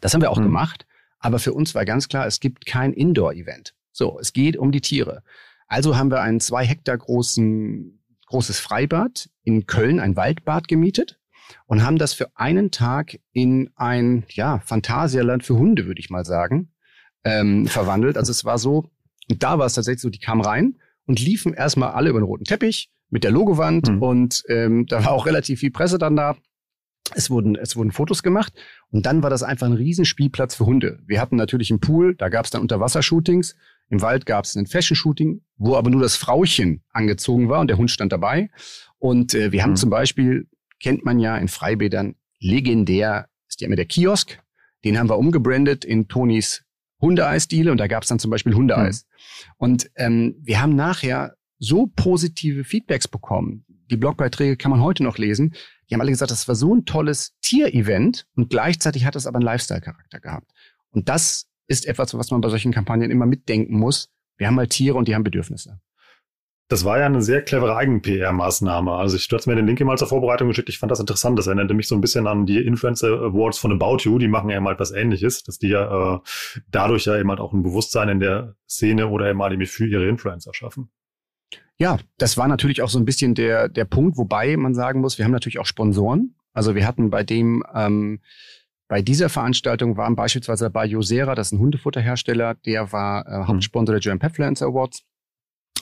Das 0.00 0.14
haben 0.14 0.20
wir 0.20 0.30
auch 0.30 0.38
mhm. 0.38 0.44
gemacht. 0.44 0.86
Aber 1.20 1.38
für 1.38 1.52
uns 1.52 1.74
war 1.74 1.84
ganz 1.84 2.08
klar, 2.08 2.26
es 2.26 2.40
gibt 2.40 2.66
kein 2.66 2.92
Indoor-Event. 2.92 3.74
So, 3.92 4.18
es 4.18 4.32
geht 4.32 4.56
um 4.56 4.72
die 4.72 4.80
Tiere. 4.80 5.22
Also 5.70 5.96
haben 5.96 6.10
wir 6.10 6.20
ein 6.20 6.40
zwei 6.40 6.66
Hektar 6.66 6.98
großen, 6.98 8.02
großes 8.26 8.58
Freibad 8.58 9.30
in 9.44 9.66
Köln, 9.66 10.00
ein 10.00 10.16
Waldbad 10.16 10.66
gemietet 10.66 11.20
und 11.66 11.84
haben 11.84 11.96
das 11.96 12.12
für 12.12 12.36
einen 12.36 12.72
Tag 12.72 13.20
in 13.32 13.70
ein, 13.76 14.24
ja, 14.30 14.58
Phantasialand 14.64 15.44
für 15.44 15.54
Hunde, 15.54 15.86
würde 15.86 16.00
ich 16.00 16.10
mal 16.10 16.24
sagen, 16.24 16.72
ähm, 17.22 17.66
verwandelt. 17.66 18.16
Also 18.16 18.32
es 18.32 18.44
war 18.44 18.58
so, 18.58 18.90
und 19.30 19.44
da 19.44 19.60
war 19.60 19.66
es 19.66 19.74
tatsächlich 19.74 20.02
so, 20.02 20.10
die 20.10 20.18
kamen 20.18 20.40
rein 20.40 20.76
und 21.06 21.20
liefen 21.20 21.54
erstmal 21.54 21.92
alle 21.92 22.10
über 22.10 22.18
den 22.18 22.26
roten 22.26 22.44
Teppich 22.44 22.90
mit 23.08 23.22
der 23.22 23.30
Logowand 23.30 23.90
mhm. 23.90 24.02
und 24.02 24.42
ähm, 24.48 24.86
da 24.86 25.04
war 25.04 25.12
auch 25.12 25.26
relativ 25.26 25.60
viel 25.60 25.70
Presse 25.70 25.98
dann 25.98 26.16
da. 26.16 26.36
Es 27.14 27.30
wurden, 27.30 27.54
es 27.54 27.76
wurden 27.76 27.92
Fotos 27.92 28.24
gemacht 28.24 28.52
und 28.90 29.06
dann 29.06 29.22
war 29.22 29.30
das 29.30 29.44
einfach 29.44 29.68
ein 29.68 29.72
Riesenspielplatz 29.72 30.56
für 30.56 30.66
Hunde. 30.66 30.98
Wir 31.06 31.20
hatten 31.20 31.36
natürlich 31.36 31.70
einen 31.70 31.80
Pool, 31.80 32.16
da 32.16 32.28
gab 32.28 32.44
es 32.44 32.50
dann 32.50 32.60
Unterwassershootings. 32.60 33.54
Im 33.90 34.00
Wald 34.02 34.24
gab 34.24 34.44
es 34.44 34.56
ein 34.56 34.66
Fashion-Shooting, 34.66 35.42
wo 35.56 35.76
aber 35.76 35.90
nur 35.90 36.00
das 36.00 36.16
Frauchen 36.16 36.82
angezogen 36.92 37.48
war 37.48 37.60
und 37.60 37.68
der 37.68 37.76
Hund 37.76 37.90
stand 37.90 38.12
dabei. 38.12 38.48
Und 38.98 39.34
äh, 39.34 39.52
wir 39.52 39.62
haben 39.62 39.72
mhm. 39.72 39.76
zum 39.76 39.90
Beispiel, 39.90 40.48
kennt 40.80 41.04
man 41.04 41.18
ja 41.18 41.36
in 41.36 41.48
Freibädern, 41.48 42.14
legendär 42.38 43.28
ist 43.48 43.60
ja 43.60 43.66
immer 43.66 43.76
der 43.76 43.86
Kiosk. 43.86 44.40
Den 44.84 44.98
haben 44.98 45.10
wir 45.10 45.18
umgebrandet 45.18 45.84
in 45.84 46.08
Tonis 46.08 46.64
Hundeeisdiele 47.00 47.72
und 47.72 47.78
da 47.78 47.88
gab 47.88 48.04
es 48.04 48.08
dann 48.08 48.18
zum 48.18 48.30
Beispiel 48.30 48.54
Hundeeis. 48.54 49.04
Mhm. 49.04 49.54
Und 49.56 49.90
ähm, 49.96 50.36
wir 50.40 50.62
haben 50.62 50.76
nachher 50.76 51.34
so 51.58 51.88
positive 51.88 52.64
Feedbacks 52.64 53.08
bekommen. 53.08 53.64
Die 53.90 53.96
Blogbeiträge 53.96 54.56
kann 54.56 54.70
man 54.70 54.82
heute 54.82 55.02
noch 55.02 55.18
lesen. 55.18 55.54
Die 55.88 55.94
haben 55.94 56.00
alle 56.00 56.10
gesagt, 56.10 56.30
das 56.30 56.46
war 56.46 56.54
so 56.54 56.74
ein 56.74 56.84
tolles 56.84 57.34
Tier-Event 57.42 58.26
und 58.36 58.50
gleichzeitig 58.50 59.04
hat 59.04 59.16
es 59.16 59.26
aber 59.26 59.38
einen 59.38 59.46
Lifestyle-Charakter 59.46 60.20
gehabt. 60.20 60.52
Und 60.90 61.08
das 61.08 61.49
ist 61.70 61.86
etwas, 61.86 62.12
was 62.14 62.30
man 62.30 62.40
bei 62.40 62.48
solchen 62.48 62.72
Kampagnen 62.72 63.10
immer 63.10 63.26
mitdenken 63.26 63.78
muss. 63.78 64.10
Wir 64.36 64.48
haben 64.48 64.58
halt 64.58 64.70
Tiere 64.70 64.98
und 64.98 65.06
die 65.06 65.14
haben 65.14 65.22
Bedürfnisse. 65.22 65.80
Das 66.68 66.84
war 66.84 66.98
ja 66.98 67.06
eine 67.06 67.22
sehr 67.22 67.42
clevere 67.42 67.76
Eigen-PR-Maßnahme. 67.76 68.92
Also 68.92 69.16
ich, 69.16 69.26
du 69.28 69.36
hast 69.36 69.46
mir 69.46 69.56
den 69.56 69.66
Link 69.66 69.80
immer 69.80 69.96
zur 69.96 70.08
Vorbereitung 70.08 70.48
geschickt. 70.48 70.68
Ich 70.68 70.78
fand 70.78 70.90
das 70.90 71.00
interessant. 71.00 71.38
Das 71.38 71.46
erinnerte 71.46 71.74
mich 71.74 71.88
so 71.88 71.96
ein 71.96 72.00
bisschen 72.00 72.26
an 72.26 72.46
die 72.46 72.58
Influencer 72.58 73.08
Awards 73.08 73.58
von 73.58 73.72
About 73.72 73.98
You. 74.02 74.18
Die 74.18 74.28
machen 74.28 74.50
ja 74.50 74.56
immer 74.56 74.70
etwas 74.70 74.92
Ähnliches, 74.92 75.42
dass 75.42 75.58
die 75.58 75.68
ja 75.68 76.14
äh, 76.14 76.18
dadurch 76.70 77.06
ja 77.06 77.18
eben 77.18 77.28
halt 77.28 77.40
auch 77.40 77.52
ein 77.52 77.62
Bewusstsein 77.62 78.08
in 78.08 78.20
der 78.20 78.54
Szene 78.68 79.08
oder 79.08 79.30
eben 79.30 79.42
halt 79.42 79.68
für 79.68 79.86
ihre 79.86 80.08
Influencer 80.08 80.54
schaffen. 80.54 80.90
Ja, 81.76 81.98
das 82.18 82.36
war 82.36 82.46
natürlich 82.46 82.82
auch 82.82 82.88
so 82.88 82.98
ein 82.98 83.04
bisschen 83.04 83.34
der, 83.34 83.68
der 83.68 83.84
Punkt, 83.84 84.16
wobei 84.16 84.56
man 84.56 84.74
sagen 84.74 85.00
muss, 85.00 85.18
wir 85.18 85.24
haben 85.24 85.32
natürlich 85.32 85.58
auch 85.58 85.66
Sponsoren. 85.66 86.36
Also 86.52 86.74
wir 86.74 86.86
hatten 86.86 87.10
bei 87.10 87.24
dem, 87.24 87.64
ähm, 87.74 88.20
bei 88.90 89.02
dieser 89.02 89.28
Veranstaltung 89.28 89.96
waren 89.96 90.16
beispielsweise 90.16 90.64
dabei 90.64 90.84
Josera, 90.84 91.36
das 91.36 91.46
ist 91.46 91.52
ein 91.52 91.60
Hundefutterhersteller, 91.60 92.56
der 92.66 92.90
war 92.92 93.24
äh, 93.24 93.46
Hauptsponsor 93.46 93.94
der 93.94 94.00
German 94.00 94.18
Petfluencer 94.18 94.66
Awards. 94.66 95.04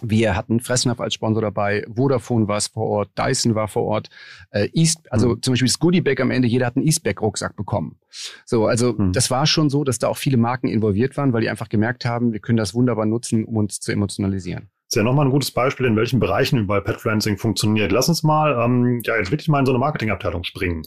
Wir 0.03 0.37
hatten 0.37 0.61
Fressnapf 0.61 1.01
als 1.01 1.14
Sponsor 1.14 1.40
dabei, 1.40 1.87
Vodafone 1.88 2.49
war 2.49 2.59
es 2.59 2.66
vor 2.66 2.87
Ort, 2.87 3.11
Dyson 3.18 3.55
war 3.55 3.66
vor 3.66 3.85
Ort, 3.85 4.11
äh, 4.51 4.68
East, 4.75 5.11
also 5.11 5.31
mhm. 5.31 5.42
zum 5.42 5.53
Beispiel 5.55 5.68
das 5.68 5.79
Goodiebag 5.79 6.21
am 6.21 6.31
Ende, 6.31 6.49
jeder 6.49 6.66
hat 6.66 6.77
einen 6.77 6.85
Eastbag-Rucksack 6.85 7.57
bekommen. 7.57 7.99
So, 8.44 8.66
also 8.66 8.92
mhm. 8.92 9.14
das 9.14 9.31
war 9.31 9.47
schon 9.47 9.71
so, 9.71 9.85
dass 9.85 9.99
da 9.99 10.09
auch 10.09 10.18
viele 10.18 10.37
Marken 10.37 10.68
involviert 10.68 11.16
waren, 11.16 11.33
weil 11.33 11.40
die 11.40 11.49
einfach 11.49 11.71
gemerkt 11.71 12.05
haben, 12.05 12.35
wir 12.35 12.40
können 12.40 12.59
das 12.59 12.75
wunderbar 12.75 13.07
nutzen, 13.07 13.47
um 13.47 13.57
uns 13.57 13.81
zu 13.81 13.90
emotionalisieren. 13.90 14.68
Das 14.88 14.94
ist 14.94 15.01
ja 15.01 15.03
nochmal 15.03 15.27
ein 15.27 15.33
gutes 15.33 15.51
Beispiel, 15.51 15.85
in 15.85 15.96
welchen 15.96 16.18
Bereichen 16.18 16.61
überall 16.61 16.81
Petfluencing 16.81 17.37
funktioniert. 17.37 17.92
Lass 17.92 18.09
uns 18.09 18.22
mal 18.22 18.59
ähm, 18.64 19.03
ja 19.05 19.18
jetzt 19.18 19.31
wirklich 19.31 19.48
mal 19.48 19.61
in 19.61 19.66
so 19.66 19.72
eine 19.72 19.79
Marketingabteilung 19.79 20.44
springen 20.44 20.83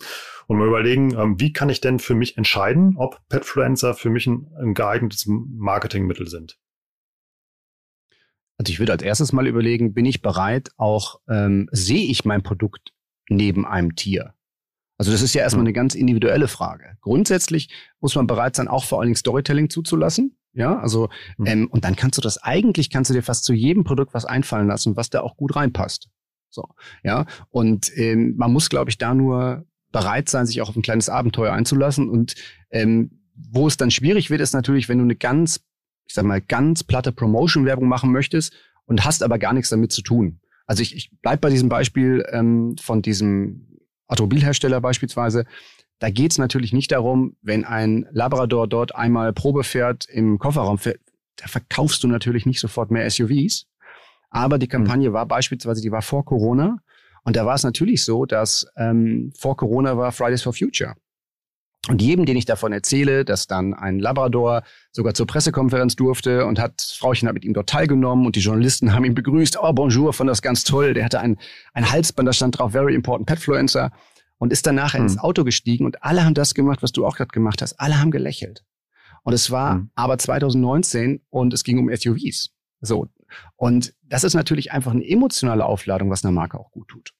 und 0.47 0.57
mal 0.57 0.67
überlegen, 0.67 1.13
ähm, 1.15 1.39
wie 1.39 1.53
kann 1.53 1.69
ich 1.69 1.81
denn 1.81 1.99
für 1.99 2.15
mich 2.15 2.35
entscheiden, 2.35 2.95
ob 2.97 3.19
Petfluencer 3.29 3.93
für 3.93 4.09
mich 4.09 4.25
ein, 4.25 4.47
ein 4.59 4.73
geeignetes 4.73 5.27
Marketingmittel 5.27 6.27
sind? 6.27 6.57
Also 8.57 8.71
ich 8.71 8.79
würde 8.79 8.93
als 8.93 9.03
erstes 9.03 9.33
mal 9.33 9.45
überlegen, 9.45 9.93
bin 9.93 10.05
ich 10.05 10.23
bereit, 10.23 10.71
auch 10.77 11.19
ähm, 11.29 11.69
sehe 11.71 12.09
ich 12.09 12.25
mein 12.25 12.41
Produkt 12.41 12.93
neben 13.29 13.67
einem 13.67 13.95
Tier? 13.95 14.33
Also 14.97 15.11
das 15.11 15.21
ist 15.21 15.35
ja 15.35 15.43
erstmal 15.43 15.61
hm. 15.61 15.67
eine 15.67 15.73
ganz 15.73 15.93
individuelle 15.93 16.47
Frage. 16.47 16.97
Grundsätzlich 17.01 17.69
muss 17.99 18.15
man 18.15 18.25
bereit 18.25 18.55
sein, 18.55 18.67
auch 18.67 18.83
vor 18.83 18.99
allen 18.99 19.09
Dingen 19.09 19.15
Storytelling 19.15 19.69
zuzulassen. 19.69 20.37
Ja, 20.53 20.79
also 20.79 21.09
hm. 21.37 21.45
ähm, 21.45 21.67
und 21.71 21.85
dann 21.85 21.95
kannst 21.95 22.17
du 22.17 22.21
das 22.21 22.37
eigentlich 22.37 22.89
kannst 22.89 23.09
du 23.09 23.13
dir 23.13 23.23
fast 23.23 23.45
zu 23.45 23.53
jedem 23.53 23.83
Produkt 23.83 24.13
was 24.13 24.25
einfallen 24.25 24.67
lassen, 24.67 24.97
was 24.97 25.09
da 25.09 25.21
auch 25.21 25.37
gut 25.37 25.55
reinpasst. 25.55 26.09
So, 26.49 26.65
ja. 27.03 27.25
Und 27.49 27.97
ähm, 27.97 28.35
man 28.37 28.51
muss, 28.51 28.69
glaube 28.69 28.89
ich, 28.89 28.97
da 28.97 29.13
nur 29.13 29.65
bereit 29.91 30.29
sein, 30.29 30.45
sich 30.45 30.61
auch 30.61 30.69
auf 30.69 30.75
ein 30.75 30.81
kleines 30.81 31.07
Abenteuer 31.07 31.53
einzulassen. 31.53 32.09
Und 32.09 32.35
ähm, 32.69 33.21
wo 33.35 33.67
es 33.67 33.77
dann 33.77 33.91
schwierig 33.91 34.29
wird, 34.29 34.41
ist 34.41 34.53
natürlich, 34.53 34.89
wenn 34.89 34.97
du 34.97 35.05
eine 35.05 35.15
ganz 35.15 35.61
ich 36.11 36.15
sag 36.15 36.25
mal, 36.25 36.41
ganz 36.41 36.83
platte 36.83 37.13
Promotion-Werbung 37.13 37.87
machen 37.87 38.11
möchtest 38.11 38.53
und 38.83 39.05
hast 39.05 39.23
aber 39.23 39.39
gar 39.39 39.53
nichts 39.53 39.69
damit 39.69 39.93
zu 39.93 40.01
tun. 40.01 40.41
Also 40.65 40.81
ich, 40.81 40.93
ich 40.93 41.09
bleib 41.21 41.39
bei 41.39 41.49
diesem 41.49 41.69
Beispiel 41.69 42.25
ähm, 42.31 42.75
von 42.81 43.01
diesem 43.01 43.79
Automobilhersteller 44.07 44.81
beispielsweise. 44.81 45.45
Da 46.01 46.09
geht 46.09 46.31
es 46.31 46.39
natürlich 46.39 46.73
nicht 46.73 46.91
darum, 46.91 47.35
wenn 47.43 47.63
ein 47.63 48.07
Labrador 48.11 48.67
dort 48.67 48.95
einmal 48.95 49.33
Probe 49.33 49.63
fährt 49.63 50.07
im 50.09 50.39
Kofferraum, 50.39 50.79
fährt, 50.79 50.99
da 51.35 51.47
verkaufst 51.47 52.03
du 52.03 52.07
natürlich 52.07 52.47
nicht 52.47 52.59
sofort 52.59 52.89
mehr 52.89 53.07
SUVs. 53.07 53.67
Aber 54.31 54.57
die 54.57 54.67
Kampagne 54.67 55.11
mhm. 55.11 55.13
war 55.13 55.27
beispielsweise, 55.27 55.79
die 55.79 55.91
war 55.91 56.01
vor 56.01 56.25
Corona. 56.25 56.77
Und 57.23 57.35
da 57.35 57.45
war 57.45 57.53
es 57.53 57.63
natürlich 57.63 58.03
so, 58.03 58.25
dass 58.25 58.65
ähm, 58.77 59.31
vor 59.37 59.55
Corona 59.55 59.95
war 59.95 60.11
Fridays 60.11 60.41
for 60.41 60.53
Future. 60.53 60.95
Und 61.87 62.01
jedem, 62.01 62.25
den 62.25 62.35
ich 62.35 62.45
davon 62.45 62.73
erzähle, 62.73 63.23
dass 63.23 63.45
dann 63.45 63.75
ein 63.75 63.99
Labrador 63.99 64.63
sogar 64.91 65.13
zur 65.13 65.27
Pressekonferenz 65.27 65.95
durfte 65.95 66.47
und 66.47 66.59
hat, 66.59 66.81
Frauchen 66.81 67.27
hat 67.27 67.35
mit 67.35 67.45
ihm 67.45 67.53
dort 67.53 67.69
teilgenommen 67.69 68.25
und 68.25 68.35
die 68.35 68.39
Journalisten 68.39 68.93
haben 68.93 69.05
ihn 69.05 69.13
begrüßt. 69.13 69.59
Oh, 69.61 69.71
bonjour, 69.71 70.13
fand 70.13 70.31
das 70.31 70.41
ganz 70.41 70.63
toll. 70.63 70.95
Der 70.95 71.05
hatte 71.05 71.19
ein, 71.19 71.37
ein 71.73 71.91
Halsband, 71.91 72.27
da 72.27 72.33
stand 72.33 72.57
drauf, 72.57 72.71
very 72.71 72.95
important 72.95 73.27
petfluencer 73.27 73.91
und 74.41 74.51
ist 74.51 74.65
danach 74.65 74.95
hm. 74.95 75.03
ins 75.03 75.19
Auto 75.19 75.43
gestiegen 75.43 75.85
und 75.85 76.03
alle 76.03 76.25
haben 76.25 76.33
das 76.33 76.55
gemacht, 76.55 76.81
was 76.81 76.91
du 76.91 77.05
auch 77.05 77.15
gerade 77.15 77.29
gemacht 77.29 77.61
hast. 77.61 77.79
Alle 77.79 78.01
haben 78.01 78.09
gelächelt. 78.09 78.65
Und 79.21 79.33
es 79.33 79.51
war 79.51 79.75
hm. 79.75 79.91
aber 79.93 80.17
2019 80.17 81.21
und 81.29 81.53
es 81.53 81.63
ging 81.63 81.77
um 81.77 81.95
SUVs. 81.95 82.49
So. 82.81 83.07
Und 83.55 83.93
das 84.01 84.23
ist 84.23 84.33
natürlich 84.33 84.71
einfach 84.71 84.93
eine 84.93 85.07
emotionale 85.07 85.63
Aufladung, 85.63 86.09
was 86.09 86.25
einer 86.25 86.31
Marke 86.31 86.59
auch 86.59 86.71
gut 86.71 86.87
tut. 86.87 87.13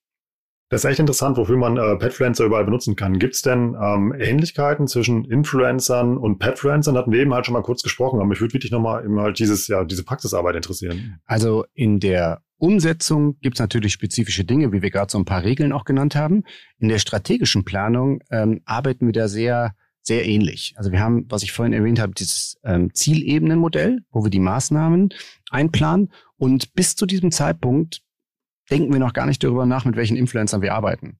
Das 0.69 0.84
ist 0.84 0.89
echt 0.89 0.99
interessant, 0.99 1.38
wofür 1.38 1.57
man 1.57 1.77
äh, 1.77 1.95
Petfluencer 1.97 2.43
überall 2.45 2.65
benutzen 2.65 2.95
kann. 2.95 3.19
Gibt 3.19 3.36
es 3.36 3.43
denn 3.43 3.77
ähm, 3.79 4.15
Ähnlichkeiten 4.17 4.88
zwischen 4.88 5.23
Influencern 5.25 6.17
und 6.17 6.39
Petfluencern? 6.39 6.97
Hatten 6.97 7.12
wir 7.12 7.19
eben 7.19 7.36
halt 7.36 7.45
schon 7.45 7.53
mal 7.53 7.62
kurz 7.62 7.84
gesprochen, 7.84 8.19
aber 8.19 8.29
mich 8.29 8.41
würde 8.41 8.53
wirklich 8.55 8.71
nochmal 8.71 9.05
eben 9.05 9.19
halt 9.19 9.38
dieses, 9.38 9.67
ja, 9.67 9.84
diese 9.84 10.03
Praxisarbeit 10.03 10.55
interessieren. 10.55 11.19
Also 11.25 11.65
in 11.75 11.99
der 11.99 12.41
Umsetzung 12.62 13.39
gibt 13.39 13.56
es 13.56 13.60
natürlich 13.60 13.91
spezifische 13.91 14.45
Dinge, 14.45 14.71
wie 14.71 14.84
wir 14.84 14.91
gerade 14.91 15.12
so 15.12 15.17
ein 15.17 15.26
paar 15.26 15.43
Regeln 15.43 15.74
auch 15.74 15.84
genannt 15.84 16.15
haben. 16.15 16.43
In 16.78 16.89
der 16.89 17.00
strategischen 17.00 17.65
Planung 17.65 18.21
ähm, 18.30 18.62
arbeiten 18.65 19.08
wir 19.08 19.13
da 19.13 19.28
sehr, 19.28 19.74
sehr 20.04 20.28
ähnlich. 20.28 20.76
Also 20.78 20.91
wir 20.91 21.00
haben, 21.00 21.26
was 21.28 21.41
ich 21.41 21.54
vorhin 21.54 21.74
erwähnt 21.74 22.00
habe, 22.00 22.13
dieses 22.13 22.60
ähm, 22.63 22.93
Zielebenenmodell, 22.93 24.04
wo 24.12 24.24
wir 24.24 24.30
die 24.30 24.39
Maßnahmen 24.39 25.10
einplanen 25.50 26.12
und 26.38 26.76
bis 26.76 26.95
zu 26.95 27.08
diesem 27.08 27.32
Zeitpunkt 27.32 28.04
denken 28.69 28.93
wir 28.93 29.00
noch 29.00 29.13
gar 29.13 29.26
nicht 29.26 29.43
darüber 29.43 29.65
nach, 29.65 29.86
mit 29.86 29.95
welchen 29.95 30.15
Influencern 30.15 30.62
wir 30.62 30.76
arbeiten. 30.76 31.17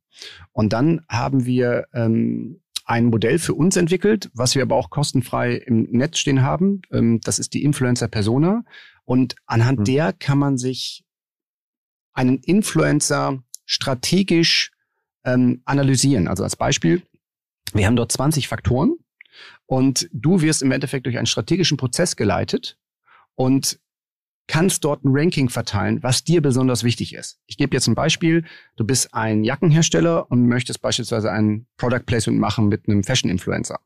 Und 0.52 0.74
dann 0.74 1.02
haben 1.10 1.46
wir 1.46 1.88
ähm, 1.92 2.62
ein 2.86 3.06
Modell 3.06 3.40
für 3.40 3.56
uns 3.56 3.78
entwickelt, 3.78 4.30
was 4.36 4.54
wir 4.54 4.62
aber 4.62 4.76
auch 4.76 4.92
kostenfrei 4.92 5.56
im 5.56 5.88
Netz 5.90 6.20
stehen 6.20 6.44
haben. 6.44 6.84
Ähm, 6.92 7.20
das 7.24 7.40
ist 7.40 7.56
die 7.56 7.64
Influencer 7.64 8.08
Persona. 8.10 8.64
Und 9.06 9.36
anhand 9.48 9.80
mhm. 9.80 9.84
der 9.86 10.14
kann 10.14 10.38
man 10.38 10.60
sich 10.60 11.04
einen 12.14 12.38
Influencer 12.38 13.44
strategisch 13.66 14.72
ähm, 15.24 15.62
analysieren. 15.66 16.28
Also 16.28 16.44
als 16.44 16.56
Beispiel, 16.56 17.04
wir 17.74 17.86
haben 17.86 17.96
dort 17.96 18.12
20 18.12 18.48
Faktoren 18.48 18.98
und 19.66 20.10
du 20.12 20.42
wirst 20.42 20.62
im 20.62 20.72
Endeffekt 20.72 21.06
durch 21.06 21.18
einen 21.18 21.28
strategischen 21.28 21.78
Prozess 21.78 22.16
geleitet 22.16 22.78
und 23.36 23.80
kannst 24.48 24.84
dort 24.84 25.06
ein 25.06 25.12
Ranking 25.14 25.50
verteilen, 25.50 26.04
was 26.04 26.26
dir 26.26 26.42
besonders 26.42 26.84
wichtig 26.84 27.14
ist. 27.14 27.40
Ich 27.46 27.56
gebe 27.56 27.76
jetzt 27.76 27.88
ein 27.88 27.96
Beispiel. 27.96 28.44
Du 28.76 28.84
bist 28.84 29.14
ein 29.14 29.46
Jackenhersteller 29.46 30.30
und 30.30 30.48
möchtest 30.48 30.82
beispielsweise 30.82 31.32
ein 31.32 31.68
Product 31.78 32.06
Placement 32.06 32.40
machen 32.40 32.68
mit 32.68 32.90
einem 32.90 33.04
Fashion 33.04 33.32
Influencer. 33.32 33.80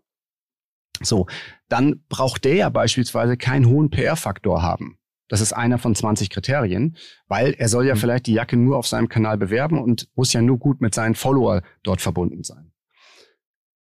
So, 1.02 1.28
dann 1.70 2.04
braucht 2.10 2.46
der 2.46 2.56
ja 2.56 2.70
beispielsweise 2.70 3.38
keinen 3.38 3.68
hohen 3.68 3.90
PR-Faktor 3.90 4.64
haben. 4.64 4.98
Das 5.28 5.42
ist 5.42 5.54
einer 5.54 5.78
von 5.78 5.96
20 5.96 6.30
Kriterien, 6.30 6.98
weil 7.28 7.54
er 7.54 7.68
soll 7.68 7.88
ja 7.88 7.96
mhm. 7.96 8.00
vielleicht 8.00 8.28
die 8.28 8.34
Jacke 8.34 8.58
nur 8.58 8.78
auf 8.78 8.88
seinem 8.88 9.10
Kanal 9.10 9.38
bewerben 9.38 9.82
und 9.82 10.08
muss 10.16 10.34
ja 10.34 10.42
nur 10.42 10.60
gut 10.60 10.82
mit 10.82 10.94
seinen 10.94 11.16
Follower 11.16 11.62
dort 11.84 12.02
verbunden 12.02 12.44
sein. 12.44 12.72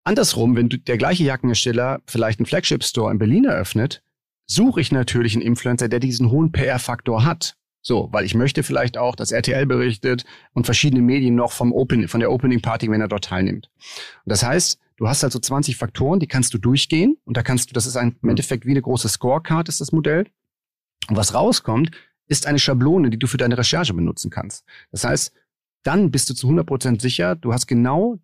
Andersrum, 0.03 0.55
wenn 0.55 0.69
der 0.69 0.97
gleiche 0.97 1.23
Jackenhersteller 1.23 2.01
vielleicht 2.05 2.39
einen 2.39 2.45
Flagship 2.45 2.83
Store 2.83 3.11
in 3.11 3.17
Berlin 3.17 3.45
eröffnet, 3.45 4.03
suche 4.45 4.79
ich 4.79 4.91
natürlich 4.91 5.33
einen 5.33 5.41
Influencer, 5.41 5.89
der 5.89 5.99
diesen 5.99 6.29
hohen 6.29 6.51
PR-Faktor 6.51 7.25
hat. 7.25 7.57
So, 7.81 8.09
weil 8.11 8.25
ich 8.25 8.33
möchte 8.33 8.63
vielleicht 8.63 8.97
auch, 8.97 9.15
dass 9.15 9.31
RTL 9.31 9.65
berichtet 9.65 10.25
und 10.53 10.65
verschiedene 10.65 11.01
Medien 11.01 11.35
noch 11.35 11.51
vom 11.51 11.71
Open, 11.71 12.07
von 12.07 12.19
der 12.19 12.31
Opening 12.31 12.61
Party, 12.61 12.89
wenn 12.89 13.01
er 13.01 13.07
dort 13.07 13.25
teilnimmt. 13.25 13.69
Und 14.25 14.29
das 14.29 14.43
heißt, 14.43 14.79
du 14.97 15.07
hast 15.07 15.23
also 15.23 15.37
20 15.37 15.75
Faktoren, 15.75 16.19
die 16.19 16.27
kannst 16.27 16.53
du 16.53 16.57
durchgehen 16.57 17.17
und 17.25 17.37
da 17.37 17.43
kannst 17.43 17.69
du, 17.69 17.73
das 17.73 17.85
ist 17.85 17.95
ein, 17.95 18.15
im 18.23 18.29
Endeffekt 18.29 18.65
wie 18.65 18.71
eine 18.71 18.81
große 18.81 19.09
Scorecard 19.09 19.69
ist 19.69 19.81
das 19.81 19.91
Modell. 19.91 20.25
Und 21.09 21.15
was 21.15 21.33
rauskommt, 21.33 21.91
ist 22.27 22.47
eine 22.47 22.59
Schablone, 22.59 23.09
die 23.09 23.19
du 23.19 23.27
für 23.27 23.37
deine 23.37 23.57
Recherche 23.57 23.93
benutzen 23.93 24.31
kannst. 24.31 24.65
Das 24.91 25.03
heißt, 25.03 25.33
dann 25.83 26.09
bist 26.11 26.29
du 26.29 26.33
zu 26.33 26.49
100% 26.49 27.01
sicher, 27.01 27.35
du 27.35 27.53
hast 27.53 27.67
genau 27.67 28.19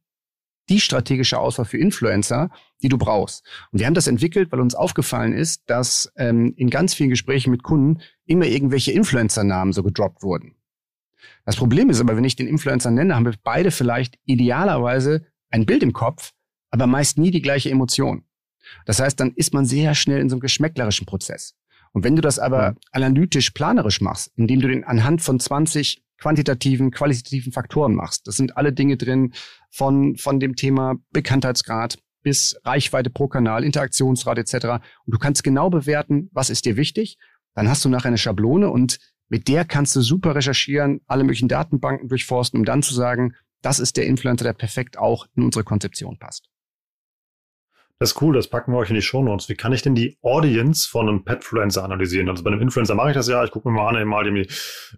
die 0.70 0.80
strategische 0.80 1.38
Auswahl 1.40 1.66
für 1.66 1.78
Influencer, 1.78 2.50
die 2.82 2.90
du 2.90 2.98
brauchst. 2.98 3.46
Und 3.72 3.80
wir 3.80 3.86
haben 3.86 3.94
das 3.94 4.08
entwickelt, 4.08 4.52
weil 4.52 4.60
uns 4.60 4.76
aufgefallen 4.76 5.34
ist, 5.34 5.64
dass 5.70 6.12
ähm, 6.16 6.54
in 6.56 6.70
ganz 6.70 6.94
vielen 6.94 7.10
Gesprächen 7.10 7.52
mit 7.52 7.64
Kunden 7.64 8.02
immer 8.26 8.46
irgendwelche 8.46 8.92
Influencer-Namen 8.92 9.74
so 9.74 9.84
gedroppt 9.84 10.24
wurden. 10.24 10.56
Das 11.46 11.56
Problem 11.56 11.90
ist 11.90 12.00
aber, 12.00 12.16
wenn 12.16 12.24
ich 12.24 12.36
den 12.36 12.48
Influencer 12.48 12.92
nenne, 12.92 13.16
haben 13.16 13.26
wir 13.26 13.36
beide 13.44 13.72
vielleicht 13.72 14.18
idealerweise 14.26 15.26
ein 15.50 15.66
Bild 15.66 15.84
im 15.84 15.94
Kopf, 15.94 16.34
aber 16.70 16.88
meist 16.88 17.18
nie 17.18 17.32
die 17.32 17.42
gleiche 17.42 17.70
Emotion. 17.70 18.24
Das 18.86 19.00
heißt, 19.00 19.20
dann 19.20 19.32
ist 19.32 19.54
man 19.54 19.66
sehr 19.66 19.96
schnell 19.96 20.22
in 20.22 20.30
so 20.30 20.36
einem 20.36 20.42
geschmäcklerischen 20.42 21.06
Prozess. 21.06 21.56
Und 21.94 22.04
wenn 22.04 22.16
du 22.16 22.22
das 22.22 22.40
aber 22.40 22.76
analytisch 22.92 23.52
planerisch 23.52 24.02
machst, 24.02 24.32
indem 24.36 24.62
du 24.62 24.68
den 24.68 24.84
anhand 24.84 25.22
von 25.22 25.40
20 25.40 26.04
quantitativen, 26.22 26.92
qualitativen 26.92 27.52
Faktoren 27.52 27.96
machst. 27.96 28.28
Das 28.28 28.38
sind 28.38 28.56
alle 28.56 28.72
Dinge 28.72 28.96
drin 28.96 29.34
von, 29.72 30.16
von 30.16 30.40
dem 30.40 30.56
Thema 30.56 30.96
Bekanntheitsgrad 31.12 31.98
bis 32.22 32.56
Reichweite 32.64 33.10
pro 33.10 33.28
Kanal, 33.28 33.64
Interaktionsrate 33.64 34.42
etc. 34.42 34.54
Und 35.06 35.14
du 35.14 35.18
kannst 35.18 35.44
genau 35.44 35.70
bewerten, 35.70 36.30
was 36.32 36.52
ist 36.52 36.66
dir 36.66 36.78
wichtig. 36.78 37.18
Dann 37.56 37.68
hast 37.68 37.84
du 37.84 37.90
nachher 37.90 38.10
eine 38.10 38.20
Schablone 38.20 38.70
und 38.70 39.00
mit 39.28 39.48
der 39.48 39.66
kannst 39.66 39.96
du 39.96 40.02
super 40.02 40.36
recherchieren, 40.36 41.02
alle 41.08 41.24
möglichen 41.24 41.48
Datenbanken 41.48 42.08
durchforsten, 42.08 42.60
um 42.60 42.66
dann 42.66 42.84
zu 42.84 42.94
sagen, 42.94 43.34
das 43.62 43.80
ist 43.80 43.98
der 43.98 44.06
Influencer, 44.06 44.44
der 44.44 44.54
perfekt 44.54 44.98
auch 44.98 45.26
in 45.36 45.44
unsere 45.44 45.64
Konzeption 45.64 46.20
passt. 46.20 46.51
Das 48.02 48.14
ist 48.14 48.22
cool, 48.24 48.34
das 48.34 48.48
packen 48.48 48.72
wir 48.72 48.80
euch 48.80 48.90
in 48.90 48.96
die 48.96 49.04
Show 49.04 49.22
Notes. 49.22 49.48
Wie 49.48 49.54
kann 49.54 49.74
ich 49.74 49.84
denn 49.84 49.94
die 49.94 50.18
Audience 50.24 50.90
von 50.90 51.08
einem 51.08 51.24
Petfluencer 51.24 51.84
analysieren? 51.84 52.30
Also 52.30 52.44
bei 52.44 52.50
einem 52.50 52.60
Influencer 52.60 52.96
mache 52.96 53.10
ich 53.10 53.14
das 53.14 53.28
ja. 53.28 53.44
Ich 53.44 53.52
gucke 53.52 53.70
mir 53.70 53.76
mal 53.76 53.96
an, 53.96 54.08
mal 54.08 54.26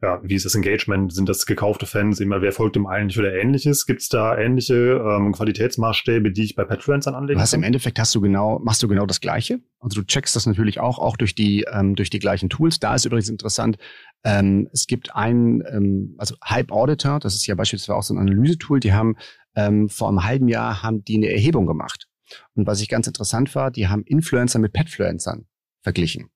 ja, 0.02 0.22
wie 0.24 0.36
ist 0.36 0.46
das 0.46 0.56
Engagement? 0.56 1.14
Sind 1.14 1.28
das 1.28 1.46
gekaufte 1.46 1.86
Fans? 1.86 2.22
Immer 2.22 2.42
wer 2.42 2.54
folgt 2.54 2.78
dem 2.78 2.88
eigentlich 2.88 3.20
oder 3.20 3.34
ähnliches? 3.34 3.86
Gibt 3.86 4.04
es 4.04 4.08
da 4.08 4.38
ähnliche 4.38 5.04
ähm, 5.06 5.34
Qualitätsmaßstäbe, 5.34 6.32
die 6.32 6.46
ich 6.46 6.56
bei 6.56 6.64
Petfluencern 6.64 7.14
anlegen 7.14 7.42
kann? 7.42 7.50
Im 7.60 7.64
Endeffekt 7.64 8.00
hast 8.00 8.16
du 8.16 8.22
genau, 8.22 8.60
machst 8.64 8.82
du 8.82 8.88
genau 8.88 9.06
das 9.06 9.20
Gleiche. 9.20 9.60
Also 9.82 10.00
du 10.00 10.08
checkst 10.08 10.34
das 10.38 10.46
natürlich 10.46 10.80
auch, 10.80 10.98
auch 10.98 11.18
durch 11.18 11.36
die, 11.36 11.66
ähm, 11.74 11.96
durch 11.96 12.10
die 12.10 12.20
gleichen 12.20 12.50
Tools. 12.50 12.80
Da 12.80 12.96
ist 12.96 13.04
übrigens 13.04 13.28
interessant, 13.28 13.78
ähm, 14.24 14.70
es 14.72 14.88
gibt 14.88 15.14
einen, 15.14 15.62
ähm, 15.70 16.16
also 16.20 16.36
Hype 16.42 16.72
Auditor, 16.72 17.20
das 17.20 17.36
ist 17.36 17.48
ja 17.48 17.56
beispielsweise 17.56 17.98
auch 17.98 18.04
so 18.04 18.14
ein 18.14 18.18
Analysetool, 18.18 18.80
die 18.80 18.94
haben 18.94 19.18
ähm, 19.58 19.90
vor 19.90 20.08
einem 20.08 20.24
halben 20.24 20.48
Jahr 20.48 20.84
haben 20.84 21.04
die 21.04 21.18
eine 21.18 21.30
Erhebung 21.30 21.68
gemacht. 21.68 22.08
Und 22.56 22.68
was 22.68 22.82
ich 22.82 22.90
ganz 22.90 23.08
interessant 23.08 23.54
war, 23.56 23.72
die 23.72 23.88
haben 23.88 24.04
Influencer 24.04 24.60
mit 24.60 24.74
Petfluencern 24.74 25.46
verglichen 25.82 26.30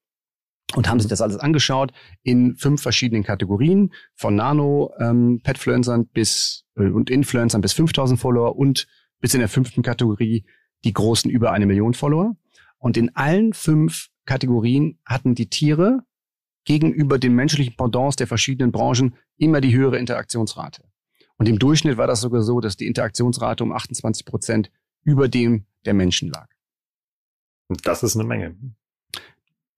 und 0.76 0.90
haben 0.90 1.00
sich 1.00 1.10
das 1.10 1.22
alles 1.22 1.38
angeschaut 1.38 1.94
in 2.24 2.56
fünf 2.56 2.82
verschiedenen 2.82 3.24
Kategorien 3.24 3.94
von 4.16 4.36
Nano 4.36 4.92
ähm, 5.00 5.40
Petfluencern 5.44 6.08
bis 6.08 6.66
äh, 6.76 6.90
und 6.90 7.10
Influencern 7.10 7.62
bis 7.62 7.74
5000 7.74 8.20
Follower 8.20 8.56
und 8.56 8.88
bis 9.20 9.34
in 9.34 9.40
der 9.40 9.50
fünften 9.50 9.82
Kategorie 9.82 10.46
die 10.84 10.94
großen 10.94 11.32
über 11.32 11.52
eine 11.52 11.66
Million 11.66 11.94
Follower. 11.94 12.36
Und 12.78 12.98
in 12.98 13.16
allen 13.16 13.54
fünf 13.54 14.10
Kategorien 14.26 15.00
hatten 15.06 15.34
die 15.34 15.50
Tiere 15.50 16.04
gegenüber 16.66 17.18
den 17.18 17.34
menschlichen 17.34 17.76
Pendants 17.76 18.18
der 18.18 18.28
verschiedenen 18.28 18.72
Branchen 18.72 19.16
immer 19.38 19.62
die 19.62 19.74
höhere 19.74 19.98
Interaktionsrate. 19.98 20.84
Und 21.38 21.48
im 21.48 21.60
Durchschnitt 21.60 21.98
war 21.98 22.08
das 22.08 22.22
sogar 22.22 22.42
so, 22.42 22.60
dass 22.60 22.76
die 22.76 22.88
Interaktionsrate 22.88 23.64
um 23.64 23.72
28 23.72 24.26
Prozent 24.26 24.70
über 25.04 25.28
dem 25.28 25.66
der 25.86 25.94
Menschen 25.94 26.30
lag. 26.30 26.48
Das 27.84 28.04
ist 28.04 28.16
eine 28.16 28.26
Menge. 28.26 28.56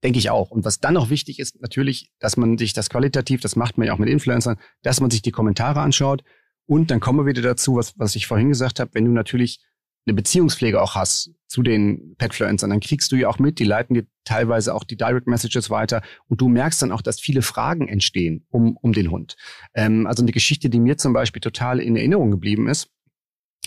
Denke 0.04 0.20
ich 0.20 0.30
auch. 0.30 0.52
Und 0.52 0.64
was 0.64 0.80
dann 0.80 0.94
noch 0.94 1.10
wichtig 1.10 1.40
ist, 1.40 1.62
natürlich, 1.62 2.12
dass 2.20 2.38
man 2.38 2.58
sich 2.58 2.74
das 2.74 2.90
qualitativ, 2.90 3.42
das 3.42 3.56
macht 3.56 3.78
man 3.78 3.88
ja 3.88 3.94
auch 3.94 3.98
mit 3.98 4.10
Influencern, 4.10 4.58
dass 4.82 5.02
man 5.02 5.12
sich 5.12 5.22
die 5.22 5.32
Kommentare 5.32 5.82
anschaut. 5.82 6.24
Und 6.66 6.92
dann 6.92 7.00
kommen 7.00 7.20
wir 7.20 7.26
wieder 7.26 7.42
dazu, 7.42 7.76
was, 7.76 7.98
was 7.98 8.16
ich 8.16 8.28
vorhin 8.28 8.50
gesagt 8.50 8.80
habe, 8.80 8.92
wenn 8.94 9.06
du 9.06 9.12
natürlich 9.12 9.60
eine 10.06 10.16
Beziehungspflege 10.16 10.82
auch 10.82 10.96
hast 10.96 11.32
zu 11.48 11.62
den 11.62 12.16
Petfluencern, 12.18 12.70
dann 12.70 12.80
kriegst 12.80 13.12
du 13.12 13.16
ja 13.16 13.28
auch 13.28 13.40
mit, 13.40 13.60
die 13.60 13.64
leiten 13.64 13.94
dir 13.94 14.06
teilweise 14.24 14.74
auch 14.74 14.84
die 14.84 14.96
Direct 14.96 15.28
Messages 15.28 15.70
weiter 15.70 16.02
und 16.28 16.42
du 16.42 16.48
merkst 16.48 16.82
dann 16.82 16.92
auch, 16.92 17.02
dass 17.02 17.20
viele 17.20 17.42
Fragen 17.42 17.88
entstehen 17.88 18.46
um, 18.50 18.78
um 18.78 18.94
den 18.94 19.12
Hund. 19.12 19.36
Ähm, 19.74 20.08
also 20.08 20.24
eine 20.24 20.32
Geschichte, 20.32 20.70
die 20.70 20.80
mir 20.80 20.98
zum 20.98 21.14
Beispiel 21.14 21.42
total 21.42 21.80
in 21.80 21.96
Erinnerung 21.96 22.32
geblieben 22.32 22.68
ist, 22.68 22.90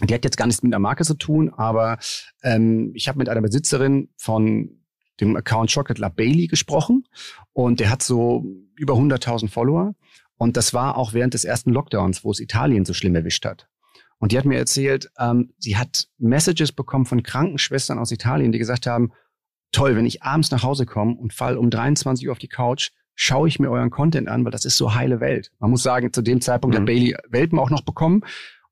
die 0.08 0.14
hat 0.14 0.24
jetzt 0.24 0.36
gar 0.36 0.46
nichts 0.46 0.62
mit 0.62 0.72
der 0.72 0.80
Marke 0.80 1.04
zu 1.04 1.14
tun, 1.14 1.52
aber 1.54 1.98
ähm, 2.42 2.92
ich 2.94 3.08
habe 3.08 3.18
mit 3.18 3.28
einer 3.28 3.40
Besitzerin 3.40 4.08
von 4.16 4.82
dem 5.20 5.36
Account 5.36 5.72
Chocolate 5.72 6.00
La 6.00 6.08
Bailey 6.08 6.46
gesprochen 6.46 7.04
und 7.52 7.80
der 7.80 7.90
hat 7.90 8.02
so 8.02 8.44
über 8.76 8.94
100.000 8.94 9.48
Follower 9.48 9.94
und 10.36 10.56
das 10.56 10.74
war 10.74 10.96
auch 10.96 11.12
während 11.12 11.34
des 11.34 11.44
ersten 11.44 11.70
Lockdowns, 11.70 12.24
wo 12.24 12.30
es 12.30 12.40
Italien 12.40 12.84
so 12.84 12.94
schlimm 12.94 13.14
erwischt 13.14 13.44
hat. 13.44 13.68
Und 14.18 14.32
die 14.32 14.38
hat 14.38 14.44
mir 14.44 14.58
erzählt, 14.58 15.10
ähm, 15.18 15.52
sie 15.58 15.76
hat 15.76 16.08
Messages 16.18 16.72
bekommen 16.72 17.06
von 17.06 17.22
Krankenschwestern 17.22 17.98
aus 17.98 18.12
Italien, 18.12 18.52
die 18.52 18.58
gesagt 18.58 18.86
haben, 18.86 19.12
toll, 19.72 19.96
wenn 19.96 20.06
ich 20.06 20.22
abends 20.22 20.50
nach 20.50 20.62
Hause 20.62 20.86
komme 20.86 21.14
und 21.14 21.32
fall 21.32 21.56
um 21.56 21.70
23 21.70 22.26
Uhr 22.26 22.32
auf 22.32 22.38
die 22.38 22.48
Couch, 22.48 22.90
schaue 23.14 23.48
ich 23.48 23.58
mir 23.58 23.70
euren 23.70 23.90
Content 23.90 24.28
an, 24.28 24.44
weil 24.44 24.52
das 24.52 24.64
ist 24.64 24.76
so 24.76 24.94
heile 24.94 25.20
Welt. 25.20 25.50
Man 25.58 25.70
muss 25.70 25.82
sagen, 25.82 26.12
zu 26.12 26.22
dem 26.22 26.40
Zeitpunkt 26.40 26.74
mhm. 26.74 26.80
hat 26.80 26.86
Bailey 26.86 27.16
Welpen 27.28 27.58
auch 27.58 27.70
noch 27.70 27.82
bekommen 27.82 28.22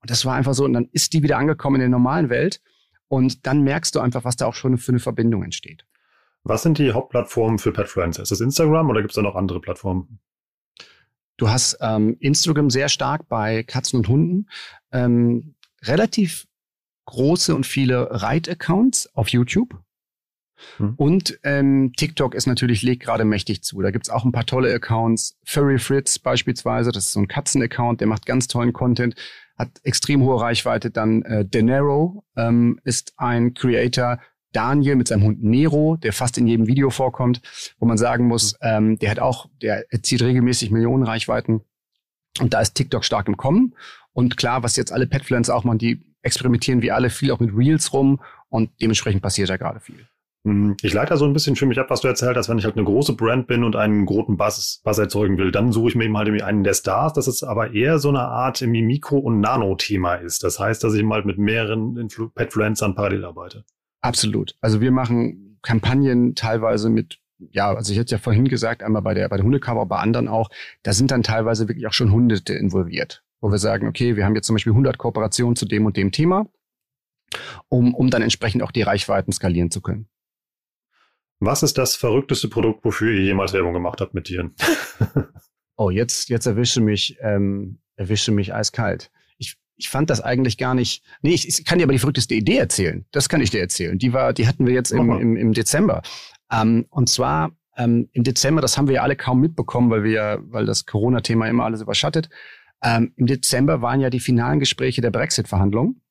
und 0.02 0.10
das 0.10 0.24
war 0.24 0.34
einfach 0.34 0.54
so, 0.54 0.64
und 0.64 0.72
dann 0.72 0.88
ist 0.92 1.12
die 1.12 1.22
wieder 1.22 1.38
angekommen 1.38 1.76
in 1.76 1.80
der 1.80 1.88
normalen 1.88 2.30
Welt. 2.30 2.60
Und 3.08 3.46
dann 3.46 3.62
merkst 3.62 3.94
du 3.94 4.00
einfach, 4.00 4.24
was 4.24 4.36
da 4.36 4.46
auch 4.46 4.54
schon 4.54 4.78
für 4.78 4.92
eine 4.92 5.00
Verbindung 5.00 5.42
entsteht. 5.42 5.84
Was 6.44 6.62
sind 6.62 6.78
die 6.78 6.92
Hauptplattformen 6.92 7.58
für 7.58 7.72
Petfluencer? 7.72 8.22
Ist 8.22 8.30
das 8.30 8.40
Instagram 8.40 8.88
oder 8.88 9.02
gibt 9.02 9.10
es 9.10 9.16
da 9.16 9.22
noch 9.22 9.34
andere 9.34 9.60
Plattformen? 9.60 10.20
Du 11.36 11.50
hast 11.50 11.78
ähm, 11.80 12.16
Instagram 12.20 12.70
sehr 12.70 12.88
stark 12.88 13.28
bei 13.28 13.62
Katzen 13.62 13.98
und 13.98 14.08
Hunden. 14.08 14.46
Ähm, 14.92 15.54
relativ 15.82 16.46
große 17.06 17.54
und 17.54 17.66
viele 17.66 18.08
Reit-Accounts 18.10 19.14
auf 19.14 19.28
YouTube. 19.28 19.82
Hm. 20.76 20.94
Und 20.96 21.38
ähm, 21.42 21.92
TikTok 21.96 22.34
ist 22.34 22.46
natürlich, 22.46 22.82
legt 22.82 23.02
gerade 23.02 23.24
mächtig 23.24 23.62
zu. 23.62 23.80
Da 23.82 23.90
gibt's 23.90 24.10
auch 24.10 24.24
ein 24.24 24.32
paar 24.32 24.46
tolle 24.46 24.72
Accounts. 24.72 25.38
Furry 25.44 25.78
Fritz 25.78 26.18
beispielsweise, 26.18 26.92
das 26.92 27.06
ist 27.06 27.12
so 27.12 27.20
ein 27.20 27.28
Katzen-Account, 27.28 28.00
der 28.00 28.08
macht 28.08 28.26
ganz 28.26 28.46
tollen 28.46 28.72
Content 28.72 29.14
hat 29.60 29.80
extrem 29.82 30.22
hohe 30.22 30.40
Reichweite. 30.40 30.90
Dann 30.90 31.22
äh, 31.22 31.44
Denero 31.44 32.24
ähm, 32.36 32.80
ist 32.84 33.12
ein 33.16 33.54
Creator, 33.54 34.18
Daniel 34.52 34.96
mit 34.96 35.08
seinem 35.08 35.22
Hund 35.22 35.44
Nero, 35.44 35.96
der 35.96 36.12
fast 36.12 36.38
in 36.38 36.46
jedem 36.46 36.66
Video 36.66 36.90
vorkommt, 36.90 37.40
wo 37.78 37.86
man 37.86 37.98
sagen 37.98 38.26
muss, 38.26 38.56
ähm, 38.62 38.98
der 38.98 39.10
hat 39.10 39.20
auch, 39.20 39.48
der 39.62 39.84
erzielt 39.92 40.22
regelmäßig 40.22 40.70
Millionen 40.70 41.04
Reichweiten. 41.04 41.60
Und 42.40 42.54
da 42.54 42.60
ist 42.60 42.74
TikTok 42.74 43.04
stark 43.04 43.28
im 43.28 43.36
Kommen. 43.36 43.74
Und 44.12 44.36
klar, 44.36 44.62
was 44.62 44.76
jetzt 44.76 44.92
alle 44.92 45.06
Petpflanzer 45.06 45.54
auch 45.54 45.64
machen, 45.64 45.78
die 45.78 46.02
experimentieren 46.22 46.82
wie 46.82 46.90
alle 46.90 47.10
viel 47.10 47.30
auch 47.30 47.40
mit 47.40 47.54
Reels 47.54 47.92
rum 47.92 48.20
und 48.48 48.70
dementsprechend 48.80 49.22
passiert 49.22 49.48
da 49.48 49.56
gerade 49.56 49.80
viel. 49.80 50.06
Hm, 50.46 50.76
ich 50.80 50.94
leite 50.94 51.10
da 51.10 51.16
so 51.18 51.26
ein 51.26 51.34
bisschen 51.34 51.56
für 51.56 51.66
mich 51.66 51.78
ab, 51.78 51.90
was 51.90 52.00
du 52.00 52.08
erzählt 52.08 52.36
hast, 52.36 52.48
wenn 52.48 52.58
ich 52.58 52.64
halt 52.64 52.76
eine 52.76 52.84
große 52.84 53.14
Brand 53.14 53.46
bin 53.46 53.62
und 53.62 53.76
einen 53.76 54.06
großen 54.06 54.36
Bass, 54.36 54.80
Bass 54.82 54.98
erzeugen 54.98 55.36
will, 55.36 55.52
dann 55.52 55.72
suche 55.72 55.90
ich 55.90 55.94
mir 55.94 56.04
eben 56.04 56.16
halt 56.16 56.28
einen 56.42 56.64
der 56.64 56.74
Stars, 56.74 57.12
dass 57.12 57.26
es 57.26 57.42
aber 57.42 57.74
eher 57.74 57.98
so 57.98 58.08
eine 58.08 58.20
Art 58.22 58.62
Mikro- 58.62 59.18
und 59.18 59.40
Nano-Thema 59.40 60.14
ist. 60.14 60.42
Das 60.42 60.58
heißt, 60.58 60.82
dass 60.82 60.94
ich 60.94 61.02
mal 61.02 61.24
mit 61.24 61.38
mehreren 61.38 61.96
Influ 61.98 62.30
Petfluencern 62.30 62.94
parallel 62.94 63.26
arbeite. 63.26 63.64
Absolut. 64.00 64.56
Also 64.62 64.80
wir 64.80 64.92
machen 64.92 65.58
Kampagnen 65.62 66.34
teilweise 66.34 66.88
mit 66.88 67.18
ja, 67.52 67.74
also 67.74 67.92
ich 67.92 67.98
hatte 67.98 68.12
ja 68.12 68.18
vorhin 68.18 68.48
gesagt, 68.48 68.82
einmal 68.82 69.00
bei 69.00 69.14
der, 69.14 69.28
bei 69.30 69.36
der 69.36 69.44
Hundecover, 69.44 69.86
bei 69.86 69.96
anderen 69.96 70.28
auch, 70.28 70.50
da 70.82 70.92
sind 70.92 71.10
dann 71.10 71.22
teilweise 71.22 71.68
wirklich 71.68 71.86
auch 71.86 71.94
schon 71.94 72.12
Hunderte 72.12 72.52
involviert, 72.52 73.24
wo 73.40 73.50
wir 73.50 73.56
sagen, 73.56 73.88
okay, 73.88 74.14
wir 74.14 74.26
haben 74.26 74.34
jetzt 74.34 74.46
zum 74.46 74.56
Beispiel 74.56 74.72
100 74.72 74.98
Kooperationen 74.98 75.56
zu 75.56 75.64
dem 75.64 75.86
und 75.86 75.96
dem 75.96 76.12
Thema, 76.12 76.48
um, 77.68 77.94
um 77.94 78.10
dann 78.10 78.20
entsprechend 78.20 78.62
auch 78.62 78.72
die 78.72 78.82
Reichweiten 78.82 79.32
skalieren 79.32 79.70
zu 79.70 79.80
können. 79.80 80.06
Was 81.40 81.62
ist 81.62 81.78
das 81.78 81.96
verrückteste 81.96 82.48
Produkt, 82.48 82.84
wofür 82.84 83.12
ihr 83.12 83.22
jemals 83.22 83.54
Werbung 83.54 83.72
gemacht 83.72 84.00
habt 84.00 84.12
mit 84.12 84.24
Tieren? 84.24 84.54
oh, 85.76 85.88
jetzt, 85.88 86.28
jetzt 86.28 86.46
erwische 86.46 86.82
mich, 86.82 87.16
ähm, 87.22 87.78
erwische 87.96 88.30
mich 88.30 88.54
eiskalt. 88.54 89.10
Ich, 89.38 89.56
ich 89.76 89.88
fand 89.88 90.10
das 90.10 90.20
eigentlich 90.20 90.58
gar 90.58 90.74
nicht. 90.74 91.02
Nee, 91.22 91.32
ich, 91.32 91.48
ich 91.48 91.64
kann 91.64 91.78
dir 91.78 91.84
aber 91.84 91.94
die 91.94 91.98
verrückteste 91.98 92.34
Idee 92.34 92.58
erzählen. 92.58 93.06
Das 93.10 93.30
kann 93.30 93.40
ich 93.40 93.50
dir 93.50 93.60
erzählen. 93.60 93.98
Die 93.98 94.12
war, 94.12 94.34
die 94.34 94.46
hatten 94.46 94.66
wir 94.66 94.74
jetzt 94.74 94.90
im, 94.90 95.10
im, 95.18 95.36
im 95.36 95.52
Dezember. 95.54 96.02
Ähm, 96.52 96.86
und 96.90 97.08
zwar 97.08 97.52
ähm, 97.78 98.10
im 98.12 98.22
Dezember, 98.22 98.60
das 98.60 98.76
haben 98.76 98.88
wir 98.88 98.96
ja 98.96 99.02
alle 99.02 99.16
kaum 99.16 99.40
mitbekommen, 99.40 99.90
weil 99.90 100.04
wir 100.04 100.10
ja, 100.10 100.38
weil 100.42 100.66
das 100.66 100.84
Corona-Thema 100.84 101.48
immer 101.48 101.64
alles 101.64 101.80
überschattet. 101.80 102.28
Ähm, 102.82 103.14
Im 103.16 103.26
Dezember 103.26 103.80
waren 103.80 104.00
ja 104.00 104.10
die 104.10 104.20
finalen 104.20 104.60
Gespräche 104.60 105.00
der 105.00 105.10
Brexit-Verhandlungen. 105.10 106.02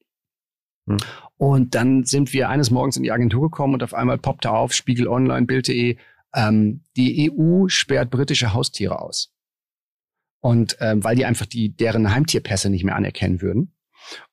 Hm. 0.87 0.97
Und 1.39 1.73
dann 1.73 2.03
sind 2.03 2.33
wir 2.33 2.49
eines 2.49 2.69
Morgens 2.69 2.97
in 2.97 3.03
die 3.03 3.13
Agentur 3.13 3.43
gekommen 3.43 3.73
und 3.73 3.81
auf 3.81 3.93
einmal 3.93 4.17
poppte 4.17 4.51
auf 4.51 4.73
Spiegel 4.73 5.07
Online, 5.07 5.45
Bild.de, 5.45 5.95
Ähm, 6.35 6.83
die 6.97 7.31
EU 7.31 7.69
sperrt 7.69 8.11
britische 8.11 8.53
Haustiere 8.53 9.01
aus. 9.01 9.33
Und 10.41 10.77
ähm, 10.81 11.01
weil 11.03 11.15
die 11.15 11.25
einfach 11.25 11.45
die 11.47 11.75
deren 11.75 12.13
Heimtierpässe 12.13 12.69
nicht 12.69 12.83
mehr 12.83 12.95
anerkennen 12.97 13.41
würden. 13.41 13.73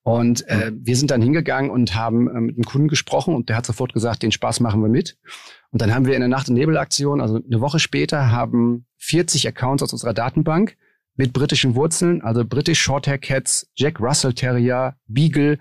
Und 0.02 0.46
äh, 0.48 0.72
mhm. 0.72 0.80
wir 0.84 0.96
sind 0.96 1.12
dann 1.12 1.22
hingegangen 1.22 1.70
und 1.70 1.94
haben 1.94 2.28
äh, 2.28 2.40
mit 2.40 2.57
einem 2.57 2.64
Kunden 2.64 2.88
gesprochen 2.88 3.36
und 3.36 3.48
der 3.48 3.57
hat 3.57 3.66
sofort 3.66 3.92
gesagt, 3.92 4.24
den 4.24 4.32
Spaß 4.32 4.59
machen 4.59 4.82
wir 4.82 4.88
mit. 4.88 5.16
Und 5.70 5.80
dann 5.80 5.94
haben 5.94 6.07
wir 6.07 6.14
in 6.14 6.20
der 6.20 6.28
Nacht- 6.28 6.48
und 6.48 6.57
Nebelaktion, 6.57 7.20
also 7.20 7.36
eine 7.36 7.61
Woche 7.61 7.78
später, 7.78 8.32
haben 8.32 8.84
40 8.98 9.46
Accounts 9.46 9.84
aus 9.84 9.92
unserer 9.92 10.12
Datenbank 10.12 10.76
mit 11.14 11.32
britischen 11.32 11.76
Wurzeln, 11.76 12.20
also 12.22 12.44
British 12.44 12.80
Shorthair 12.80 13.18
Cats, 13.18 13.70
Jack 13.76 14.00
Russell 14.00 14.34
Terrier, 14.34 14.96
Beagle, 15.07 15.61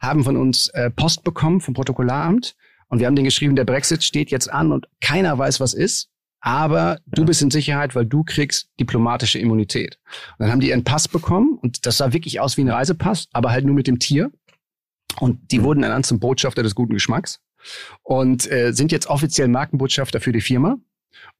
haben 0.00 0.24
von 0.24 0.36
uns 0.36 0.68
äh, 0.68 0.90
Post 0.90 1.22
bekommen 1.22 1.60
vom 1.60 1.74
Protokollaramt. 1.74 2.56
Und 2.88 2.98
wir 2.98 3.06
haben 3.06 3.16
den 3.16 3.24
geschrieben, 3.24 3.54
der 3.54 3.64
Brexit 3.64 4.02
steht 4.02 4.30
jetzt 4.30 4.50
an 4.52 4.72
und 4.72 4.88
keiner 5.00 5.38
weiß, 5.38 5.60
was 5.60 5.74
ist. 5.74 6.08
Aber 6.40 6.98
du 7.06 7.24
bist 7.26 7.42
in 7.42 7.50
Sicherheit, 7.50 7.94
weil 7.94 8.06
du 8.06 8.24
kriegst 8.24 8.70
diplomatische 8.80 9.38
Immunität. 9.38 9.98
Und 10.38 10.44
dann 10.44 10.50
haben 10.50 10.60
die 10.60 10.70
ihren 10.70 10.84
Pass 10.84 11.06
bekommen 11.06 11.58
und 11.60 11.84
das 11.84 11.98
sah 11.98 12.14
wirklich 12.14 12.40
aus 12.40 12.56
wie 12.56 12.62
ein 12.62 12.70
Reisepass, 12.70 13.28
aber 13.32 13.50
halt 13.50 13.66
nur 13.66 13.74
mit 13.74 13.86
dem 13.86 13.98
Tier. 13.98 14.32
Und 15.18 15.52
die 15.52 15.58
mhm. 15.58 15.64
wurden 15.64 15.82
ernannt 15.82 16.06
zum 16.06 16.18
Botschafter 16.18 16.62
des 16.62 16.74
guten 16.74 16.94
Geschmacks 16.94 17.40
und 18.02 18.50
äh, 18.50 18.72
sind 18.72 18.90
jetzt 18.90 19.08
offiziell 19.08 19.48
Markenbotschafter 19.48 20.20
für 20.20 20.32
die 20.32 20.40
Firma. 20.40 20.78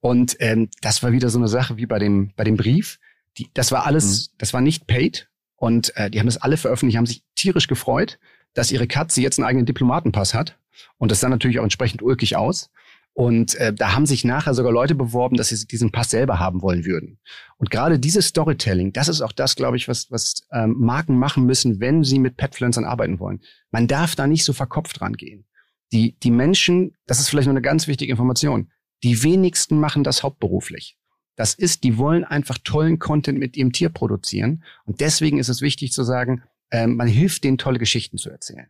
Und 0.01 0.35
ähm, 0.39 0.69
das 0.81 1.01
war 1.01 1.11
wieder 1.11 1.29
so 1.29 1.39
eine 1.39 1.47
Sache 1.47 1.77
wie 1.77 1.87
bei 1.87 1.97
dem, 1.97 2.31
bei 2.35 2.43
dem 2.43 2.57
Brief. 2.57 2.99
Die, 3.37 3.49
das 3.53 3.71
war 3.71 3.85
alles, 3.87 4.29
mhm. 4.29 4.35
das 4.37 4.53
war 4.53 4.61
nicht 4.61 4.85
paid. 4.85 5.29
Und 5.55 5.95
äh, 5.95 6.11
die 6.11 6.19
haben 6.19 6.27
das 6.27 6.37
alle 6.37 6.57
veröffentlicht, 6.57 6.97
haben 6.97 7.05
sich 7.05 7.23
tierisch 7.35 7.67
gefreut, 7.67 8.19
dass 8.53 8.71
ihre 8.71 8.87
Katze 8.87 9.21
jetzt 9.21 9.39
einen 9.39 9.47
eigenen 9.47 9.65
Diplomatenpass 9.65 10.33
hat. 10.33 10.57
Und 10.97 11.11
das 11.11 11.19
sah 11.19 11.29
natürlich 11.29 11.59
auch 11.59 11.63
entsprechend 11.63 12.01
ulkig 12.01 12.35
aus. 12.35 12.71
Und 13.13 13.55
äh, 13.55 13.73
da 13.73 13.93
haben 13.93 14.05
sich 14.05 14.23
nachher 14.23 14.53
sogar 14.53 14.71
Leute 14.71 14.95
beworben, 14.95 15.35
dass 15.35 15.49
sie 15.49 15.67
diesen 15.67 15.91
Pass 15.91 16.11
selber 16.11 16.39
haben 16.39 16.61
wollen 16.61 16.85
würden. 16.85 17.19
Und 17.57 17.69
gerade 17.69 17.99
dieses 17.99 18.27
Storytelling, 18.27 18.93
das 18.93 19.09
ist 19.09 19.21
auch 19.21 19.33
das, 19.33 19.55
glaube 19.55 19.75
ich, 19.75 19.89
was, 19.89 20.09
was 20.11 20.43
ähm, 20.51 20.75
Marken 20.79 21.17
machen 21.19 21.45
müssen, 21.45 21.81
wenn 21.81 22.05
sie 22.05 22.19
mit 22.19 22.37
Petfluencern 22.37 22.85
arbeiten 22.85 23.19
wollen. 23.19 23.41
Man 23.69 23.87
darf 23.87 24.15
da 24.15 24.27
nicht 24.27 24.45
so 24.45 24.53
verkopft 24.53 25.01
rangehen. 25.01 25.45
Die, 25.91 26.17
die 26.19 26.31
Menschen, 26.31 26.95
das 27.05 27.19
ist 27.19 27.27
vielleicht 27.27 27.47
noch 27.47 27.53
eine 27.53 27.61
ganz 27.61 27.87
wichtige 27.87 28.11
Information, 28.11 28.71
die 29.03 29.23
wenigsten 29.23 29.79
machen 29.79 30.05
das 30.05 30.23
hauptberuflich. 30.23 30.97
Das 31.35 31.53
ist, 31.53 31.83
die 31.83 31.97
wollen 31.97 32.23
einfach 32.23 32.59
tollen 32.63 32.99
Content 32.99 33.39
mit 33.39 33.57
ihrem 33.57 33.73
Tier 33.73 33.89
produzieren. 33.89 34.63
Und 34.85 35.01
deswegen 35.01 35.37
ist 35.37 35.49
es 35.49 35.61
wichtig 35.61 35.91
zu 35.91 36.03
sagen, 36.03 36.43
äh, 36.71 36.87
man 36.87 37.07
hilft 37.07 37.43
denen, 37.43 37.57
tolle 37.57 37.79
Geschichten 37.79 38.17
zu 38.17 38.29
erzählen. 38.29 38.67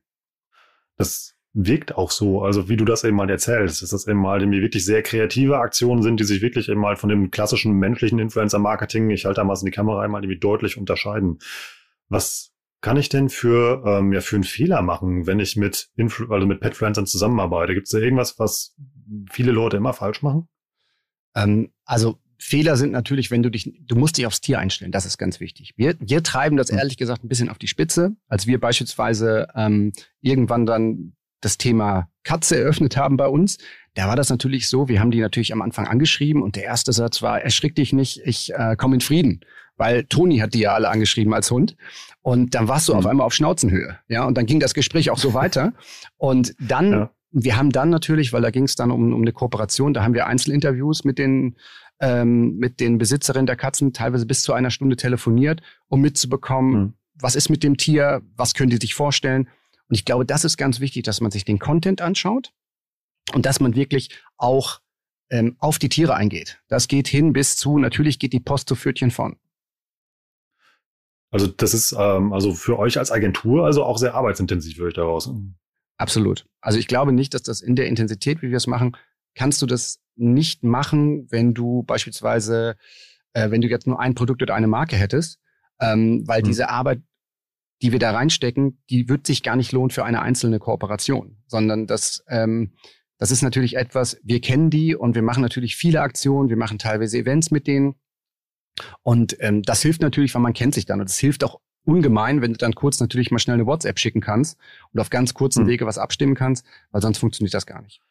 Das 0.97 1.35
wirkt 1.53 1.95
auch 1.95 2.11
so, 2.11 2.43
also 2.43 2.69
wie 2.69 2.77
du 2.77 2.85
das 2.85 3.03
eben 3.03 3.17
mal 3.17 3.29
erzählst, 3.29 3.81
dass 3.81 3.89
das 3.89 4.07
eben 4.07 4.19
mal 4.19 4.41
irgendwie 4.41 4.61
wirklich 4.61 4.85
sehr 4.85 5.03
kreative 5.03 5.57
Aktionen 5.57 6.01
sind, 6.01 6.19
die 6.19 6.23
sich 6.23 6.41
wirklich 6.41 6.69
eben 6.69 6.79
mal 6.79 6.95
von 6.95 7.09
dem 7.09 7.31
klassischen 7.31 7.73
menschlichen 7.73 8.19
Influencer-Marketing, 8.19 9.09
ich 9.09 9.25
halte 9.25 9.41
da 9.41 9.43
mal 9.43 9.57
in 9.57 9.65
die 9.65 9.71
Kamera 9.71 10.01
einmal 10.01 10.23
irgendwie 10.23 10.39
deutlich 10.39 10.77
unterscheiden. 10.77 11.39
Was 12.07 12.51
kann 12.79 12.97
ich 12.97 13.09
denn 13.09 13.29
für, 13.29 13.83
ähm, 13.85 14.13
ja, 14.13 14.21
für 14.21 14.37
einen 14.37 14.43
Fehler 14.43 14.81
machen, 14.81 15.27
wenn 15.27 15.39
ich 15.39 15.55
mit, 15.55 15.89
Influ 15.95 16.31
also 16.33 16.47
mit 16.47 16.61
Petfluencern 16.61 17.05
zusammenarbeite? 17.05 17.73
Gibt 17.73 17.87
es 17.87 17.91
da 17.91 17.99
irgendwas, 17.99 18.39
was 18.39 18.75
viele 19.29 19.51
Leute 19.51 19.77
immer 19.77 19.93
falsch 19.93 20.21
machen? 20.21 20.47
Ähm, 21.35 21.71
also 21.85 22.19
Fehler 22.41 22.75
sind 22.75 22.91
natürlich, 22.91 23.29
wenn 23.29 23.43
du 23.43 23.51
dich, 23.51 23.71
du 23.81 23.95
musst 23.95 24.17
dich 24.17 24.25
aufs 24.25 24.41
Tier 24.41 24.57
einstellen, 24.57 24.91
das 24.91 25.05
ist 25.05 25.19
ganz 25.19 25.39
wichtig. 25.39 25.73
Wir, 25.77 25.95
wir 25.99 26.23
treiben 26.23 26.57
das 26.57 26.71
ehrlich 26.71 26.97
gesagt 26.97 27.23
ein 27.23 27.27
bisschen 27.27 27.49
auf 27.49 27.59
die 27.59 27.67
Spitze, 27.67 28.15
als 28.27 28.47
wir 28.47 28.59
beispielsweise 28.59 29.47
ähm, 29.55 29.93
irgendwann 30.21 30.65
dann 30.65 31.13
das 31.39 31.59
Thema 31.59 32.09
Katze 32.23 32.57
eröffnet 32.57 32.97
haben 32.97 33.15
bei 33.15 33.27
uns. 33.27 33.59
Da 33.93 34.07
war 34.07 34.15
das 34.15 34.29
natürlich 34.29 34.69
so, 34.69 34.87
wir 34.87 34.99
haben 34.99 35.11
die 35.11 35.21
natürlich 35.21 35.53
am 35.53 35.61
Anfang 35.61 35.87
angeschrieben 35.87 36.41
und 36.41 36.55
der 36.55 36.63
erste 36.63 36.93
Satz 36.93 37.21
war, 37.21 37.41
erschrick 37.41 37.75
dich 37.75 37.93
nicht, 37.93 38.21
ich 38.25 38.51
äh, 38.53 38.75
komme 38.75 38.95
in 38.95 39.01
Frieden. 39.01 39.41
Weil 39.77 40.05
Toni 40.05 40.39
hat 40.39 40.55
die 40.55 40.61
ja 40.61 40.73
alle 40.73 40.89
angeschrieben 40.89 41.33
als 41.33 41.51
Hund. 41.51 41.75
Und 42.21 42.55
dann 42.55 42.67
warst 42.67 42.87
du 42.87 42.93
mhm. 42.93 42.99
auf 42.99 43.05
einmal 43.05 43.25
auf 43.27 43.33
Schnauzenhöhe. 43.33 43.99
Ja, 44.07 44.25
und 44.25 44.35
dann 44.35 44.47
ging 44.47 44.59
das 44.59 44.73
Gespräch 44.73 45.11
auch 45.11 45.17
so 45.19 45.33
weiter. 45.35 45.73
Und 46.17 46.55
dann, 46.59 46.91
ja. 46.91 47.11
wir 47.31 47.57
haben 47.57 47.71
dann 47.71 47.91
natürlich, 47.91 48.33
weil 48.33 48.41
da 48.41 48.49
ging 48.49 48.63
es 48.63 48.75
dann 48.75 48.89
um, 48.89 49.13
um 49.13 49.21
eine 49.21 49.31
Kooperation, 49.31 49.93
da 49.93 50.03
haben 50.03 50.15
wir 50.15 50.25
Einzelinterviews 50.25 51.03
mit 51.03 51.19
den 51.19 51.55
ähm, 52.01 52.57
mit 52.57 52.79
den 52.79 52.97
Besitzerinnen 52.97 53.45
der 53.45 53.55
Katzen 53.55 53.93
teilweise 53.93 54.25
bis 54.25 54.41
zu 54.41 54.53
einer 54.53 54.71
Stunde 54.71 54.97
telefoniert, 54.97 55.61
um 55.87 56.01
mitzubekommen, 56.01 56.73
mhm. 56.73 56.93
was 57.13 57.35
ist 57.35 57.49
mit 57.49 57.63
dem 57.63 57.77
Tier, 57.77 58.21
was 58.35 58.53
können 58.53 58.71
die 58.71 58.77
sich 58.77 58.95
vorstellen. 58.95 59.47
Und 59.87 59.95
ich 59.95 60.03
glaube, 60.03 60.25
das 60.25 60.43
ist 60.43 60.57
ganz 60.57 60.79
wichtig, 60.79 61.03
dass 61.03 61.21
man 61.21 61.31
sich 61.31 61.45
den 61.45 61.59
Content 61.59 62.01
anschaut 62.01 62.53
und 63.33 63.45
dass 63.45 63.59
man 63.59 63.75
wirklich 63.75 64.09
auch 64.37 64.81
ähm, 65.29 65.55
auf 65.59 65.79
die 65.79 65.89
Tiere 65.89 66.15
eingeht. 66.15 66.59
Das 66.67 66.87
geht 66.87 67.07
hin 67.07 67.33
bis 67.33 67.55
zu, 67.55 67.77
natürlich 67.77 68.19
geht 68.19 68.33
die 68.33 68.39
Post 68.39 68.67
zu 68.67 68.75
Pfötchen 68.75 69.11
von. 69.11 69.37
Also 71.29 71.47
das 71.47 71.73
ist 71.73 71.95
ähm, 71.97 72.33
also 72.33 72.53
für 72.53 72.77
euch 72.77 72.97
als 72.97 73.11
Agentur 73.11 73.65
also 73.65 73.83
auch 73.83 73.97
sehr 73.97 74.15
arbeitsintensiv, 74.15 74.77
höre 74.77 74.89
ich 74.89 74.95
daraus. 74.95 75.31
Absolut. 75.97 76.45
Also 76.61 76.79
ich 76.79 76.87
glaube 76.87 77.13
nicht, 77.13 77.33
dass 77.33 77.43
das 77.43 77.61
in 77.61 77.75
der 77.75 77.87
Intensität, 77.87 78.41
wie 78.41 78.49
wir 78.49 78.57
es 78.57 78.67
machen, 78.67 78.97
kannst 79.35 79.61
du 79.61 79.65
das 79.65 79.99
nicht 80.15 80.63
machen, 80.63 81.27
wenn 81.31 81.53
du 81.53 81.83
beispielsweise, 81.83 82.75
äh, 83.33 83.49
wenn 83.51 83.61
du 83.61 83.67
jetzt 83.67 83.87
nur 83.87 83.99
ein 83.99 84.15
Produkt 84.15 84.41
oder 84.41 84.55
eine 84.55 84.67
Marke 84.67 84.95
hättest, 84.95 85.39
ähm, 85.79 86.23
weil 86.27 86.41
hm. 86.41 86.47
diese 86.47 86.69
Arbeit, 86.69 87.01
die 87.81 87.91
wir 87.91 87.99
da 87.99 88.11
reinstecken, 88.11 88.81
die 88.89 89.09
wird 89.09 89.25
sich 89.25 89.41
gar 89.41 89.55
nicht 89.55 89.71
lohnen 89.71 89.89
für 89.89 90.05
eine 90.05 90.21
einzelne 90.21 90.59
Kooperation, 90.59 91.37
sondern 91.47 91.87
das, 91.87 92.23
ähm, 92.27 92.73
das 93.17 93.31
ist 93.31 93.41
natürlich 93.41 93.75
etwas, 93.75 94.19
wir 94.23 94.41
kennen 94.41 94.69
die 94.69 94.95
und 94.95 95.15
wir 95.15 95.23
machen 95.23 95.41
natürlich 95.41 95.75
viele 95.75 96.01
Aktionen, 96.01 96.49
wir 96.49 96.57
machen 96.57 96.77
teilweise 96.77 97.17
Events 97.17 97.49
mit 97.49 97.67
denen 97.67 97.95
und 99.01 99.35
ähm, 99.39 99.63
das 99.63 99.81
hilft 99.81 100.01
natürlich, 100.01 100.35
weil 100.35 100.41
man 100.41 100.53
kennt 100.53 100.75
sich 100.75 100.85
dann 100.85 100.99
und 101.01 101.09
es 101.09 101.17
hilft 101.17 101.43
auch 101.43 101.59
ungemein, 101.83 102.41
wenn 102.41 102.53
du 102.53 102.57
dann 102.57 102.75
kurz 102.75 102.99
natürlich 102.99 103.31
mal 103.31 103.39
schnell 103.39 103.55
eine 103.55 103.65
WhatsApp 103.65 103.97
schicken 103.97 104.21
kannst 104.21 104.59
und 104.93 104.99
auf 104.99 105.09
ganz 105.09 105.33
kurzen 105.33 105.61
hm. 105.61 105.69
Wege 105.69 105.85
was 105.87 105.97
abstimmen 105.97 106.35
kannst, 106.35 106.65
weil 106.91 107.01
sonst 107.01 107.17
funktioniert 107.17 107.53
das 107.53 107.65
gar 107.65 107.81
nicht. 107.81 108.01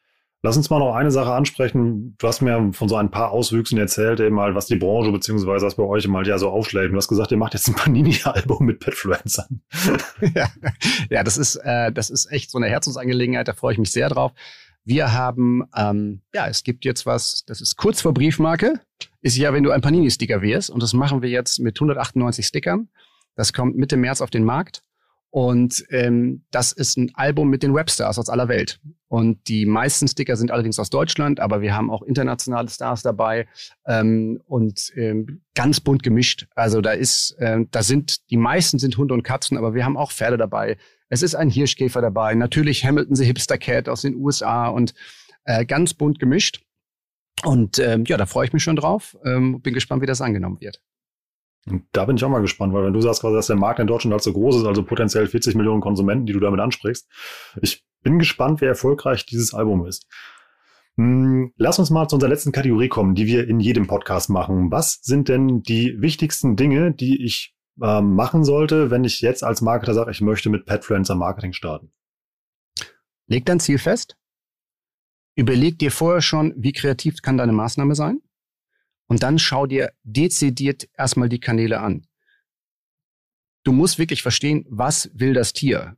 Lass 0.43 0.57
uns 0.57 0.71
mal 0.71 0.79
noch 0.79 0.95
eine 0.95 1.11
Sache 1.11 1.33
ansprechen. 1.33 2.15
Du 2.19 2.27
hast 2.27 2.41
mir 2.41 2.73
von 2.73 2.89
so 2.89 2.97
ein 2.97 3.11
paar 3.11 3.31
Auswüchsen 3.31 3.79
erzählt, 3.79 4.21
eben 4.21 4.37
mal, 4.37 4.55
was 4.55 4.67
die 4.67 4.77
Branche 4.77 5.13
beziehungsweise 5.13 5.67
was 5.67 5.75
bei 5.75 5.83
euch 5.83 6.09
mal 6.09 6.27
ja 6.27 6.39
so 6.39 6.49
aufschlägt. 6.49 6.93
Du 6.93 6.97
hast 6.97 7.09
gesagt, 7.09 7.31
ihr 7.31 7.37
macht 7.37 7.53
jetzt 7.53 7.69
ein 7.69 7.75
Panini-Album 7.77 8.65
mit 8.65 8.81
Petfluencern. 8.81 9.61
ja, 10.35 10.49
ja, 11.11 11.23
das 11.23 11.37
ist, 11.37 11.57
äh, 11.57 11.93
das 11.93 12.09
ist 12.09 12.33
echt 12.33 12.51
so 12.51 12.57
eine 12.57 12.69
Herzensangelegenheit, 12.69 13.49
da 13.49 13.53
freue 13.53 13.75
ich 13.75 13.79
mich 13.79 13.93
sehr 13.93 14.09
drauf. 14.09 14.33
Wir 14.83 15.13
haben, 15.13 15.63
ähm, 15.77 16.23
ja, 16.33 16.49
es 16.49 16.65
gibt 16.65 16.87
jetzt 16.87 17.05
was, 17.05 17.45
das 17.45 17.61
ist 17.61 17.77
kurz 17.77 18.01
vor 18.01 18.15
Briefmarke, 18.15 18.81
ist 19.21 19.37
ja, 19.37 19.53
wenn 19.53 19.63
du 19.63 19.73
ein 19.73 19.83
Panini-Sticker 19.83 20.41
wirst. 20.41 20.71
Und 20.71 20.83
das 20.83 20.95
machen 20.95 21.21
wir 21.21 21.29
jetzt 21.29 21.59
mit 21.59 21.77
198 21.77 22.47
Stickern. 22.47 22.89
Das 23.35 23.53
kommt 23.53 23.77
Mitte 23.77 23.99
März 23.99 24.23
auf 24.23 24.31
den 24.31 24.45
Markt. 24.45 24.83
Und 25.31 25.85
ähm, 25.91 26.45
das 26.51 26.73
ist 26.73 26.97
ein 26.97 27.13
Album 27.15 27.51
mit 27.51 27.63
den 27.63 27.73
Webstars 27.73 28.19
aus 28.19 28.29
aller 28.29 28.49
Welt. 28.49 28.81
Und 29.07 29.49
die 29.49 29.65
meisten 29.65 30.09
Sticker 30.09 30.37
sind 30.37 30.51
allerdings 30.51 30.79
aus 30.79 30.91
Deutschland, 30.91 31.39
aber 31.39 31.61
wir 31.61 31.75
haben 31.75 31.91
auch 31.91 32.03
internationale 32.03 32.69
Stars 32.69 33.03
dabei 33.03 33.47
ähm, 33.87 34.41
und 34.47 34.93
ähm, 34.97 35.43
ganz 35.55 35.81
bunt 35.81 36.03
gemischt. 36.03 36.49
Also 36.55 36.81
da 36.81 36.93
ist, 36.93 37.37
äh, 37.39 37.65
da 37.71 37.83
sind 37.83 38.29
die 38.31 38.37
meisten 38.37 38.79
sind 38.79 38.97
Hunde 38.97 39.15
und 39.15 39.23
Katzen, 39.23 39.57
aber 39.57 39.75
wir 39.75 39.85
haben 39.85 39.97
auch 39.97 40.11
Pferde 40.11 40.37
dabei. 40.37 40.77
Es 41.09 41.23
ist 41.23 41.37
ein 41.37 41.51
Hirschkäfer 41.51 42.01
dabei, 42.01 42.35
natürlich 42.35 42.85
Hamilton 42.85 43.15
the 43.15 43.25
Hipster 43.25 43.59
Cat 43.59 43.89
aus 43.89 44.03
den 44.03 44.17
USA 44.17 44.69
und 44.69 44.95
äh, 45.45 45.65
ganz 45.65 45.95
bunt 45.95 46.19
gemischt. 46.19 46.63
Und 47.45 47.79
ähm, 47.79 48.05
ja, 48.07 48.17
da 48.17 48.27
freue 48.27 48.47
ich 48.47 48.53
mich 48.53 48.63
schon 48.63 48.77
drauf. 48.77 49.17
Ähm, 49.25 49.61
bin 49.63 49.75
gespannt, 49.75 50.03
wie 50.03 50.07
das 50.07 50.21
angenommen 50.21 50.61
wird. 50.61 50.81
Und 51.67 51.85
da 51.93 52.07
bin 52.07 52.17
ich 52.17 52.25
auch 52.25 52.31
mal 52.31 52.41
gespannt, 52.41 52.73
weil 52.73 52.85
wenn 52.85 52.93
du 52.93 53.01
sagst, 53.01 53.23
dass 53.23 53.47
der 53.47 53.57
Markt 53.57 53.81
in 53.81 53.87
Deutschland 53.87 54.13
halt 54.13 54.23
so 54.23 54.33
groß 54.33 54.57
ist, 54.57 54.65
also 54.65 54.83
potenziell 54.83 55.27
40 55.27 55.55
Millionen 55.55 55.81
Konsumenten, 55.81 56.27
die 56.27 56.33
du 56.33 56.41
damit 56.41 56.61
ansprichst, 56.61 57.09
ich 57.61 57.85
bin 58.03 58.19
gespannt, 58.19 58.61
wie 58.61 58.67
erfolgreich 58.67 59.27
dieses 59.27 59.53
Album 59.53 59.87
ist. 59.87 60.07
Hm, 60.97 61.53
lass 61.57 61.79
uns 61.79 61.91
mal 61.91 62.09
zu 62.09 62.17
unserer 62.17 62.31
letzten 62.31 62.53
Kategorie 62.53 62.89
kommen, 62.89 63.15
die 63.15 63.27
wir 63.27 63.47
in 63.49 63.61
jedem 63.61 63.87
Podcast 63.87 64.31
machen. 64.31 64.71
Was 64.71 65.01
sind 65.03 65.29
denn 65.29 65.63
die 65.63 66.01
wichtigsten 66.01 66.57
Dinge, 66.57 66.93
die 66.93 67.25
ich 67.25 67.55
äh, 67.81 68.01
machen 68.01 68.45
sollte, 68.45 68.91
wenn 68.91 69.05
ich 69.05 69.21
jetzt 69.21 69.45
als 69.45 69.61
Marketer 69.61 69.95
sage, 69.95 70.11
ich 70.11 70.21
möchte 70.21 70.51
mit 70.51 70.67
Petfluencer 70.67 71.15
Marketing 71.15 71.53
starten? 71.53 71.93
Leg 73.27 73.47
dein 73.47 73.61
Ziel 73.61 73.79
fest. 73.79 74.17
Überleg 75.37 75.79
dir 75.79 75.91
vorher 75.91 76.21
schon, 76.21 76.53
wie 76.57 76.73
kreativ 76.73 77.23
kann 77.23 77.37
deine 77.37 77.53
Maßnahme 77.53 77.95
sein. 77.95 78.21
Und 79.11 79.25
dann 79.25 79.41
schau 79.41 79.67
dir 79.67 79.93
dezidiert 80.05 80.89
erstmal 80.97 81.29
die 81.29 81.41
Kanäle 81.41 81.81
an. 81.81 82.07
Du 83.65 83.73
musst 83.73 83.99
wirklich 83.99 84.23
verstehen, 84.23 84.65
was 84.71 85.11
will 85.13 85.35
das 85.35 85.53
Tier? 85.53 85.97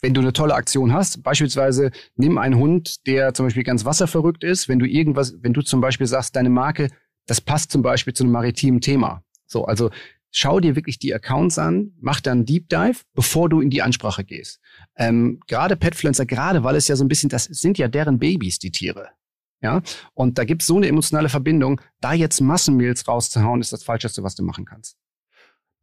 Wenn 0.00 0.14
du 0.14 0.20
eine 0.20 0.32
tolle 0.32 0.54
Aktion 0.54 0.92
hast, 0.92 1.24
beispielsweise 1.24 1.90
nimm 2.14 2.38
einen 2.38 2.54
Hund, 2.54 3.08
der 3.08 3.34
zum 3.34 3.46
Beispiel 3.46 3.64
ganz 3.64 3.84
wasserverrückt 3.84 4.44
ist, 4.44 4.68
wenn 4.68 4.78
du 4.78 4.86
irgendwas, 4.86 5.34
wenn 5.40 5.52
du 5.52 5.62
zum 5.62 5.80
Beispiel 5.80 6.06
sagst, 6.06 6.36
deine 6.36 6.48
Marke, 6.48 6.90
das 7.26 7.40
passt 7.40 7.72
zum 7.72 7.82
Beispiel 7.82 8.14
zu 8.14 8.22
einem 8.22 8.32
maritimen 8.32 8.80
Thema. 8.80 9.24
So, 9.46 9.64
also 9.64 9.90
schau 10.30 10.60
dir 10.60 10.76
wirklich 10.76 11.00
die 11.00 11.12
Accounts 11.12 11.58
an, 11.58 11.90
mach 12.00 12.20
dann 12.20 12.44
Deep 12.44 12.68
Dive, 12.68 13.00
bevor 13.14 13.48
du 13.48 13.62
in 13.62 13.70
die 13.70 13.82
Ansprache 13.82 14.22
gehst. 14.22 14.60
Ähm, 14.96 15.40
gerade 15.48 15.74
Petfluencer, 15.74 16.24
gerade 16.24 16.62
weil 16.62 16.76
es 16.76 16.86
ja 16.86 16.94
so 16.94 17.04
ein 17.04 17.08
bisschen, 17.08 17.30
das 17.30 17.46
sind 17.46 17.78
ja 17.78 17.88
deren 17.88 18.20
Babys, 18.20 18.60
die 18.60 18.70
Tiere. 18.70 19.08
Ja, 19.64 19.80
und 20.12 20.36
da 20.36 20.44
gibt 20.44 20.60
es 20.60 20.68
so 20.68 20.76
eine 20.76 20.88
emotionale 20.88 21.30
Verbindung. 21.30 21.80
Da 22.02 22.12
jetzt 22.12 22.42
Massenmails 22.42 23.08
rauszuhauen, 23.08 23.62
ist 23.62 23.72
das 23.72 23.82
Falscheste, 23.82 24.22
was 24.22 24.34
du 24.34 24.44
machen 24.44 24.66
kannst. 24.66 24.98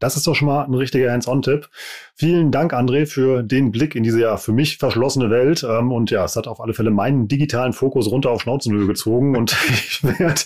Das 0.02 0.18
ist 0.18 0.26
doch 0.26 0.36
schon 0.36 0.48
mal 0.48 0.66
ein 0.66 0.74
richtiger 0.74 1.12
Hands-on-Tipp. 1.12 1.70
Vielen 2.16 2.52
Dank, 2.52 2.74
André, 2.74 3.06
für 3.06 3.44
den 3.44 3.72
Blick 3.72 3.96
in 3.96 4.04
diese 4.04 4.20
ja 4.20 4.36
für 4.38 4.52
mich 4.52 4.78
verschlossene 4.78 5.30
Welt. 5.30 5.64
Ähm, 5.64 5.92
und 5.92 6.10
ja, 6.10 6.26
es 6.26 6.36
hat 6.36 6.48
auf 6.48 6.60
alle 6.60 6.74
Fälle 6.74 6.90
meinen 6.90 7.28
digitalen 7.28 7.72
Fokus 7.72 8.10
runter 8.10 8.32
auf 8.32 8.42
Schnauzenhöhe 8.42 8.88
gezogen. 8.88 9.38
Und 9.38 9.56
ich 9.70 10.04
werde, 10.04 10.42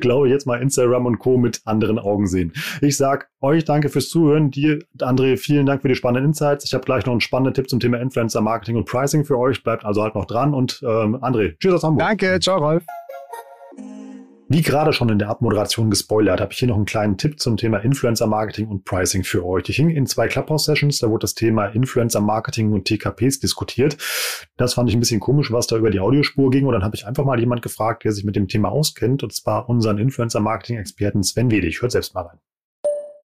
glaube 0.00 0.28
ich, 0.28 0.32
jetzt 0.32 0.46
mal 0.46 0.60
Instagram 0.60 1.06
und 1.06 1.18
Co. 1.18 1.38
mit 1.38 1.62
anderen 1.64 1.98
Augen 1.98 2.26
sehen. 2.26 2.52
Ich 2.82 2.98
sag 2.98 3.30
euch 3.40 3.64
danke 3.64 3.88
fürs 3.88 4.10
Zuhören. 4.10 4.50
Dir, 4.50 4.80
André, 5.00 5.38
vielen 5.38 5.64
Dank 5.64 5.80
für 5.80 5.88
die 5.88 5.94
spannenden 5.94 6.30
Insights. 6.30 6.64
Ich 6.66 6.74
habe 6.74 6.84
gleich 6.84 7.06
noch 7.06 7.12
einen 7.12 7.22
spannenden 7.22 7.54
Tipp 7.54 7.70
zum 7.70 7.80
Thema 7.80 7.98
Influencer 8.00 8.42
Marketing 8.42 8.76
und 8.76 8.84
Pricing 8.84 9.24
für 9.24 9.38
euch. 9.38 9.62
Bleibt 9.62 9.86
also 9.86 10.02
halt 10.02 10.14
noch 10.14 10.26
dran. 10.26 10.52
Und 10.52 10.82
ähm, 10.82 11.16
André, 11.16 11.56
tschüss 11.58 11.72
aus 11.72 11.84
Hamburg. 11.84 12.06
Danke, 12.06 12.38
ciao, 12.38 12.58
Rolf. 12.58 12.84
Wie 14.46 14.60
gerade 14.60 14.92
schon 14.92 15.08
in 15.08 15.18
der 15.18 15.30
Abmoderation 15.30 15.88
gespoilert, 15.88 16.38
habe 16.40 16.52
ich 16.52 16.58
hier 16.58 16.68
noch 16.68 16.76
einen 16.76 16.84
kleinen 16.84 17.16
Tipp 17.16 17.40
zum 17.40 17.56
Thema 17.56 17.78
Influencer 17.78 18.26
Marketing 18.26 18.68
und 18.68 18.84
Pricing 18.84 19.24
für 19.24 19.44
euch. 19.44 19.70
Ich 19.70 19.76
hing 19.76 19.88
in 19.88 20.06
zwei 20.06 20.28
Clubhouse-Sessions, 20.28 20.98
da 20.98 21.08
wurde 21.08 21.22
das 21.22 21.34
Thema 21.34 21.66
Influencer 21.66 22.20
Marketing 22.20 22.72
und 22.72 22.84
TKPs 22.84 23.40
diskutiert. 23.40 23.96
Das 24.58 24.74
fand 24.74 24.90
ich 24.90 24.96
ein 24.96 25.00
bisschen 25.00 25.20
komisch, 25.20 25.50
was 25.50 25.66
da 25.66 25.76
über 25.76 25.90
die 25.90 26.00
Audiospur 26.00 26.50
ging. 26.50 26.66
Und 26.66 26.74
dann 26.74 26.84
habe 26.84 26.94
ich 26.94 27.06
einfach 27.06 27.24
mal 27.24 27.40
jemand 27.40 27.62
gefragt, 27.62 28.04
der 28.04 28.12
sich 28.12 28.24
mit 28.24 28.36
dem 28.36 28.46
Thema 28.46 28.68
auskennt, 28.68 29.22
und 29.22 29.32
zwar 29.32 29.68
unseren 29.70 29.96
Influencer 29.96 30.40
Marketing-Experten 30.40 31.22
Sven 31.22 31.50
Wedig. 31.50 31.80
Hört 31.80 31.92
selbst 31.92 32.14
mal 32.14 32.22
rein. 32.22 32.38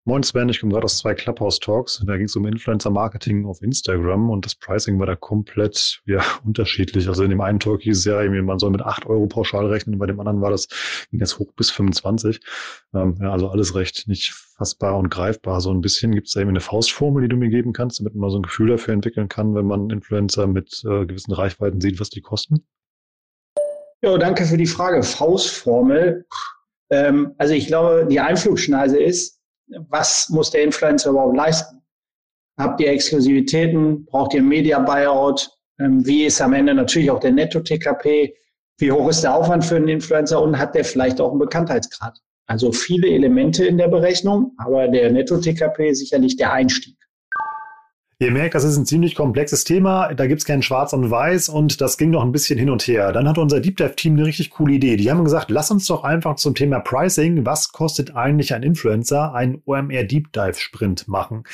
Moin 0.10 0.24
Sven, 0.24 0.50
ich 0.50 0.60
komme 0.60 0.74
gerade 0.74 0.86
aus 0.86 0.98
zwei 0.98 1.14
Clubhouse-Talks. 1.14 2.04
Da 2.08 2.18
ging 2.18 2.26
es 2.26 2.36
um 2.36 2.44
Influencer-Marketing 2.48 3.46
auf 3.46 3.62
Instagram 3.62 4.32
und 4.32 4.44
das 4.44 4.56
Pricing 4.56 4.98
war 4.98 5.06
da 5.06 5.16
komplett 5.16 6.02
ja, 6.08 6.24
unterschiedlich. 6.44 7.08
Also 7.08 7.22
in 7.22 7.30
dem 7.30 7.42
einen 7.42 7.60
Talk 7.60 7.84
hieß 7.84 7.96
es 7.96 8.06
ja, 8.06 8.20
man 8.42 8.58
soll 8.58 8.72
mit 8.72 8.82
8 8.82 9.06
Euro 9.06 9.28
pauschal 9.28 9.68
rechnen, 9.68 10.00
bei 10.00 10.08
dem 10.08 10.20
anderen 10.20 10.42
war 10.42 10.50
das, 10.50 10.68
ging 11.12 11.20
das 11.20 11.38
hoch 11.38 11.52
bis 11.56 11.70
25. 11.70 12.40
Ähm, 12.96 13.20
ja, 13.22 13.32
also 13.32 13.50
alles 13.50 13.76
recht 13.76 14.08
nicht 14.08 14.34
fassbar 14.34 14.98
und 14.98 15.12
greifbar. 15.12 15.62
So 15.62 15.72
ein 15.72 15.80
bisschen 15.80 16.16
gibt 16.16 16.26
es 16.26 16.34
da 16.34 16.40
eben 16.40 16.50
eine 16.50 16.60
Faustformel, 16.60 17.22
die 17.22 17.30
du 17.30 17.38
mir 17.38 17.50
geben 17.50 17.72
kannst, 17.72 18.00
damit 18.00 18.16
man 18.16 18.32
so 18.32 18.40
ein 18.40 18.42
Gefühl 18.42 18.70
dafür 18.70 18.96
entwickeln 18.96 19.30
kann, 19.30 19.54
wenn 19.54 19.68
man 19.68 19.92
Influencer 19.92 20.48
mit 20.48 20.84
äh, 20.86 21.06
gewissen 21.06 21.34
Reichweiten 21.34 21.82
sieht, 21.82 22.00
was 22.00 22.10
die 22.10 22.22
kosten? 22.22 22.66
Ja, 24.02 24.18
danke 24.18 24.46
für 24.46 24.58
die 24.58 24.66
Frage. 24.66 25.04
Faustformel. 25.04 26.26
Ähm, 26.90 27.36
also 27.38 27.54
ich 27.54 27.68
glaube, 27.68 28.08
die 28.10 28.20
Einflugschneise 28.20 28.98
ist, 28.98 29.39
was 29.90 30.30
muss 30.30 30.52
der 30.52 30.64
Influencer 30.64 31.12
überhaupt 31.12 31.36
leisten? 31.36 31.82
Habt 32.58 32.82
ihr 32.82 32.90
Exklusivitäten? 32.90 34.06
Braucht 34.06 34.34
ihr 34.34 34.44
Media 34.44 34.80
Buyout? 34.80 35.50
Ähm, 35.80 36.06
wie 36.06 36.26
ist 36.26 36.42
am 36.42 36.54
Ende 36.54 36.74
natürlich 36.74 37.10
auch 37.10 37.20
der 37.20 37.32
Netto-TKP? 37.32 38.36
Wie 38.80 38.92
hoch 38.92 39.10
ist 39.10 39.22
der 39.22 39.36
Aufwand 39.36 39.66
für 39.66 39.76
einen 39.76 39.88
Influencer 39.88 40.42
und 40.42 40.58
hat 40.58 40.76
der 40.76 40.86
vielleicht 40.86 41.22
auch 41.22 41.32
einen 41.32 41.40
Bekanntheitsgrad? 41.40 42.20
Also 42.48 42.72
viele 42.72 43.08
Elemente 43.08 43.66
in 43.66 43.78
der 43.78 43.88
Berechnung, 43.88 44.54
aber 44.58 44.88
der 44.88 45.12
Netto-TKP 45.12 45.90
ist 45.90 46.00
sicherlich 46.00 46.36
der 46.36 46.52
Einstieg. 46.52 46.98
Ihr 48.22 48.32
merkt, 48.32 48.54
das 48.54 48.66
ist 48.66 48.76
ein 48.76 48.86
ziemlich 48.86 49.16
komplexes 49.16 49.64
Thema. 49.64 50.14
Da 50.14 50.28
gibt's 50.28 50.44
kein 50.44 50.62
Schwarz 50.62 50.92
und 50.92 51.10
Weiß 51.10 51.48
und 51.48 51.80
das 51.80 51.98
ging 51.98 52.10
noch 52.10 52.22
ein 52.22 52.34
bisschen 52.34 52.60
hin 52.60 52.70
und 52.70 52.86
her. 52.86 53.14
Dann 53.14 53.30
hat 53.30 53.38
unser 53.38 53.62
Deep 53.62 53.78
Dive 53.78 53.96
Team 53.96 54.16
eine 54.16 54.26
richtig 54.26 54.50
coole 54.50 54.74
Idee. 54.74 54.98
Die 54.98 55.10
haben 55.10 55.24
gesagt, 55.24 55.50
lass 55.50 55.72
uns 55.72 55.86
doch 55.86 56.04
einfach 56.04 56.36
zum 56.36 56.54
Thema 56.54 56.82
Pricing, 56.82 57.46
was 57.46 57.72
kostet 57.72 58.18
eigentlich 58.18 58.54
ein 58.54 58.62
Influencer, 58.62 59.34
ein 59.34 59.62
OMR 59.64 60.04
Deep 60.04 60.34
Dive 60.34 60.56
Sprint 60.56 61.08
machen. 61.08 61.46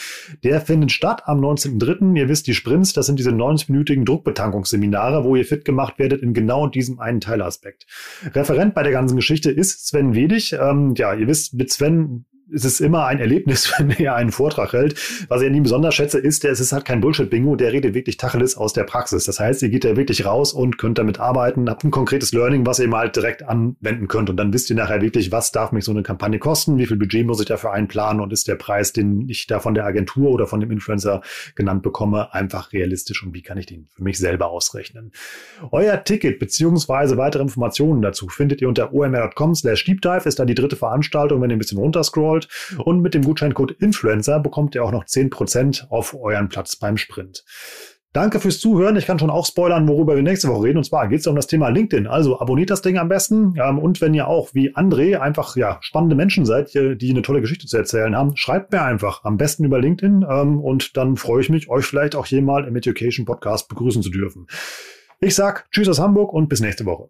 Der 0.43 0.59
findet 0.59 0.91
statt 0.91 1.21
am 1.27 1.39
19.03. 1.39 2.17
Ihr 2.17 2.29
wisst, 2.29 2.47
die 2.47 2.55
Sprints, 2.55 2.93
das 2.93 3.05
sind 3.05 3.19
diese 3.19 3.29
90-minütigen 3.29 4.03
Druckbetankungsseminare, 4.03 5.23
wo 5.23 5.35
ihr 5.35 5.45
fit 5.45 5.65
gemacht 5.65 5.99
werdet 5.99 6.23
in 6.23 6.33
genau 6.33 6.65
diesem 6.65 6.99
einen 6.99 7.21
Teilaspekt. 7.21 7.85
Referent 8.33 8.73
bei 8.73 8.81
der 8.81 8.91
ganzen 8.91 9.17
Geschichte 9.17 9.51
ist 9.51 9.85
Sven 9.85 10.15
Wedig. 10.15 10.53
Ähm, 10.53 10.95
ja, 10.97 11.13
ihr 11.13 11.27
wisst, 11.27 11.53
mit 11.53 11.71
Sven 11.71 12.25
es 12.53 12.63
ist 12.63 12.79
immer 12.79 13.05
ein 13.05 13.19
Erlebnis, 13.19 13.73
wenn 13.77 13.91
er 13.91 14.15
einen 14.15 14.31
Vortrag 14.31 14.73
hält. 14.73 14.95
Was 15.29 15.41
ich 15.41 15.47
an 15.47 15.55
ihm 15.55 15.63
besonders 15.63 15.95
schätze, 15.95 16.19
ist, 16.19 16.45
es 16.45 16.59
ist 16.59 16.71
halt 16.71 16.85
kein 16.85 17.01
Bullshit-Bingo, 17.01 17.55
der 17.55 17.73
redet 17.73 17.93
wirklich 17.93 18.17
Tacheles 18.17 18.55
aus 18.55 18.73
der 18.73 18.83
Praxis. 18.83 19.25
Das 19.25 19.39
heißt, 19.39 19.61
ihr 19.63 19.69
geht 19.69 19.83
da 19.83 19.95
wirklich 19.95 20.25
raus 20.25 20.53
und 20.53 20.77
könnt 20.77 20.97
damit 20.97 21.19
arbeiten, 21.19 21.69
habt 21.69 21.83
ein 21.83 21.91
konkretes 21.91 22.33
Learning, 22.33 22.65
was 22.65 22.79
ihr 22.79 22.87
mal 22.87 22.99
halt 22.99 23.15
direkt 23.15 23.43
anwenden 23.43 24.07
könnt. 24.07 24.29
Und 24.29 24.37
dann 24.37 24.53
wisst 24.53 24.69
ihr 24.69 24.75
nachher 24.75 25.01
wirklich, 25.01 25.31
was 25.31 25.51
darf 25.51 25.71
mich 25.71 25.85
so 25.85 25.91
eine 25.91 26.03
Kampagne 26.03 26.39
kosten, 26.39 26.77
wie 26.77 26.85
viel 26.85 26.97
Budget 26.97 27.25
muss 27.25 27.39
ich 27.39 27.47
dafür 27.47 27.71
einplanen 27.73 28.21
und 28.21 28.31
ist 28.31 28.47
der 28.47 28.55
Preis, 28.55 28.93
den 28.93 29.27
ich 29.27 29.47
da 29.47 29.59
von 29.59 29.73
der 29.73 29.85
Agentur 29.85 30.29
oder 30.31 30.47
von 30.47 30.59
dem 30.59 30.71
Influencer 30.71 31.21
genannt 31.55 31.83
bekomme, 31.83 32.33
einfach 32.33 32.73
realistisch 32.73 33.23
und 33.23 33.33
wie 33.33 33.41
kann 33.41 33.57
ich 33.57 33.65
den 33.65 33.87
für 33.95 34.03
mich 34.03 34.17
selber 34.17 34.47
ausrechnen. 34.49 35.11
Euer 35.71 36.03
Ticket 36.03 36.39
beziehungsweise 36.39 37.17
weitere 37.17 37.43
Informationen 37.43 38.01
dazu 38.01 38.29
findet 38.29 38.61
ihr 38.61 38.67
unter 38.67 38.93
omr.com 38.93 39.55
slash 39.55 39.85
deepdive, 39.85 40.27
ist 40.27 40.39
da 40.39 40.45
die 40.45 40.55
dritte 40.55 40.75
Veranstaltung, 40.75 41.41
wenn 41.41 41.49
ihr 41.49 41.55
ein 41.55 41.59
bisschen 41.59 41.77
runterscrollt 41.77 42.34
wollt. 42.35 42.47
Und 42.83 43.01
mit 43.01 43.13
dem 43.13 43.23
Gutscheincode 43.23 43.71
Influencer 43.71 44.39
bekommt 44.39 44.75
ihr 44.75 44.83
auch 44.83 44.91
noch 44.91 45.05
10% 45.05 45.89
auf 45.89 46.15
euren 46.19 46.49
Platz 46.49 46.75
beim 46.75 46.97
Sprint. 46.97 47.43
Danke 48.13 48.39
fürs 48.39 48.61
Zuhören. 48.61 48.95
Ich 48.95 49.07
kann 49.07 49.19
schon 49.19 49.29
auch 49.29 49.45
spoilern, 49.45 49.89
worüber 49.89 50.15
wir 50.15 50.23
nächste 50.23 50.47
Woche 50.47 50.63
reden. 50.63 50.77
Und 50.77 50.85
zwar 50.85 51.09
geht 51.09 51.19
es 51.19 51.27
um 51.27 51.35
das 51.35 51.47
Thema 51.47 51.67
LinkedIn. 51.67 52.07
Also 52.07 52.39
abonniert 52.39 52.69
das 52.69 52.81
Ding 52.81 52.97
am 52.97 53.09
besten. 53.09 53.55
Ähm, 53.61 53.77
und 53.77 53.99
wenn 53.99 54.13
ihr 54.13 54.29
auch 54.29 54.53
wie 54.53 54.73
André 54.73 55.17
einfach 55.17 55.57
ja 55.57 55.79
spannende 55.81 56.15
Menschen 56.15 56.45
seid, 56.45 56.73
die 56.73 57.09
eine 57.09 57.23
tolle 57.23 57.41
Geschichte 57.41 57.67
zu 57.67 57.75
erzählen 57.75 58.15
haben, 58.15 58.37
schreibt 58.37 58.71
mir 58.71 58.83
einfach. 58.83 59.25
Am 59.25 59.35
besten 59.35 59.65
über 59.65 59.81
LinkedIn. 59.81 60.25
Ähm, 60.29 60.61
und 60.61 60.95
dann 60.95 61.17
freue 61.17 61.41
ich 61.41 61.49
mich, 61.49 61.69
euch 61.69 61.85
vielleicht 61.85 62.15
auch 62.15 62.25
hier 62.25 62.41
mal 62.41 62.65
im 62.65 62.75
Education 62.77 63.25
Podcast 63.25 63.67
begrüßen 63.67 64.01
zu 64.01 64.11
dürfen. 64.11 64.47
Ich 65.19 65.35
sag 65.35 65.69
Tschüss 65.71 65.89
aus 65.89 65.99
Hamburg 65.99 66.31
und 66.31 66.47
bis 66.47 66.61
nächste 66.61 66.85
Woche. 66.85 67.09